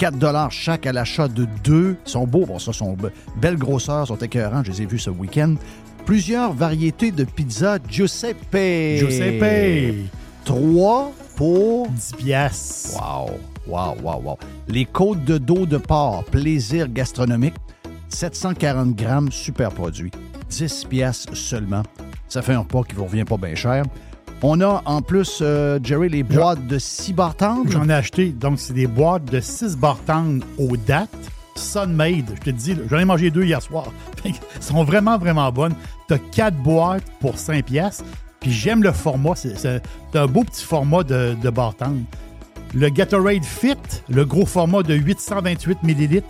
[0.03, 1.95] 4 chaque à l'achat de deux.
[2.05, 4.61] Ils sont beaux, bon, ça, sont be- belles grosseurs, sont écœurants.
[4.65, 5.55] Je les ai vus ce week-end.
[6.05, 8.97] Plusieurs variétés de pizza Giuseppe.
[8.97, 10.09] Giuseppe.
[10.43, 13.01] 3 pour 10 piastres.
[13.01, 14.37] Wow, wow, wow, wow.
[14.67, 17.55] Les côtes de dos de porc, plaisir gastronomique,
[18.09, 20.11] 740 grammes, super produit.
[20.49, 21.83] 10 piastres seulement.
[22.27, 23.85] Ça fait un repas qui vous revient pas bien cher.
[24.45, 27.71] On a en plus, euh, Jerry, les boîtes de 6 barres tendres.
[27.71, 28.27] J'en ai acheté.
[28.27, 31.09] Donc, c'est des boîtes de 6 bartendes aux dates.
[31.55, 33.85] Sunmade, je te dis, j'en ai mangé deux hier soir.
[34.25, 35.75] Elles sont vraiment, vraiment bonnes.
[36.09, 38.03] Tu as 4 boîtes pour 5 piastres.
[38.41, 39.35] Puis j'aime le format.
[39.35, 39.81] C'est
[40.13, 42.03] un beau petit format de, de bartende.
[42.73, 43.77] Le Gatorade Fit,
[44.09, 46.21] le gros format de 828 ml,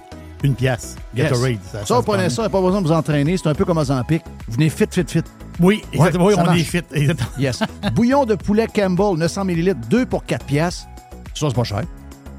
[0.44, 0.96] une pièce.
[1.16, 1.30] Yes.
[1.32, 1.58] Gatorade.
[1.72, 3.38] Ça, se vous prenez ça, pas besoin de vous entraîner.
[3.38, 4.22] C'est un peu comme Ozempic.
[4.48, 5.24] Vous venez fit, fit, fit.
[5.60, 6.26] Oui, exactement.
[6.26, 6.60] Oui, ça on marche.
[6.60, 6.82] est fit.
[6.92, 7.30] Exactement.
[7.38, 7.60] Yes.
[7.94, 10.88] Bouillon de poulet Campbell, 900 ml, 2 pour 4 piastres.
[11.34, 11.82] Ça, c'est pas cher.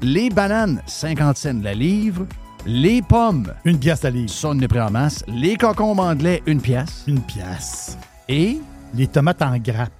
[0.01, 2.25] Les bananes, 50 cents la livre.
[2.67, 3.53] Les pommes.
[3.63, 4.29] Une pièce la livre.
[4.31, 5.23] Ça, on est pris en masse.
[5.27, 7.03] Les concombres anglais, une pièce.
[7.07, 7.97] Une pièce.
[8.27, 8.59] Et?
[8.93, 9.91] Les tomates en grappe.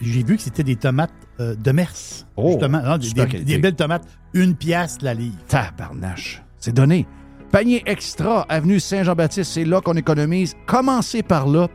[0.00, 1.92] J'ai vu que c'était des tomates euh, de Mers.
[2.36, 2.82] Oh, justement.
[2.82, 4.04] Non, des, des- des belles tomates.
[4.34, 5.36] Une pièce la livre.
[5.46, 6.42] Tabarnache.
[6.58, 7.06] C'est donné.
[7.50, 10.54] Panier extra, avenue Saint-Jean-Baptiste, c'est là qu'on économise.
[10.66, 11.68] Commencez par là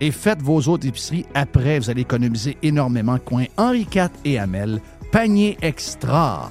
[0.00, 1.24] et faites vos autres épiceries.
[1.34, 3.18] Après, vous allez économiser énormément.
[3.18, 4.80] Coin Henri IV et Hamel.
[5.12, 6.50] Panier extra.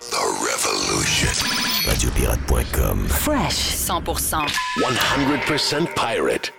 [0.00, 1.28] The Revolution.
[1.86, 3.06] Radiopirate.com.
[3.08, 4.48] Fresh 100%.
[4.80, 6.50] 100% pirate.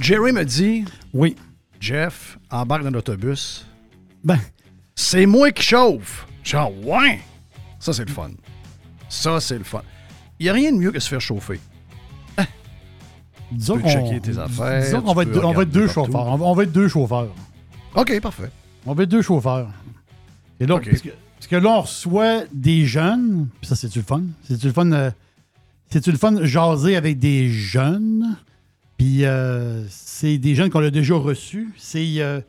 [0.00, 1.36] Jerry me dit Oui.
[1.80, 3.66] Jeff, embarque dans l'autobus.
[4.22, 4.38] Ben,
[4.94, 6.26] C'est moi qui chauffe.
[6.42, 7.20] Genre, ouais?
[7.78, 8.30] Ça, c'est le fun.
[9.08, 9.82] Ça, c'est le fun.
[10.38, 11.60] Il n'y a rien de mieux que se faire chauffer.
[13.52, 15.80] disons Tu peux qu'on checker tes affaires, disons va, être, deux- on va être deux
[15.80, 16.10] regarder partout.
[16.12, 16.26] chauffeurs.
[16.26, 17.28] On va, on va être deux chauffeurs.
[17.94, 18.50] OK, parfait.
[18.86, 19.70] On être deux chauffeurs.
[20.60, 23.48] Et là, parce, que, parce que là, on reçoit des jeunes.
[23.60, 24.22] Puis ça, c'est-tu le fun?
[24.42, 24.90] C'est-tu le fun?
[24.92, 25.10] euh,
[25.90, 28.36] c'est-tu le fun jaser avec des jeunes?
[28.96, 31.72] Puis euh, c'est des jeunes qu'on a déjà reçus.
[31.76, 32.40] C'est euh,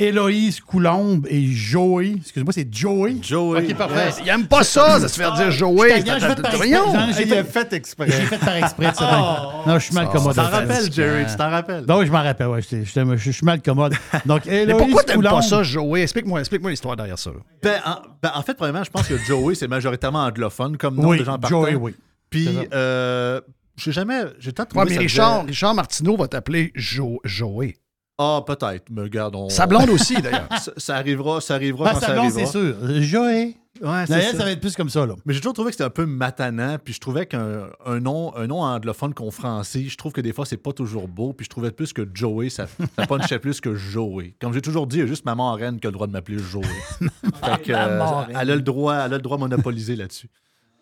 [0.00, 2.14] Héloïse Coulombe et Joey.
[2.16, 3.16] Excuse-moi, c'est Joey?
[3.22, 3.62] Joey.
[3.70, 4.10] OK, parfait.
[4.24, 6.00] Il aime pas ça, de se faire dire Joey.
[6.00, 8.06] Je j'ai fait fait- exprès.
[8.10, 9.52] J'ai fait par exprès, ça.
[9.64, 9.68] Oh.
[9.68, 10.30] Non, je suis mal Ça, commode.
[10.34, 11.84] tu t'en rappelles, Jerry, tu t'en rappelles?
[11.86, 12.62] Non, oui, je m'en rappelle, ouais.
[12.62, 13.94] Je, je- je suis mal commode.
[14.24, 16.02] Donc, Mais Héloïse pourquoi t'aimes pas ça, Joey?
[16.02, 17.30] Explique-moi explique l'histoire derrière ça.
[17.62, 21.08] Ben en, ben, en fait, premièrement, je pense que Joey, c'est majoritairement anglophone comme nom
[21.08, 21.48] Oui, de gens partant.
[21.62, 21.94] Joey, oui.
[22.30, 23.40] Puis, euh,
[23.76, 24.22] j'ai jamais.
[24.38, 27.76] J'ai tant Ouais, trouvé mais ça Richard, Martineau va t'appeler Jo- Joey.
[28.22, 28.84] Ah, peut-être.
[28.90, 30.46] Mais regarde, on- Sa blonde aussi, d'ailleurs.
[30.60, 32.74] ça, ça arrivera, ça arrivera Ben, quand ça blonde, c'est sûr.
[33.00, 33.56] Joey.
[33.80, 34.36] Ouais, D'ailleurs, ça.
[34.38, 35.14] ça va être plus comme ça, là.
[35.24, 38.36] Mais j'ai toujours trouvé que c'était un peu matanant, puis je trouvais qu'un un nom,
[38.36, 41.44] un nom anglophone qu'on français, je trouve que des fois, c'est pas toujours beau, puis
[41.44, 42.66] je trouvais plus que Joey, ça,
[42.98, 44.34] ça punchait plus que Joey.
[44.38, 46.12] Comme j'ai toujours dit, il y a juste maman reine qui a le droit de
[46.12, 46.66] m'appeler Joey.
[47.00, 50.28] fait que, euh, elle, a le droit, elle a le droit de monopoliser là-dessus.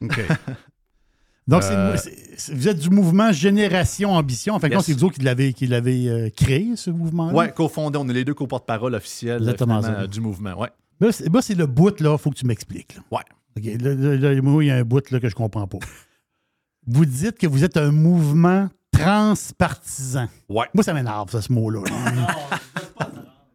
[0.02, 0.18] OK.
[1.48, 4.54] Donc, Euh, c'est- vous êtes du mouvement Génération Ambition.
[4.54, 4.84] En fait, Yes.
[4.84, 7.34] c'est vous autres qui l'avez, qui l'avez euh, créé, ce mouvement-là?
[7.34, 9.42] Ouais, cofondé, on est les deux co-porte-parole officiels
[10.10, 10.60] du mouvement.
[10.60, 10.68] Ouais.
[11.00, 12.96] Là, c'est là, c'est le bout, là, faut que tu m'expliques.
[12.96, 13.02] là.
[13.10, 13.24] Ouais.
[13.56, 15.78] OK, là, là, là, moi, il y a un bout là, que je comprends pas.
[16.86, 20.26] vous dites que vous êtes un mouvement transpartisan.
[20.48, 20.66] Ouais.
[20.74, 21.80] Moi, ça m'énerve, ça, ce mot-là.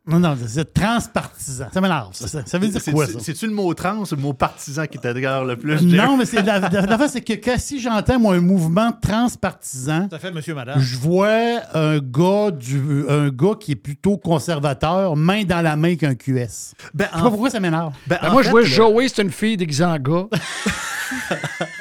[0.05, 1.67] non, non, c'est transpartisan.
[1.73, 2.41] Ça m'énerve, ça.
[2.57, 3.19] Veut dire C'est- quoi, c'est- ça?
[3.21, 5.81] C'est-tu le mot trans ou le mot partisan qui t'adhère le plus?
[5.81, 10.07] Non, mais c'est la, la- l'affaire, c'est que quand- si j'entends moi un mouvement transpartisan,
[10.11, 10.79] Ça fait monsieur, madame.
[10.79, 15.95] je vois un gars du un gars qui est plutôt conservateur, main dans la main
[15.95, 16.73] qu'un QS.
[16.93, 17.93] Ben, je sais pas pourquoi ça m'énerve.
[18.05, 20.25] Ben, Ben, en moi, fait, je vois le- Joey, c'est une fille déguisée en gars.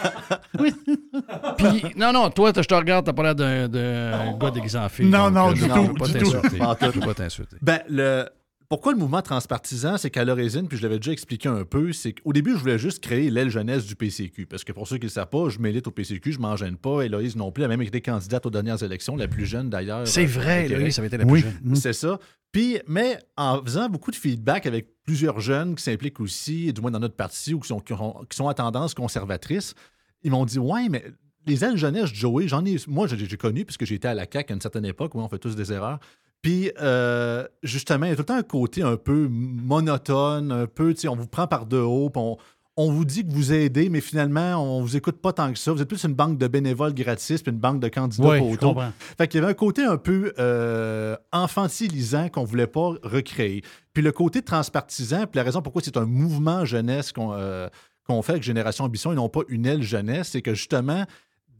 [1.58, 4.88] Puis, non, non, toi, je te regarde, t'as pas l'air d'un d'un gars déguisé en
[4.88, 5.06] fille.
[5.06, 6.48] Non, donc, non, euh, du je tout, veux pas du t'insulter.
[6.58, 6.86] tout.
[6.92, 7.56] Je veux pas t'insulter.
[7.62, 8.24] Ben, le...
[8.68, 12.14] Pourquoi le mouvement transpartisan, c'est qu'à l'origine, puis je l'avais déjà expliqué un peu, c'est
[12.14, 14.46] qu'au début, je voulais juste créer l'aile jeunesse du PCQ.
[14.46, 16.56] Parce que pour ceux qui ne le savent pas, je m'élite au PCQ, je m'en
[16.56, 17.02] gêne pas.
[17.02, 20.08] Héloïse non plus, elle a même été candidate aux dernières élections, la plus jeune d'ailleurs.
[20.08, 20.78] C'est euh, vrai, Québec.
[20.78, 21.40] Héloïse, ça avait été la plus Oui.
[21.42, 21.74] jeune.
[21.76, 22.18] C'est ça.
[22.50, 26.90] Puis, mais en faisant beaucoup de feedback avec plusieurs jeunes qui s'impliquent aussi, du moins
[26.90, 29.74] dans notre parti, ou qui sont, qui ont- qui sont à tendance conservatrice,
[30.24, 31.04] ils m'ont dit Ouais, mais
[31.46, 32.76] les ailes jeunesse, Joey, j'en ai.
[32.86, 35.38] Moi, j'ai connu, puisque j'étais à la CAQ à une certaine époque, où on fait
[35.38, 35.98] tous des erreurs.
[36.40, 40.66] Puis, euh, justement, il y a tout le temps un côté un peu monotone, un
[40.66, 42.36] peu, tu sais, on vous prend par de haut, puis on,
[42.76, 45.72] on vous dit que vous aidez, mais finalement, on vous écoute pas tant que ça.
[45.72, 48.50] Vous êtes plus une banque de bénévoles gratis, puis une banque de candidats Oui, pour
[48.50, 48.80] auto.
[49.18, 53.62] Fait qu'il y avait un côté un peu euh, infantilisant qu'on voulait pas recréer.
[53.92, 57.68] Puis le côté transpartisan, puis la raison pourquoi c'est un mouvement jeunesse qu'on euh,
[58.06, 61.04] qu'on fait avec Génération Ambition et non pas une aile jeunesse, c'est que justement,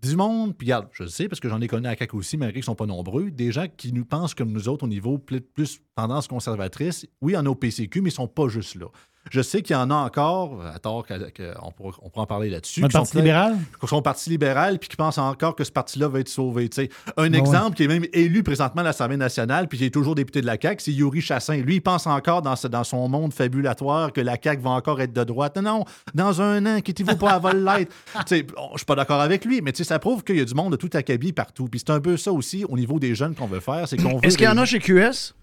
[0.03, 2.37] du monde, puis regarde, je le sais parce que j'en ai connu à CAC aussi,
[2.37, 4.89] malgré qu'ils ne sont pas nombreux, des gens qui nous pensent comme nous autres au
[4.89, 7.07] niveau plus, plus tendance conservatrice.
[7.21, 8.87] Oui, en a au PCQ, mais ils ne sont pas juste là.
[9.31, 12.27] Je sais qu'il y en a encore, à tort, que- on, pourra, on pourra en
[12.27, 12.81] parler là-dessus.
[12.83, 13.57] Le Parti libéral?
[13.81, 16.69] qui sont parti libéral puis qui pensent encore que ce parti-là va être sauvé.
[17.17, 17.39] Un ouais.
[17.39, 20.47] exemple qui est même élu présentement à l'Assemblée nationale puis qui est toujours député de
[20.47, 21.57] la CAQ, c'est Yuri Chassin.
[21.57, 25.01] Lui, il pense encore dans, ce- dans son monde fabulatoire que la CAQ va encore
[25.01, 25.57] être de droite.
[25.57, 25.85] Non, non,
[26.15, 27.93] dans un an, quittez-vous pas à l'être.
[28.29, 30.77] Je suis pas d'accord avec lui, mais ça prouve qu'il y a du monde de
[30.77, 31.69] tout acabit partout.
[31.69, 33.87] Puis c'est un peu ça aussi au niveau des jeunes qu'on veut faire.
[33.89, 35.35] c'est qu'on Est-ce qu'il y en a chez QS?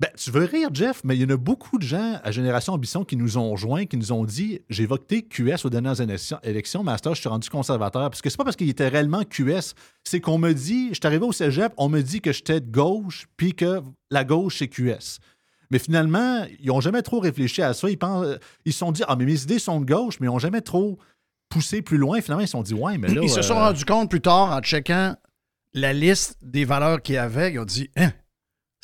[0.00, 2.72] Ben, tu veux rire, Jeff, mais il y en a beaucoup de gens à Génération
[2.72, 6.82] Ambition qui nous ont joints, qui nous ont dit J'ai voté QS aux dernières élections,
[6.82, 8.10] Master, je suis rendu conservateur.
[8.10, 11.06] Parce que c'est pas parce qu'il était réellement QS, c'est qu'on me dit, je suis
[11.06, 14.68] arrivé au cégep, on me dit que j'étais de gauche, puis que la gauche, c'est
[14.68, 15.20] QS.
[15.70, 17.88] Mais finalement, ils n'ont jamais trop réfléchi à ça.
[17.88, 18.26] Ils, pensent,
[18.64, 20.60] ils se sont dit Ah, mais mes idées sont de gauche, mais ils n'ont jamais
[20.60, 20.98] trop
[21.48, 22.20] poussé plus loin.
[22.20, 23.20] Finalement, ils se sont dit Ouais, mais là.
[23.22, 25.14] Ils se sont euh, rendus compte plus tard, en checkant
[25.72, 28.10] la liste des valeurs qu'il y avait, ils ont dit Hein,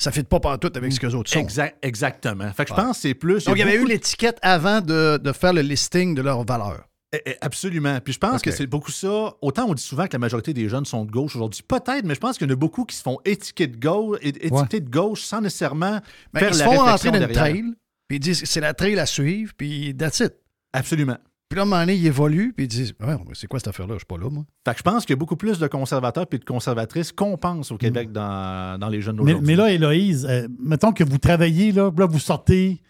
[0.01, 1.39] ça ne fit pas partout avec ce que les autres sont.
[1.39, 2.51] Exact, exactement.
[2.53, 3.45] Fait que je pense que c'est plus.
[3.45, 6.85] Donc, il y avait eu l'étiquette avant de, de faire le listing de leurs valeurs.
[7.13, 7.99] Eh, eh, Absolument.
[7.99, 9.33] Puis je pense que c'est beaucoup ça.
[9.41, 11.61] Autant on dit souvent que la majorité des jeunes sont de gauche aujourd'hui.
[11.67, 14.17] Peut-être, mais je pense qu'il y en a beaucoup qui se font étiqueter de gauche,
[14.21, 15.99] étiqueter de gauche sans nécessairement
[16.33, 17.37] Ben, faire ils se font rentrer dans une derrière.
[17.43, 17.63] trail,
[18.07, 20.33] puis ils disent que c'est la trail à suivre, puis that's it.
[20.73, 21.17] Absolument.
[21.51, 23.67] Puis là, à un moment donné, ils évoluent, puis ils disent Ouais, c'est quoi cette
[23.67, 23.95] affaire-là?
[23.95, 24.45] Je suis pas là, moi.
[24.65, 27.35] Fait que je pense qu'il y a beaucoup plus de conservateurs et de conservatrices qu'on
[27.37, 29.47] pense au Québec dans, dans les jeunes Mais, d'aujourd'hui.
[29.47, 32.81] mais là, Héloïse, euh, mettons que vous travaillez, là, là, vous sortez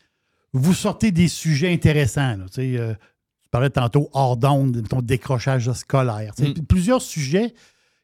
[0.54, 2.38] vous sortez des sujets intéressants.
[2.38, 2.46] là.
[2.60, 6.34] Euh, tu parlais tantôt hors d'onde, mettons, décrochage scolaire.
[6.36, 6.66] Tu sais, Mm.
[6.68, 7.56] Plusieurs sujets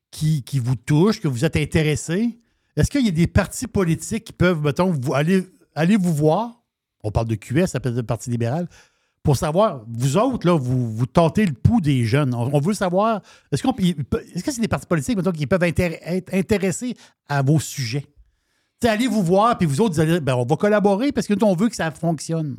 [0.09, 2.39] qui, qui vous touchent, que vous êtes intéressés.
[2.75, 6.63] Est-ce qu'il y a des partis politiques qui peuvent, mettons, vous, aller, aller vous voir?
[7.03, 8.67] On parle de QS, ça peut être le Parti libéral.
[9.23, 12.33] Pour savoir, vous autres, là, vous, vous tentez le pouls des jeunes.
[12.33, 13.21] On, veut savoir,
[13.51, 16.95] est-ce, que c'est des partis politiques, mettons, qui peuvent être intéressés
[17.27, 18.05] à vos sujets?
[18.79, 21.27] Tu sais, allez vous voir, puis vous autres, vous allez, ben, on va collaborer parce
[21.27, 22.57] que nous, on veut que ça fonctionne.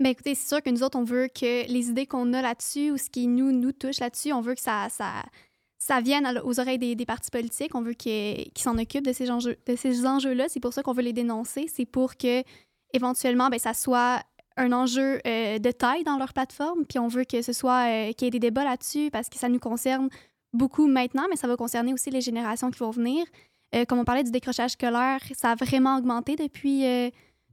[0.00, 2.90] Ben écoutez, c'est sûr que nous autres, on veut que les idées qu'on a là-dessus
[2.90, 5.22] ou ce qui nous, nous touche là-dessus, on veut que ça, ça,
[5.78, 7.74] ça vienne aux oreilles des, des partis politiques.
[7.74, 10.46] On veut qu'ils s'en occupent de ces enjeux, de ces enjeux-là.
[10.48, 11.66] C'est pour ça qu'on veut les dénoncer.
[11.70, 12.42] C'est pour que
[12.94, 14.22] éventuellement, ben, ça soit
[14.60, 16.84] un enjeu euh, de taille dans leur plateforme.
[16.86, 19.38] Puis on veut que ce soit euh, qu'il y ait des débats là-dessus parce que
[19.38, 20.08] ça nous concerne
[20.52, 23.24] beaucoup maintenant, mais ça va concerner aussi les générations qui vont venir.
[23.74, 26.84] Euh, comme on parlait du décrochage scolaire, ça a vraiment augmenté depuis,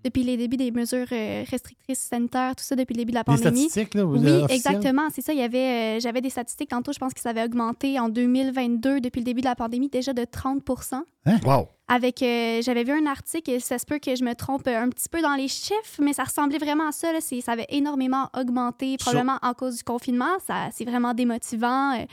[0.07, 3.21] depuis les débuts des mesures euh, restrictrices sanitaires, tout ça depuis le début de la
[3.21, 3.69] Les pandémie.
[3.69, 4.51] statistiques, là, oui, officielles?
[4.51, 5.07] exactement.
[5.13, 5.33] C'est ça.
[5.33, 6.91] Il y avait, euh, j'avais des statistiques tantôt.
[6.93, 10.13] Je pense que ça avait augmenté en 2022 depuis le début de la pandémie déjà
[10.13, 10.63] de 30
[11.45, 11.67] Wow.
[11.89, 14.89] avec, euh, j'avais vu un article, et ça se peut que je me trompe un
[14.89, 17.11] petit peu dans les chiffres, mais ça ressemblait vraiment à ça.
[17.11, 17.19] Là.
[17.21, 20.37] C'est- Ça avait énormément augmenté, probablement en cause du confinement.
[20.45, 21.93] Ça, c'est vraiment démotivant.
[21.99, 22.05] Euh,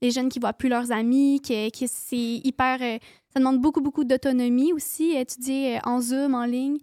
[0.00, 2.78] les jeunes qui voient plus leurs amis, que, que c'est hyper.
[2.82, 2.98] euh,
[3.32, 5.12] ça demande beaucoup, beaucoup d'autonomie aussi.
[5.12, 6.78] Étudier euh, en Zoom, en ligne,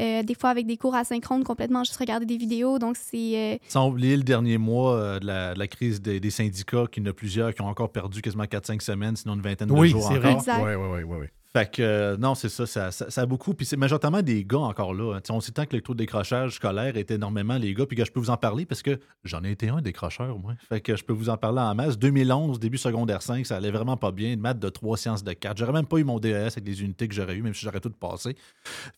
[0.00, 2.78] euh, des fois avec des cours asynchrone complètement, juste regarder des vidéos.
[2.78, 3.54] Donc, c'est.
[3.54, 6.84] euh, Sans oublier le dernier mois euh, de, la, de la crise des, des syndicats,
[6.90, 9.68] qu'il y en a plusieurs qui ont encore perdu quasiment 4-5 semaines, sinon une vingtaine
[9.68, 10.22] de Oui, jours c'est encore.
[10.22, 10.32] vrai.
[10.34, 10.64] Exact.
[10.64, 11.30] Ouais, ouais, ouais, ouais.
[11.56, 13.54] Fait que, euh, non, c'est ça, ça, ça, ça a beaucoup.
[13.54, 15.14] Puis c'est majoritairement des gars encore là.
[15.14, 15.20] hein.
[15.22, 17.86] Tu sais, On tant que le taux de décrochage scolaire est énormément les gars.
[17.86, 20.52] Puis que je peux vous en parler parce que j'en ai été un décrocheur, moi.
[20.68, 21.98] Fait que je peux vous en parler en masse.
[21.98, 24.34] 2011, début secondaire 5, ça allait vraiment pas bien.
[24.34, 25.56] Une maths de 3 sciences de 4.
[25.56, 27.80] J'aurais même pas eu mon DES avec les unités que j'aurais eu, même si j'aurais
[27.80, 28.36] tout passé.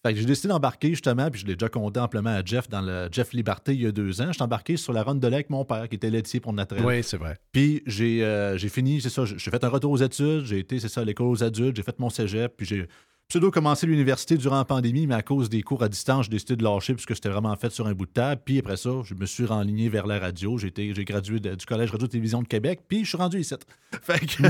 [0.03, 2.81] Fait que j'ai décidé d'embarquer justement, puis je l'ai déjà compté amplement à Jeff dans
[2.81, 4.27] le Jeff Liberté il y a deux ans.
[4.29, 6.53] Je suis embarqué sur la ronde de lait avec mon père qui était laitier pour
[6.53, 7.39] notre Oui, c'est vrai.
[7.53, 10.89] puis j'ai euh, fini, c'est ça, j'ai fait un retour aux études, j'ai été, c'est
[10.89, 12.89] ça, à l'école aux adultes, j'ai fait mon cégep, puis j'ai
[13.29, 16.57] pseudo commencé l'université durant la pandémie, mais à cause des cours à distance, j'ai décidé
[16.57, 18.41] de lâcher puisque c'était vraiment fait sur un bout de table.
[18.45, 20.57] Puis après ça, je me suis renligné vers la radio.
[20.57, 20.71] J'ai
[21.05, 23.55] gradué de- du Collège Radio-Télévision de Québec, puis je suis rendu ici.
[24.03, 24.43] Fait que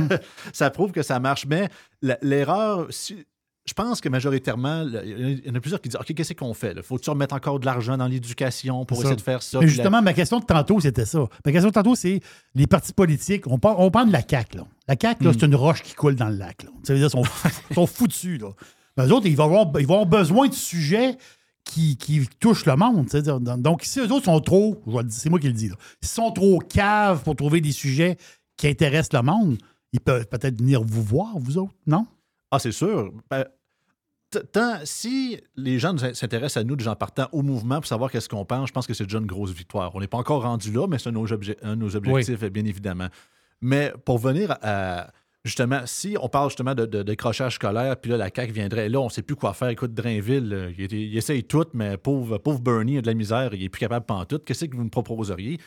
[0.52, 1.44] ça prouve que ça marche.
[1.46, 1.68] Mais
[2.22, 3.24] l'erreur, si-
[3.68, 6.82] je pense que majoritairement, il y en a plusieurs qui disent OK, qu'est-ce qu'on fait?
[6.82, 9.58] Faut-tu remettre encore de l'argent dans l'éducation pour essayer de faire ça?
[9.60, 11.26] Mais la- justement, ma question de tantôt, c'était ça.
[11.44, 12.20] Ma question de tantôt, c'est
[12.54, 13.46] les partis politiques.
[13.46, 14.56] On parle, on parle de la CAQ.
[14.58, 14.64] Là.
[14.88, 15.34] La CAQ, là, Mm.
[15.38, 16.62] c'est une roche qui coule dans le lac.
[16.64, 16.70] Là.
[16.82, 17.30] Ça veut dire qu'ils sont,
[17.70, 18.40] ils sont foutus.
[18.40, 18.48] Là.
[18.96, 21.16] Mais eux autres, ils vont, avoir, ils vont avoir besoin de sujets
[21.64, 23.06] qui, qui touchent le monde.
[23.58, 24.80] Donc, si eux autres sont trop,
[25.10, 28.16] c'est moi qui le dis, là, s'ils sont trop caves pour trouver des sujets
[28.56, 29.58] qui intéressent le monde,
[29.92, 32.06] ils peuvent peut-être venir vous voir, vous autres, non?
[32.50, 33.12] Ah, c'est sûr.
[33.30, 33.44] Ben,
[34.52, 38.28] tant- si les gens s'intéressent à nous, des gens partant au mouvement pour savoir qu'est-ce
[38.28, 39.94] qu'on pense, je pense que c'est déjà une grosse victoire.
[39.94, 43.08] On n'est pas encore rendu là, mais c'est un, de nos objectifs, bien évidemment.
[43.60, 45.10] Mais pour venir à.
[45.44, 49.00] Justement, si on parle justement de, de décrochage scolaire, puis là, la CAQ viendrait, là,
[49.00, 49.68] on ne sait plus quoi faire.
[49.68, 53.54] Écoute, Drainville, là, il, il essaye tout, mais pauvre, pauvre Bernie a de la misère,
[53.54, 54.40] il est plus capable de tout.
[54.44, 55.58] Qu'est-ce que vous me proposeriez?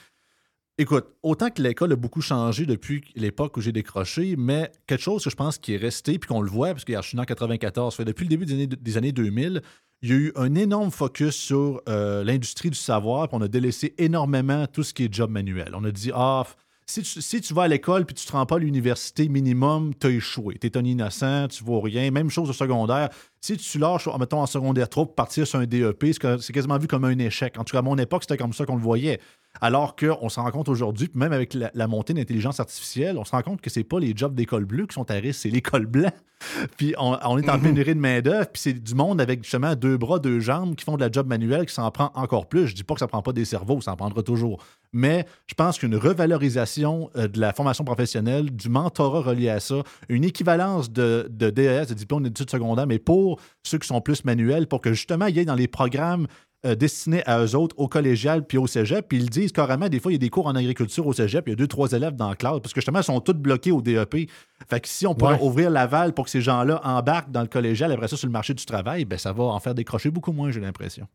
[0.82, 5.24] Écoute, autant que l'école a beaucoup changé depuis l'époque où j'ai décroché, mais quelque chose
[5.24, 7.24] que je pense qui est resté, puis qu'on le voit, parce que je suis en
[7.24, 9.62] 94, fait, depuis le début des années, des années 2000,
[10.02, 13.48] il y a eu un énorme focus sur euh, l'industrie du savoir, puis on a
[13.48, 15.70] délaissé énormément tout ce qui est job manuel.
[15.76, 16.48] On a dit, ah,
[16.88, 20.10] si tu, vas à l'école puis tu te rends pas à l'université minimum, tu as
[20.10, 20.58] échoué.
[20.60, 22.10] Tu es un innocent, tu vaux rien.
[22.12, 23.10] Même chose au secondaire.
[23.40, 26.06] Si tu lâches, mettons, en secondaire 3 pour partir sur un DEP,
[26.40, 27.58] c'est quasiment vu comme un échec.
[27.58, 29.20] En tout cas, à mon époque, c'était comme ça qu'on le voyait.
[29.60, 33.18] Alors qu'on se rend compte aujourd'hui, puis même avec la, la montée de l'intelligence artificielle,
[33.18, 35.41] on se rend compte que c'est pas les jobs d'école bleue qui sont à risque,
[35.41, 36.11] c'est l'école blanc.
[36.78, 39.98] puis on, on est en pénurie de main-d'œuvre, puis c'est du monde avec justement deux
[39.98, 42.68] bras, deux jambes qui font de la job manuelle qui s'en prend encore plus.
[42.68, 44.64] Je dis pas que ça prend pas des cerveaux, ça en prendra toujours.
[44.94, 49.84] Mais je pense qu'une revalorisation euh, de la formation professionnelle, du mentorat relié à ça,
[50.10, 54.26] une équivalence de, de DES, de diplôme d'études secondaires, mais pour ceux qui sont plus
[54.26, 56.28] manuels, pour que justement il y ait dans les programmes
[56.65, 59.07] euh, destinés à eux autres, au collégial puis au cégep.
[59.07, 61.47] Puis ils disent carrément, des fois, il y a des cours en agriculture au cégep,
[61.47, 63.33] il y a deux, trois élèves dans la classe, parce que justement, ils sont tous
[63.33, 64.29] bloqués au DEP.
[64.69, 65.41] Fait que si on pourrait Ouais.
[65.43, 68.53] ouvrir l'aval pour que ces gens-là embarquent dans le collégial, après ça, sur le marché
[68.53, 71.07] du travail, ben, ça va en faire décrocher beaucoup moins, j'ai l'impression.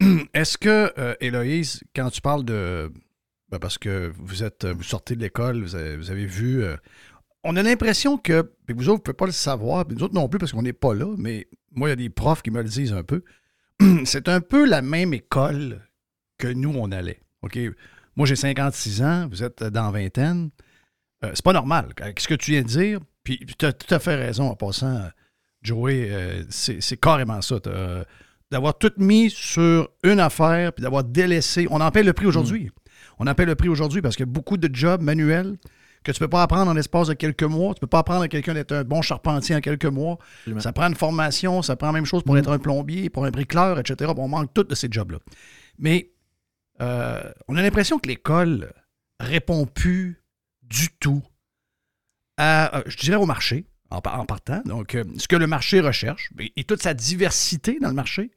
[0.34, 2.92] Est-ce que, euh, Héloïse, quand tu parles de.
[3.50, 6.62] ben, parce que vous êtes vous sortez de l'école, vous avez, vous avez vu.
[6.62, 6.76] euh,
[7.44, 8.42] on a l'impression que.
[8.66, 10.52] Puis vous autres, vous ne pouvez pas le savoir, puis nous autres non plus, parce
[10.52, 12.92] qu'on n'est pas là, mais moi, il y a des profs qui me le disent
[12.92, 13.22] un peu.
[14.04, 15.80] C'est un peu la même école
[16.38, 17.20] que nous, on allait.
[17.42, 17.58] OK?
[18.16, 20.50] Moi, j'ai 56 ans, vous êtes dans vingtaine.
[21.24, 21.88] Euh, c'est pas normal.
[21.96, 23.00] Qu'est-ce que tu viens de dire?
[23.24, 25.08] Puis tu as tout à fait raison en passant, euh,
[25.62, 26.08] Joey.
[26.10, 27.56] euh, c'est carrément ça.
[27.66, 28.04] euh,
[28.50, 31.66] D'avoir tout mis sur une affaire, puis d'avoir délaissé.
[31.70, 32.70] On en paie le prix aujourd'hui.
[33.18, 35.56] On en paie le prix aujourd'hui parce a beaucoup de jobs manuels
[36.06, 37.74] que tu ne peux pas apprendre en l'espace de quelques mois.
[37.74, 40.18] Tu ne peux pas apprendre à quelqu'un d'être un bon charpentier en quelques mois.
[40.40, 40.60] Absolument.
[40.60, 43.30] Ça prend une formation, ça prend la même chose pour être un plombier, pour un
[43.30, 44.12] bricoleur, etc.
[44.16, 45.18] On manque tous de ces jobs-là.
[45.78, 46.12] Mais
[46.80, 48.72] euh, on a l'impression que l'école
[49.20, 50.22] répond plus
[50.62, 51.22] du tout
[52.36, 54.60] à, euh, je dirais, au marché, en, par- en partant.
[54.64, 58.30] Donc, euh, ce que le marché recherche et, et toute sa diversité dans le marché.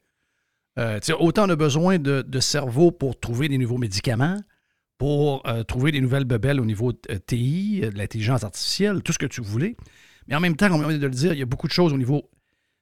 [0.78, 4.36] Euh, autant on a besoin de, de cerveau pour trouver des nouveaux médicaments,
[5.00, 9.14] pour euh, trouver des nouvelles bebelles au niveau euh, TI, euh, de l'intelligence artificielle, tout
[9.14, 9.74] ce que tu voulais.
[10.28, 11.72] Mais en même temps, comme on vient de le dire, il y a beaucoup de
[11.72, 12.28] choses au niveau.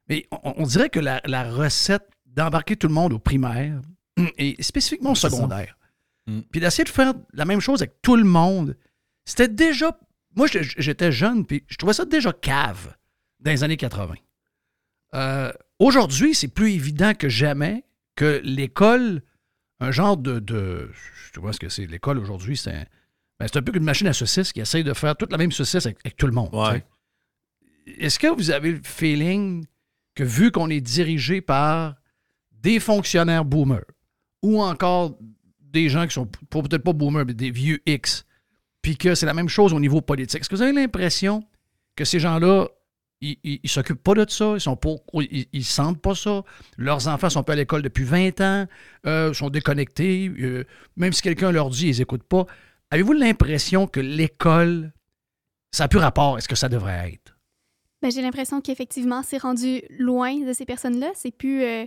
[0.09, 3.81] Mais on, on dirait que la, la recette d'embarquer tout le monde au primaire
[4.37, 5.79] et spécifiquement au secondaire.
[6.27, 6.41] Mm.
[6.51, 8.77] Puis d'essayer de faire la même chose avec tout le monde.
[9.25, 9.97] C'était déjà.
[10.35, 12.97] Moi, j'étais jeune, puis je trouvais ça déjà cave
[13.39, 14.15] dans les années 80.
[15.15, 17.85] Euh, Aujourd'hui, c'est plus évident que jamais
[18.17, 19.23] que l'école,
[19.81, 20.39] un genre de.
[20.39, 20.91] de
[21.33, 21.87] tu vois ce que c'est?
[21.87, 22.85] L'école aujourd'hui, c'est un,
[23.39, 25.53] ben, c'est un peu qu'une machine à saucisses qui essaye de faire toute la même
[25.53, 26.51] saucisse avec, avec tout le monde.
[27.87, 29.65] Est-ce que vous avez le feeling
[30.15, 31.95] que vu qu'on est dirigé par
[32.53, 33.85] des fonctionnaires boomers
[34.43, 35.17] ou encore
[35.61, 38.27] des gens qui sont peut-être pas boomers, mais des vieux X,
[38.83, 41.45] puis que c'est la même chose au niveau politique, est-ce que vous avez l'impression
[41.95, 42.69] que ces gens-là,
[43.21, 44.79] ils, ils s'occupent pas de ça, ils sont
[45.15, 46.43] ils, sentent pas ça,
[46.77, 48.67] leurs enfants sont pas à l'école depuis 20 ans,
[49.07, 50.65] euh, sont déconnectés, euh,
[50.97, 52.47] même si quelqu'un leur dit, ils écoutent pas.
[52.91, 54.93] Avez-vous l'impression que l'école,
[55.73, 57.37] ça n'a plus rapport à ce que ça devrait être?
[58.01, 61.11] Ben, j'ai l'impression qu'effectivement, c'est rendu loin de ces personnes-là.
[61.15, 61.87] C'est plus, euh,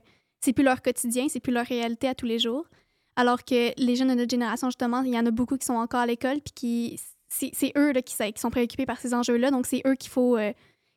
[0.54, 2.68] plus leur quotidien, c'est plus leur réalité à tous les jours.
[3.16, 5.74] Alors que les jeunes de notre génération, justement, il y en a beaucoup qui sont
[5.74, 7.00] encore à l'école, puis qui,
[7.30, 9.52] c'est, eux là, qui, sont préoccupés par ces enjeux-là.
[9.52, 10.38] Donc, c'est eux qu'il faut,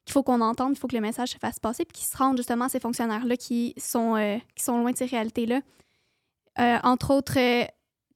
[0.04, 2.16] qu'il faut qu'on entende, il faut que le message se fasse passer, puis qu'ils se
[2.16, 5.60] rendent justement à ces fonctionnaires-là qui sont, euh, qui sont loin de ces réalités-là.
[6.58, 7.64] Euh, entre autres, euh,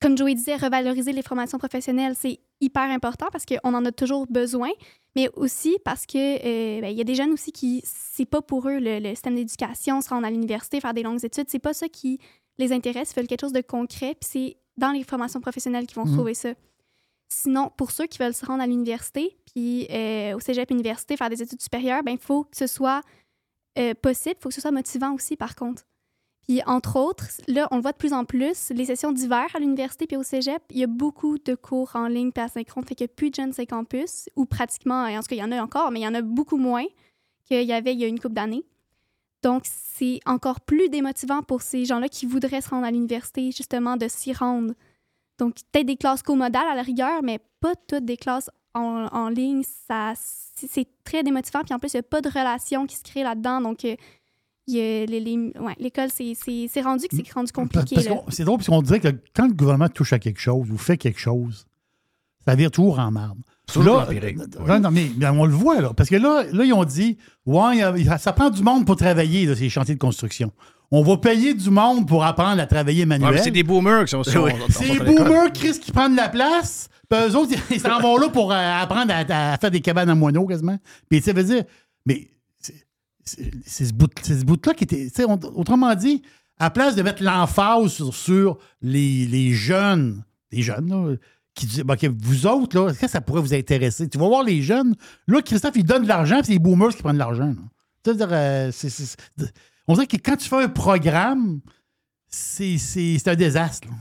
[0.00, 4.26] comme Joey disait, revaloriser les formations professionnelles, c'est hyper important parce qu'on en a toujours
[4.26, 4.68] besoin,
[5.16, 8.68] mais aussi parce que ben, il y a des jeunes aussi qui, c'est pas pour
[8.68, 11.72] eux le, le système d'éducation, se rendre à l'université, faire des longues études, c'est pas
[11.74, 12.20] ça qui
[12.58, 15.96] les intéresse, ils veulent quelque chose de concret, puis c'est dans les formations professionnelles qu'ils
[15.96, 16.14] vont Mhm.
[16.14, 16.50] trouver ça.
[17.28, 21.30] Sinon, pour ceux qui veulent se rendre à l'université, puis euh, au cégep université, faire
[21.30, 23.02] des études supérieures, ben il faut que ce soit
[23.78, 25.84] euh, possible, il faut que ce soit motivant aussi, par contre.
[26.46, 29.58] Puis, entre autres, là, on le voit de plus en plus, les sessions d'hiver à
[29.58, 32.94] l'université puis au cégep, il y a beaucoup de cours en ligne puis asynchrone, fait
[32.94, 35.52] qu'il n'y a plus de jeunes campus, ou pratiquement, en tout cas, il y en
[35.52, 36.86] a encore, mais il y en a beaucoup moins
[37.44, 38.64] qu'il y avait il y a une couple d'années.
[39.42, 43.96] Donc, c'est encore plus démotivant pour ces gens-là qui voudraient se rendre à l'université, justement,
[43.96, 44.74] de s'y rendre.
[45.38, 49.28] Donc, peut-être des classes comodales à la rigueur, mais pas toutes des classes en, en
[49.28, 49.62] ligne.
[49.88, 51.60] Ça, c'est très démotivant.
[51.64, 53.60] Puis en plus, il n'y a pas de relation qui se crée là-dedans.
[53.60, 53.94] Donc, euh,
[54.66, 57.96] il y a les- les- ouais, l'école, c'est- c'est c'est rendu que c'est rendu compliqué.
[57.96, 58.16] Là.
[58.28, 60.96] C'est drôle parce qu'on dirait que quand le gouvernement touche à quelque chose ou fait
[60.98, 61.66] quelque chose,
[62.46, 63.38] ça vire toujours en marde.
[63.66, 64.38] Toujours Là, empirique.
[64.66, 65.92] euh, non, mais, mais on le voit, là.
[65.94, 67.78] Parce que là, là ils ont dit Ouais,
[68.18, 70.52] ça prend du monde pour travailler, là, ces chantiers de construction.
[70.90, 73.34] On va payer du monde pour apprendre à travailler Ouais, manuel.
[73.34, 74.52] mais c'est des boomers qui sont sur Oui.
[74.70, 76.88] C'est les boomers, Chris, qui prennent la place.
[77.08, 80.10] Puis eux autres, ils s'en vont là pour euh, apprendre à, à faire des cabanes
[80.10, 80.78] en moineaux quasiment.
[81.08, 81.64] Puis ça veut dire,
[82.04, 82.28] mais
[83.24, 85.08] c'est- ce bout- c'est ce bout-là qui était.
[85.24, 86.22] autrement dit,
[86.58, 91.14] à place de mettre l'emphase sur, les, les jeunes, les jeunes, là,
[91.54, 94.08] qui disent, ben, OK, vous autres, là, est-ce que ça pourrait vous intéresser?
[94.08, 94.94] Tu vas voir les jeunes.
[95.26, 97.54] Là, Christophe, il donne de l'argent, puis c'est les boomers qui prennent de l'argent.
[98.06, 98.70] euh,
[99.86, 101.60] on dirait que quand tu fais un programme,
[102.28, 102.76] c'est
[103.26, 103.88] un désastre.
[103.88, 103.94] là.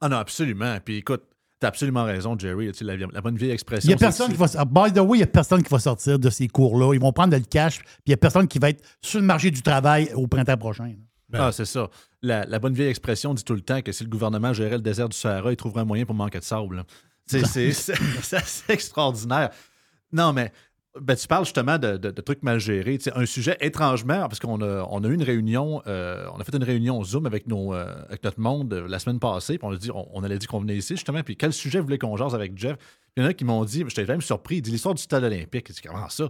[0.00, 0.78] Ah non, absolument.
[0.84, 1.22] Puis écoute,
[1.60, 2.68] t'as absolument raison, Jerry.
[2.72, 3.86] Tu sais, La, la bonne vieille expression.
[3.86, 4.46] Il n'y a personne qui va.
[4.64, 6.94] By the way, il n'y a personne qui va sortir de ces cours-là.
[6.94, 9.26] Ils vont prendre le cash, puis il n'y a personne qui va être sur le
[9.26, 10.94] marché du travail au printemps prochain.
[11.30, 11.46] là.
[11.46, 11.88] Ah, c'est ça.
[12.22, 14.82] La, la bonne vieille expression dit tout le temps que si le gouvernement gérait le
[14.82, 16.84] désert du Sahara, il trouverait un moyen pour manquer de sable.
[17.26, 17.42] C'est
[18.68, 19.50] extraordinaire.
[20.12, 20.52] Non, mais
[21.00, 22.98] ben, tu parles justement de, trucs mal gérés.
[22.98, 26.54] Tu sais, un sujet étrangement, parce qu'on a, eu une réunion, euh, on a fait
[26.54, 29.90] une réunion Zoom avec, euh, notre monde euh, la semaine passée, puis on a dit,
[29.92, 32.76] on, allait dit qu'on venait ici justement, puis quel sujet voulez qu'on jase avec Jeff?
[33.16, 35.24] Il y en a qui m'ont dit, j'étais même surpris, il dit l'histoire du stade
[35.24, 35.66] olympique.
[35.68, 36.28] Il dit, comment ça?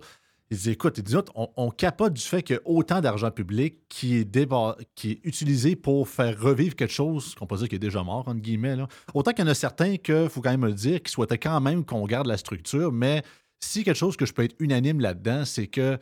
[0.51, 3.79] Il dit, écoute, il dit, on, capote du fait qu'il y a autant d'argent public
[3.89, 7.75] qui est, déba- qui est utilisé pour faire revivre quelque chose qu'on peut dire qui
[7.75, 8.77] est déjà mort, entre guillemets.
[8.77, 8.87] Là.
[9.13, 11.61] Autant qu'il y en a certains que, faut quand même le dire, qui souhaitaient quand
[11.61, 13.25] même qu'on garde la structure, mais
[13.61, 15.99] si quelque chose que je peux être unanime là-dedans, c'est que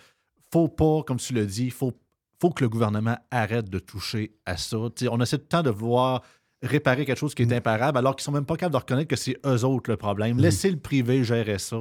[0.53, 1.93] faut pas, comme tu l'as dit, faut,
[2.41, 4.77] faut que le gouvernement arrête de toucher à ça.
[5.11, 6.23] On essaie tout le temps de vouloir
[6.63, 9.17] réparer quelque chose qui est imparable alors qu'ils sont même pas capables de reconnaître que
[9.17, 10.39] c'est eux autres le problème.
[10.39, 11.79] Laissez le privé gérer ça.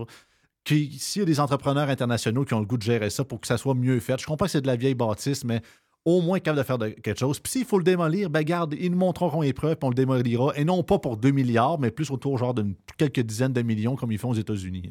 [0.68, 3.48] S'il y a des entrepreneurs internationaux qui ont le goût de gérer ça pour que
[3.48, 5.62] ça soit mieux fait, je comprends que c'est de la vieille bâtisse, mais
[6.06, 7.40] au moins capable de faire de- quelque chose.
[7.40, 9.95] Puis s'il faut le démolir, ben garde, ils nous montreront les preuves, puis on le
[9.95, 10.54] démolira.
[10.56, 12.66] Et non pas pour 2 milliards, mais plus autour genre de
[12.98, 14.90] quelques dizaines de millions comme ils font aux États-Unis.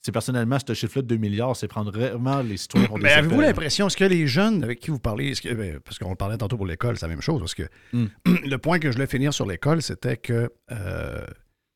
[0.00, 3.88] C'est personnellement, ce chiffre-là de 2 milliards, c'est prendre vraiment les citoyens Mais avez-vous l'impression,
[3.88, 6.66] est-ce que les jeunes avec qui vous parlez, que- ben, parce qu'on parlait tantôt pour
[6.66, 8.06] l'école, c'est la même chose, parce que Hmm.
[8.44, 11.26] le point que je voulais finir sur l'école, c'était que euh,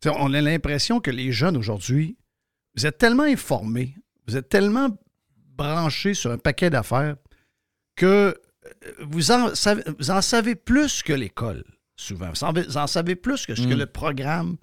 [0.07, 2.17] on a l'impression que les jeunes aujourd'hui,
[2.77, 3.97] vous êtes tellement informés,
[4.29, 4.89] vous êtes tellement
[5.57, 7.17] branchés sur un paquet d'affaires
[7.97, 8.35] que euh,
[9.01, 11.65] vous en savez, vous en savez plus que l'école,
[11.97, 12.31] souvent.
[12.31, 13.79] Vous en, vous en savez plus que ce que Mm.
[13.79, 14.57] le programme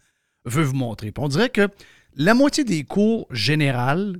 [0.45, 1.11] veut vous montrer.
[1.11, 1.68] Puis on dirait que
[2.15, 4.19] la moitié des cours générales,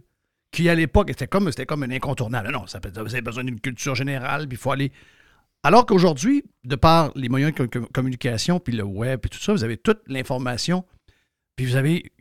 [0.52, 2.52] qui à l'époque étaient comme, c'était comme un incontournable.
[2.52, 4.92] Non, ça peut- vous avez besoin d'une culture générale, puis il faut aller.
[5.64, 9.52] Alors qu'aujourd'hui, de par les moyens de com- communication, puis le web, puis tout ça,
[9.54, 10.86] vous avez toute l'information,
[11.56, 12.12] puis vous avez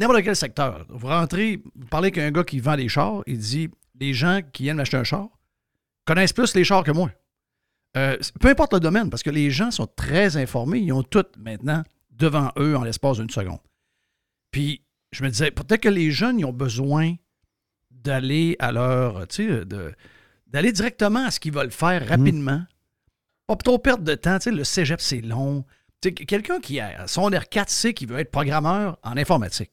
[0.00, 0.86] n'importe quel secteur.
[0.88, 3.68] Vous rentrez, vous parlez avec un gars qui vend des chars, il dit
[4.00, 5.28] les gens qui aiment acheter un char
[6.04, 7.10] connaissent plus les chars que moi.
[7.96, 11.24] Euh, peu importe le domaine, parce que les gens sont très informés, ils ont tout
[11.38, 13.58] maintenant devant eux en l'espace d'une seconde.
[14.50, 14.82] Puis
[15.12, 17.14] je me disais, peut-être que les jeunes, ils ont besoin
[17.90, 19.64] d'aller à leur, tu sais,
[20.46, 22.62] d'aller directement à ce qu'ils veulent faire rapidement.
[23.46, 24.38] Pas trop perdre de temps.
[24.38, 25.64] Tu sais, le cégep, c'est long.
[26.00, 29.70] Tu sais, quelqu'un qui a son R4 sait qu'il veut être programmeur en informatique.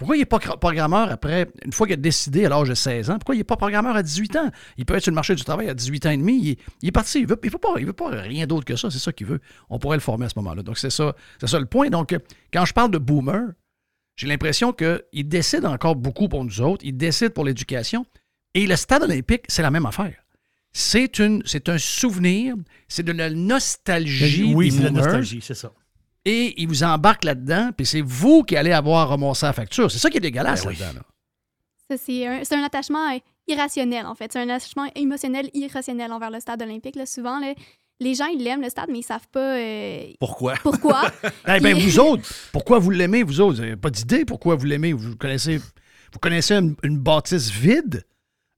[0.00, 3.10] Pourquoi il n'est pas programmeur après, une fois qu'il a décidé à l'âge de 16
[3.10, 4.50] ans, pourquoi il n'est pas programmeur à 18 ans?
[4.78, 6.58] Il peut être sur le marché du travail à 18 ans et demi, il est,
[6.80, 8.76] il est parti, il ne veut, il veut, pas, il veut pas rien d'autre que
[8.76, 9.40] ça, c'est ça qu'il veut.
[9.68, 10.62] On pourrait le former à ce moment-là.
[10.62, 11.90] Donc, c'est ça, c'est ça le point.
[11.90, 12.16] Donc,
[12.50, 13.50] quand je parle de boomer,
[14.20, 18.04] j'ai l'impression qu'il décide encore beaucoup pour nous autres, il décide pour l'éducation,
[18.52, 20.14] et le stade olympique, c'est la même affaire.
[20.72, 22.54] C'est, une, c'est un souvenir,
[22.86, 25.72] c'est de la nostalgie Oui, des c'est la nostalgie, c'est ça.
[26.26, 29.90] Et il vous embarque là-dedans, puis c'est vous qui allez avoir ramassé la facture.
[29.90, 30.76] C'est ça qui est dégueulasse Ben oui.
[30.76, 31.00] là-dedans.
[31.00, 31.96] là.
[31.96, 33.18] C'est un, c'est un attachement
[33.48, 34.30] irrationnel, en fait.
[34.32, 36.94] C'est un attachement émotionnel irrationnel envers le stade olympique.
[36.94, 37.06] Là.
[37.06, 37.54] Souvent, là,
[38.00, 40.54] les gens, ils l'aiment, le stade, mais ils savent pas euh, Pourquoi?
[40.62, 41.02] pourquoi.
[41.48, 42.22] Eh bien, Puis- vous autres,
[42.52, 43.56] pourquoi vous l'aimez, vous autres?
[43.56, 44.92] Vous n'avez pas d'idée pourquoi vous l'aimez?
[44.92, 48.04] Vous connaissez, vous connaissez une, une bâtisse vide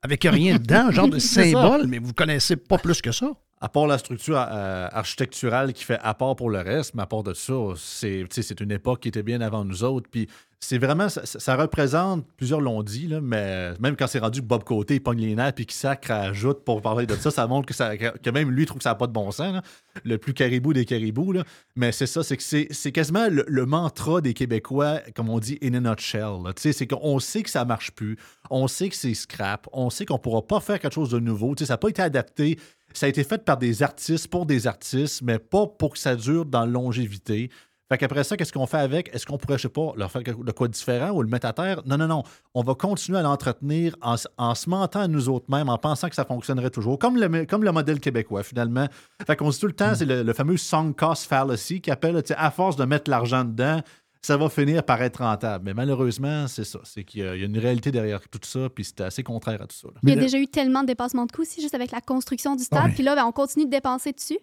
[0.02, 3.30] avec rien dedans, un genre de symbole, mais vous connaissez pas plus que ça.
[3.60, 7.06] À part la structure euh, architecturale qui fait à part pour le reste, mais à
[7.06, 10.08] part de ça, c'est tu sais, c'est une époque qui était bien avant nous autres.
[10.10, 10.26] Puis
[10.64, 15.02] c'est vraiment, ça, représente, plusieurs l'ont dit, mais même quand c'est rendu Bob Côté il
[15.02, 18.64] pogne les puis qu'il pour parler de ça, ça montre que, ça, que même lui
[18.64, 19.60] trouve que ça n'a pas de bon sens.
[20.04, 21.34] Le plus caribou des caribous.
[21.74, 25.74] Mais c'est ça, c'est que c'est quasiment le, mantra des Québécois, comme on dit, in
[25.74, 26.38] a nutshell.
[26.56, 28.16] C'est qu'on sait que ça marche plus,
[28.48, 31.56] on sait que c'est scrap, on sait qu'on pourra pas faire quelque chose de nouveau.
[31.56, 32.56] Tu sais, Ça n'a pas été adapté.
[32.94, 36.14] Ça a été fait par des artistes pour des artistes, mais pas pour que ça
[36.14, 37.50] dure dans la longévité.
[37.92, 39.14] Fait qu'après ça, qu'est-ce qu'on fait avec?
[39.14, 41.28] Est-ce qu'on pourrait, je sais pas, leur faire quelque- de quoi de différent ou le
[41.28, 41.82] mettre à terre?
[41.84, 42.22] Non, non, non.
[42.54, 46.08] On va continuer à l'entretenir en, en se mentant à nous autres mêmes, en pensant
[46.08, 48.86] que ça fonctionnerait toujours, comme le, comme le modèle québécois, finalement.
[49.26, 51.90] Fait qu'on se dit tout le temps, c'est le, le fameux sunk cost fallacy qui
[51.90, 53.80] appelle, à force de mettre l'argent dedans,
[54.24, 55.64] ça va finir par être rentable.
[55.66, 56.78] Mais malheureusement, c'est ça.
[56.84, 59.22] C'est qu'il y a il y a une réalité derrière tout ça, puis c'est assez
[59.22, 59.88] contraire à tout ça.
[59.88, 59.94] là.
[60.04, 62.54] Il y a déjà eu tellement de dépassements de coûts aussi, juste avec la construction
[62.56, 62.84] du stade.
[62.84, 62.92] Ouais.
[62.94, 64.38] Puis là, ben, on continue de dépenser dessus.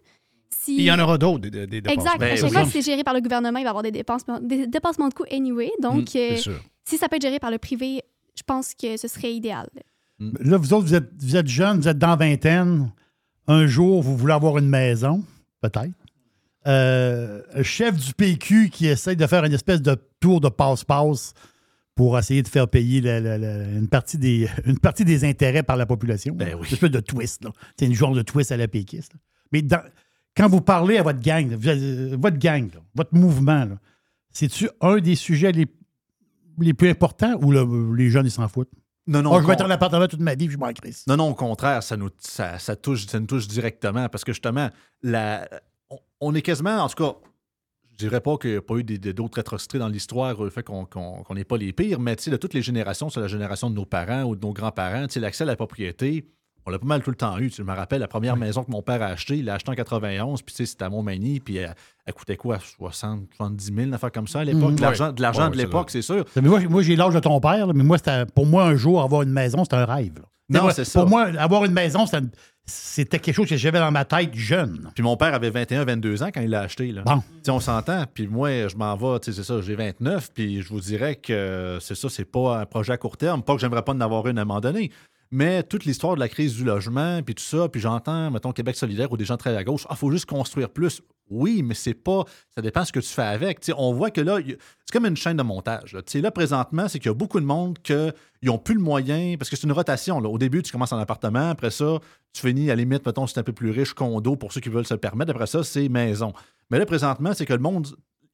[0.49, 0.75] Si...
[0.77, 1.93] Il y en aura d'autres, des, dépenses.
[1.93, 2.17] Exact.
[2.19, 2.51] Ben à chaque oui.
[2.51, 5.07] fois que c'est géré par le gouvernement, il va y avoir des, dépenses, des dépassements
[5.09, 5.69] de coûts anyway.
[5.81, 6.37] Donc, Mm, euh,
[6.85, 8.01] si ça peut être géré par le privé,
[8.35, 9.67] je pense que ce serait idéal.
[10.19, 12.91] Là, vous autres, vous êtes, vous êtes jeunes, vous êtes dans vingtaine.
[13.47, 15.23] Un jour, vous voulez avoir une maison,
[15.61, 15.91] peut-être.
[16.67, 21.33] Euh, un chef du PQ qui essaye de faire une espèce de tour de passe-passe
[21.95, 25.63] pour essayer de faire payer la- la- la- une, partie des, une partie des intérêts
[25.63, 26.33] par la population.
[26.35, 27.43] Ben Une espèce de twist.
[27.45, 27.51] là.
[27.77, 29.13] C'est une genre de twist à la péquiste.
[29.13, 29.19] là.
[29.51, 29.81] Mais dans-
[30.39, 33.67] quand vous parlez à votre gang, euh, votre gang, là, votre mouvement,
[34.31, 35.67] c'est-tu un des sujets les,
[36.59, 37.51] les plus importants ou
[37.93, 38.71] les jeunes, ils s'en foutent?
[39.07, 41.05] Non, non, Oh, je vais être en appartement toute ma vie, puis je m'en crisse.
[41.07, 44.31] Non, non, au contraire, ça nous, ça, ça touche, ça nous touche directement parce que
[44.33, 44.69] justement,
[45.01, 45.49] la,
[45.89, 47.15] on, on est quasiment, en tout cas,
[47.91, 50.85] je dirais pas qu'il n'y a pas eu d'autres atrocités dans l'histoire, le fait qu'on
[50.85, 53.27] qu'on- qu'on n'est pas les pires, mais tu sais, de toutes les générations, c'est la
[53.27, 56.25] génération de nos parents ou de nos grands-parents, l'accès à la propriété,
[56.65, 57.49] on l'a pas mal tout le temps eu.
[57.55, 59.75] Je me rappelle, la première maison que mon père a achetée, il l'a achetée en
[59.75, 61.75] 91, puis tu sais, c'était à Montmagny, puis elle,
[62.05, 64.71] elle coûtait quoi, 60, 70 000, une affaire comme ça à l'époque.
[64.71, 64.75] Mhm.
[64.75, 65.13] De l'argent Ouais.
[65.13, 66.25] de, l'argent de c'est l'époque, c'est sûr.
[66.35, 67.97] Mais moi, moi, j'ai l'âge de ton père, là, mais moi,
[68.35, 70.13] pour moi, un jour, avoir une maison, c'était un rêve.
[70.17, 70.61] là.
[70.61, 71.01] Non, c'est ça.
[71.01, 72.05] Pour moi, avoir une maison,
[72.65, 74.91] c'était quelque chose que j'avais dans ma tête jeune.
[74.95, 76.91] Puis mon père avait 21, 22 ans quand il l'a acheté.
[76.91, 77.03] Là.
[77.03, 77.17] Bon.
[77.19, 78.05] Tu sais, on s'entend.
[78.11, 80.31] Puis moi, je m'en vais, tu sais, c'est ça, j'ai 29.
[80.33, 83.43] Puis je vous dirais que c'est ça, c'est pas un projet à court terme.
[83.43, 84.91] Pas que j'aimerais pas en avoir une à un moment donné.
[85.31, 88.75] Mais toute l'histoire de la crise du logement, puis tout ça, puis j'entends, mettons, Québec
[88.75, 91.01] solidaire ou des gens très à gauche, ah, faut juste construire plus.
[91.29, 92.25] Oui, mais c'est pas.
[92.55, 93.59] Ça dépend ce que tu fais avec.
[93.59, 95.93] Tu sais, on voit que là, il c'est comme une chaîne de montage.
[95.93, 97.93] Là, là présentement, c'est qu'il y a beaucoup de monde qui
[98.41, 100.17] n'ont plus le moyen, parce que c'est une rotation.
[100.17, 101.99] Au début, tu commences en appartement, après ça,
[102.33, 104.69] tu finis à la limite, mettons, c'est un peu plus riche, condo pour ceux qui
[104.69, 105.29] veulent se le permettre.
[105.31, 106.33] Après ça, c'est maison.
[106.71, 107.87] Mais là, présentement, c'est que le monde.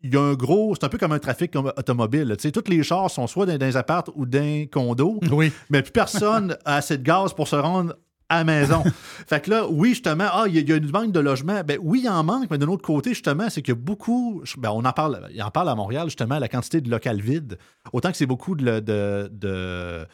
[0.08, 0.76] Il y a un gros.
[0.76, 2.36] C'est un peu comme un trafic automobile.
[2.38, 5.20] Tu sais, tous les chars sont soit dans, dans apparts ou dans condos.
[5.32, 5.52] Oui.
[5.70, 7.96] Mais plus personne a assez de gaz pour se rendre
[8.30, 8.84] à la maison.
[9.28, 11.20] fait que là, oui, justement, ah, il y, a- il y a une manque de
[11.20, 11.62] logement.
[11.66, 14.44] Ben oui, il en manque, mais d'un autre côté, justement, c'est qu'il y a beaucoup.
[14.58, 17.58] Ben, on en parle, il en parle à Montréal, justement, la quantité de locales vides.
[17.94, 20.06] Autant que c'est beaucoup de, de- de-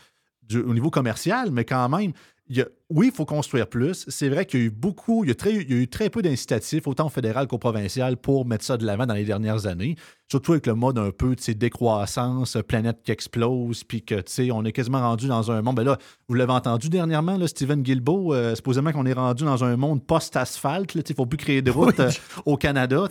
[0.44, 2.12] du- au niveau commercial, mais quand même,
[2.54, 4.04] il a- oui, il faut construire plus.
[4.10, 5.88] C'est vrai qu'il y a eu beaucoup, il y a, très, il y a eu
[5.88, 9.24] très peu d'incitatifs, autant au fédéral qu'au provincial, pour mettre ça de l'avant dans les
[9.24, 9.96] dernières années.
[10.30, 14.52] Surtout avec le mode un peu de décroissance, planète qui explose, puis que, tu sais,
[14.52, 15.76] on est quasiment rendu dans un monde.
[15.78, 15.98] Ben là,
[16.28, 20.06] vous l'avez entendu dernièrement, là, Steven Guilbeault, euh, supposément qu'on est rendu dans un monde
[20.06, 20.94] post-asphalte.
[20.96, 22.06] Il ne faut plus créer de routes Oui.
[22.06, 22.12] euh,
[22.46, 23.06] au Canada,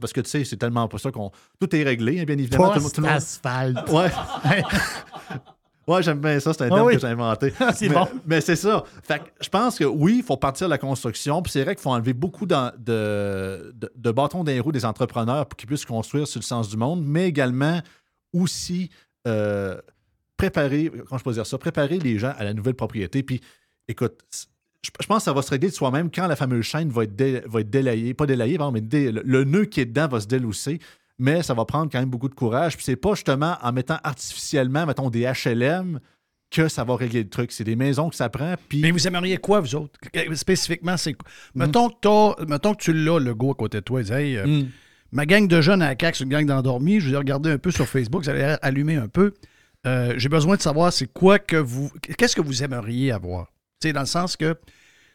[0.00, 1.30] parce, que, tu sais, c'est tellement pas ça qu'on.
[1.60, 2.72] Tout est réglé, hein, bien évidemment.
[2.72, 3.88] Post-asphalte.
[3.90, 4.10] Ouais.
[5.88, 6.94] Ouais, j'aime bien ça, c'est un Ah terme oui.
[6.94, 7.52] que j'ai inventé.
[7.74, 8.08] C'est Mais- bon.
[8.26, 8.84] Mais c'est ça.
[9.02, 11.42] Fait que je pense que oui, il faut partir de la construction.
[11.42, 14.84] Puis c'est vrai qu'il faut enlever beaucoup de, de, de bâtons dans les roues des
[14.84, 17.80] entrepreneurs pour qu'ils puissent construire sur le sens du monde, mais également
[18.32, 18.90] aussi
[19.26, 19.76] euh,
[20.36, 23.22] préparer, comment je peux dire ça, préparer les gens à la nouvelle propriété.
[23.22, 23.40] Puis
[23.88, 24.20] écoute,
[24.84, 27.04] je, je pense que ça va se régler de soi-même quand la fameuse chaîne va
[27.04, 29.86] être, dé- va être délayée, pas délayée, pardon, mais dé- le, le nœud qui est
[29.86, 30.80] dedans va se délousser.
[31.22, 32.74] Mais ça va prendre quand même beaucoup de courage.
[32.76, 36.00] Puis c'est pas justement en mettant artificiellement, mettons, des HLM
[36.50, 37.52] que ça va régler le truc.
[37.52, 38.54] C'est des maisons que ça prend.
[38.68, 39.98] Puis Mais vous aimeriez quoi, vous autres?
[40.34, 41.28] Spécifiquement, c'est quoi?
[41.54, 44.00] Mettons, que mettons que tu l'as, le go à côté de toi.
[44.00, 44.62] Il dit, Hey, euh,
[45.12, 46.98] Ma gang de jeunes à la CAQ, c'est une gang d'endormis.
[46.98, 48.24] Je vous ai regardé un peu sur Facebook.
[48.24, 49.32] Vous allez allumer un peu.
[49.86, 51.90] Euh, J'ai besoin de savoir c'est quoi que vous.
[52.18, 53.46] Qu'est-ce que vous aimeriez avoir?
[53.80, 54.56] Tu sais, dans le sens que.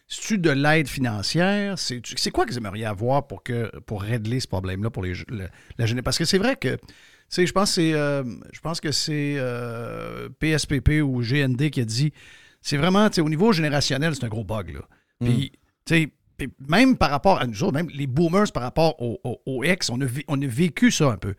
[0.07, 1.77] C'est-tu de l'aide financière?
[1.77, 5.49] C'est quoi que vous aimeriez avoir pour, que, pour régler ce problème-là pour les, le-
[5.77, 6.03] la jeunesse?
[6.03, 6.81] Parce que c'est vrai que, tu
[7.29, 8.23] sais, je pense que c'est, euh,
[8.53, 12.13] je pense que c'est euh, PSPP ou GND qui a dit,
[12.61, 14.81] c'est vraiment, tu sais, au niveau générationnel, c'est un gros bug, là.
[15.19, 15.51] Puis,
[15.85, 19.19] tu sais, puis même par rapport à nous autres, même les boomers par rapport aux,
[19.23, 21.33] aux- aux ex, on a, vi- on a vécu ça un peu.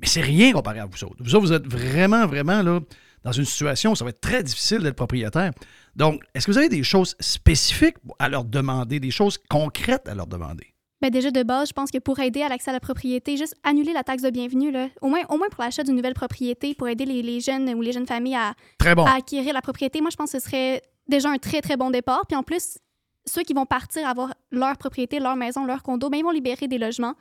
[0.00, 1.16] Mais c'est rien comparé à vous autres.
[1.22, 2.80] Vous autres, vous êtes vraiment, vraiment là,
[3.22, 5.52] dans une situation où ça va être très difficile d'être propriétaire.
[5.96, 10.14] Donc, est-ce que vous avez des choses spécifiques à leur demander, des choses concrètes à
[10.14, 10.66] leur demander?
[11.02, 13.54] Ben déjà de base, je pense que pour aider à l'accès à la propriété, juste
[13.64, 16.74] annuler la taxe de bienvenue, là, au, moins, au moins pour l'achat d'une nouvelle propriété,
[16.74, 19.06] pour aider les, les jeunes ou les jeunes familles à, Très bon.
[19.06, 21.90] à acquérir la propriété, moi je pense que ce serait déjà un très très bon
[21.90, 22.26] départ.
[22.28, 22.76] Puis en plus,
[23.26, 26.68] ceux qui vont partir avoir leur propriété, leur maison, leur condo, ben, ils vont libérer
[26.68, 27.14] des logements.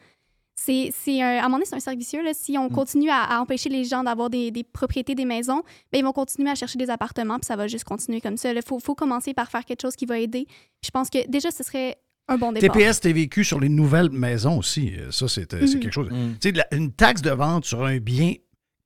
[0.61, 2.21] C'est, c'est un- à un moment donné, c'est un cercle vicieux.
[2.23, 2.31] Là.
[2.33, 5.99] Si on continue à, à empêcher les gens d'avoir des, des propriétés, des maisons, ben,
[5.99, 8.51] ils vont continuer à chercher des appartements, puis ça va juste continuer comme ça.
[8.51, 10.45] Il faut, faut commencer par faire quelque chose qui va aider.
[10.47, 12.75] Puis je pense que déjà, ce serait un bon départ.
[12.75, 14.93] TPS TVQ sur les nouvelles maisons aussi.
[14.97, 15.79] Euh, Ça, c'est c'est Mhm.
[15.79, 16.09] quelque chose.
[16.41, 18.33] Tu sais, une taxe de vente sur un bien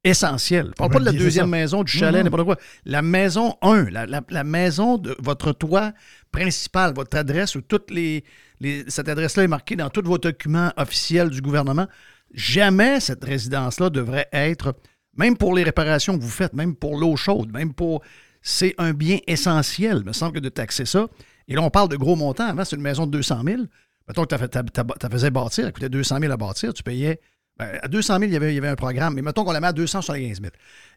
[0.03, 0.67] essentiel.
[0.67, 1.51] Je parle Pour pas de la deuxième ça.
[1.51, 2.25] maison, du chalet, Mhm.
[2.25, 2.57] n'importe quoi.
[2.85, 5.93] La maison 1, la, la- la maison de votre toit
[6.31, 8.23] principal, votre adresse, où toutes les,
[8.59, 11.87] les- cette adresse-là est marquée dans tous vos documents officiels du gouvernement.
[12.33, 14.75] Jamais cette résidence-là devrait être,
[15.15, 18.01] même pour les réparations que vous faites, même pour l'eau chaude, même pour.
[18.41, 21.07] C'est un bien essentiel, il me semble, que de taxer ça.
[21.47, 22.47] Et là, on parle de gros montants.
[22.47, 23.61] Avant, c'est une maison de 200 000.
[24.07, 27.21] Mettons que tu faisais bâtir, elle coûtait 200 000 à bâtir, tu payais.
[27.57, 29.51] Ben, à 200 000, il y, avait, il y avait un programme, mais mettons qu'on
[29.51, 30.51] la met à 275 000.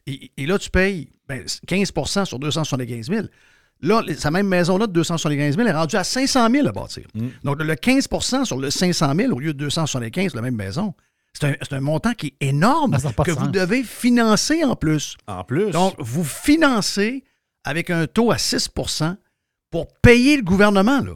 [0.07, 3.27] Et, et là, tu payes ben, 15% sur 275 000.
[3.81, 7.05] Là, sa même maison-là de 275 000 est rendue à 500 000 à bâtir.
[7.43, 10.95] Donc, le 15% sur le 500 000 au lieu de 275 la même maison,
[11.33, 15.15] c'est un, montant qui est énorme que vous devez financer en plus.
[15.27, 15.69] En plus.
[15.69, 17.23] Donc, vous financez
[17.63, 19.15] avec un taux à 6%
[19.69, 21.01] pour payer le gouvernement.
[21.01, 21.13] Là.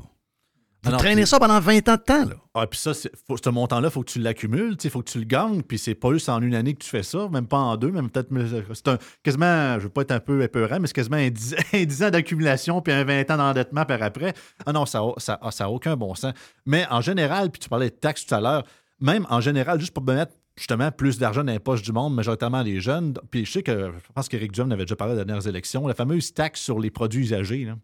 [0.83, 2.25] Vous traînez ça pendant 20 ans de temps.
[2.25, 2.35] Là.
[2.55, 2.91] Ah, puis ça,
[3.27, 5.77] faut- ce montant-là, il faut que tu l'accumules, il faut que tu le gagnes, puis
[5.77, 8.09] c'est pas juste en une année que tu fais ça, même pas en deux, même
[8.09, 8.29] peut-être.
[8.73, 11.55] C'est un, quasiment, je veux pas être un peu épeurant, mais c'est quasiment un 10,
[11.73, 14.33] un 10 ans d'accumulation, puis un 20 ans d'endettement par après.
[14.65, 16.33] Ah non, ça n'a ça, ça a aucun bon sens.
[16.65, 18.63] Mais en général, puis tu parlais de taxes tout à l'heure,
[18.99, 22.61] même en général, juste pour mettre justement plus d'argent dans les poches du monde, majoritairement
[22.63, 25.47] les jeunes, puis je sais que, je pense qu'Éric Duhem avait déjà parlé aux dernières
[25.47, 27.75] élections, la fameuse taxe sur les produits usagés, là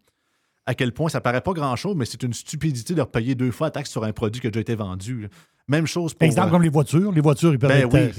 [0.68, 3.68] à quel point ça paraît pas grand-chose, mais c'est une stupidité de repayer deux fois
[3.68, 5.22] la taxe sur un produit qui a déjà été vendu.
[5.22, 5.28] là.
[5.66, 6.26] Même chose pour...
[6.26, 7.10] Exemple euh, comme les voitures.
[7.10, 8.10] Les voitures, ils ben oui.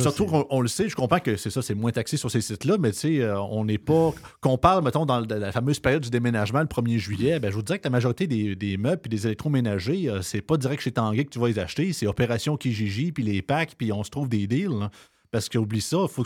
[0.00, 2.40] Surtout qu'on on le sait, je comprends que c'est ça, c'est moins taxé sur ces
[2.40, 4.14] sites-là, mais tu sais, euh, on n'est pas.
[4.40, 7.62] Qu'on parle, mettons, dans la fameuse période du déménagement, le 1er juillet, ben, je vous
[7.62, 10.92] dirais que la majorité des, des meubles et des électroménagers, euh, c'est pas direct chez
[10.92, 14.10] Tanguay que tu vas les acheter, c'est Opération Kijiji, puis les packs, puis on se
[14.10, 14.78] trouve des deals.
[14.78, 14.90] là.
[15.30, 16.24] Parce qu'oublie ça, il faut,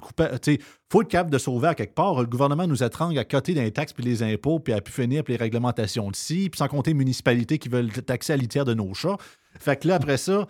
[0.90, 2.20] faut être capable de sauver à quelque part.
[2.20, 5.24] Le gouvernement nous attrangue à côté des taxes puis les impôts, puis à pu finir
[5.24, 8.64] puis les réglementations de ci, puis sans compter les municipalités qui veulent taxer à litière
[8.64, 9.16] de nos chats.
[9.58, 10.46] Fait que là, après ça,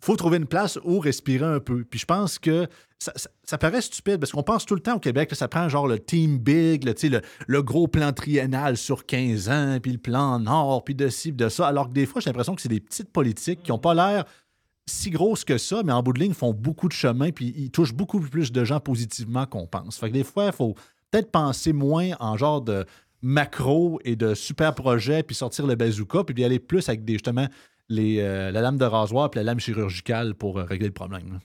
[0.00, 1.84] faut trouver une place où respirer un peu.
[1.84, 2.68] Puis je pense que
[2.98, 5.86] ça, paraît stupide parce qu'on pense tout le temps au Québec, là, ça prend genre
[5.86, 10.84] le team big, le, le gros plan triennal sur 15 ans, puis le plan Nord,
[10.84, 11.66] puis de ci, puis de ça.
[11.66, 14.24] Alors que des fois, j'ai l'impression que c'est des petites politiques qui n'ont pas l'air
[14.88, 17.70] si grosses que ça, mais en bout de ligne, font beaucoup de chemin, puis ils
[17.70, 19.98] touchent beaucoup plus de gens positivement qu'on pense.
[19.98, 20.74] Fait que des fois, il faut
[21.10, 22.86] peut-être penser moins en genre de
[23.20, 27.48] macro et de super projets, puis sortir le bazooka, puis aller plus avec des, justement
[27.88, 31.40] les, euh, la lame de rasoir puis la lame chirurgicale pour euh, régler le problème.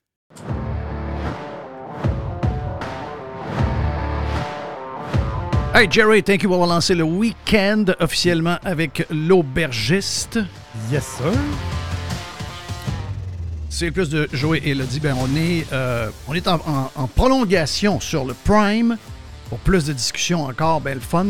[5.74, 6.52] Hey Jerry, thank you.
[6.52, 10.38] On va lancer le week-end officiellement avec l'aubergiste.
[10.90, 11.32] Yes, sir.
[13.74, 15.00] C'est plus de Joey et Elodie.
[15.00, 16.60] Ben, on est, euh, on est en,
[17.16, 18.98] prolongation sur le Prime
[19.48, 21.26] pour plus de discussions encore, ben le fun.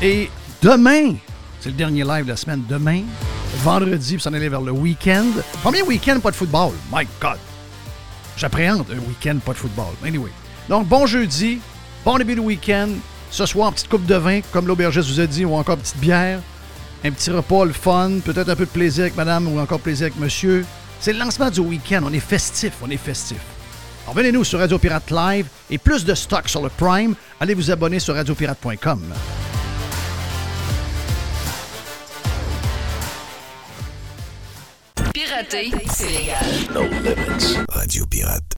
[0.00, 0.30] Et
[0.62, 1.16] demain,
[1.60, 2.62] c'est le dernier live de la semaine.
[2.66, 3.02] Demain,
[3.58, 5.26] vendredi, puis s'en aller vers le week-end.
[5.62, 6.72] Premier week-end, pas de football.
[6.90, 7.36] My God.
[8.38, 9.92] J'appréhende un week-end, pas de football.
[10.02, 10.30] Anyway.
[10.70, 11.60] Donc, bon jeudi,
[12.06, 12.88] bon début de week-end.
[13.30, 16.40] Ce soir, petite coupe de vin, comme l'aubergiste vous a dit, ou encore petite bière.
[17.04, 20.06] Un petit repas, le fun, peut-être un peu de plaisir avec madame ou encore plaisir
[20.06, 20.64] avec monsieur.
[21.00, 22.02] C'est le lancement du week-end.
[22.04, 23.38] On est festif, on est festif.
[24.04, 27.14] Alors, venez-nous sur Radio Pirate Live et plus de stock sur le Prime.
[27.40, 29.14] Allez vous abonner sur radiopirate.com.
[35.12, 36.46] Pirater, c'est légal.
[36.74, 37.58] No limits.
[37.68, 38.57] Radio Pirate.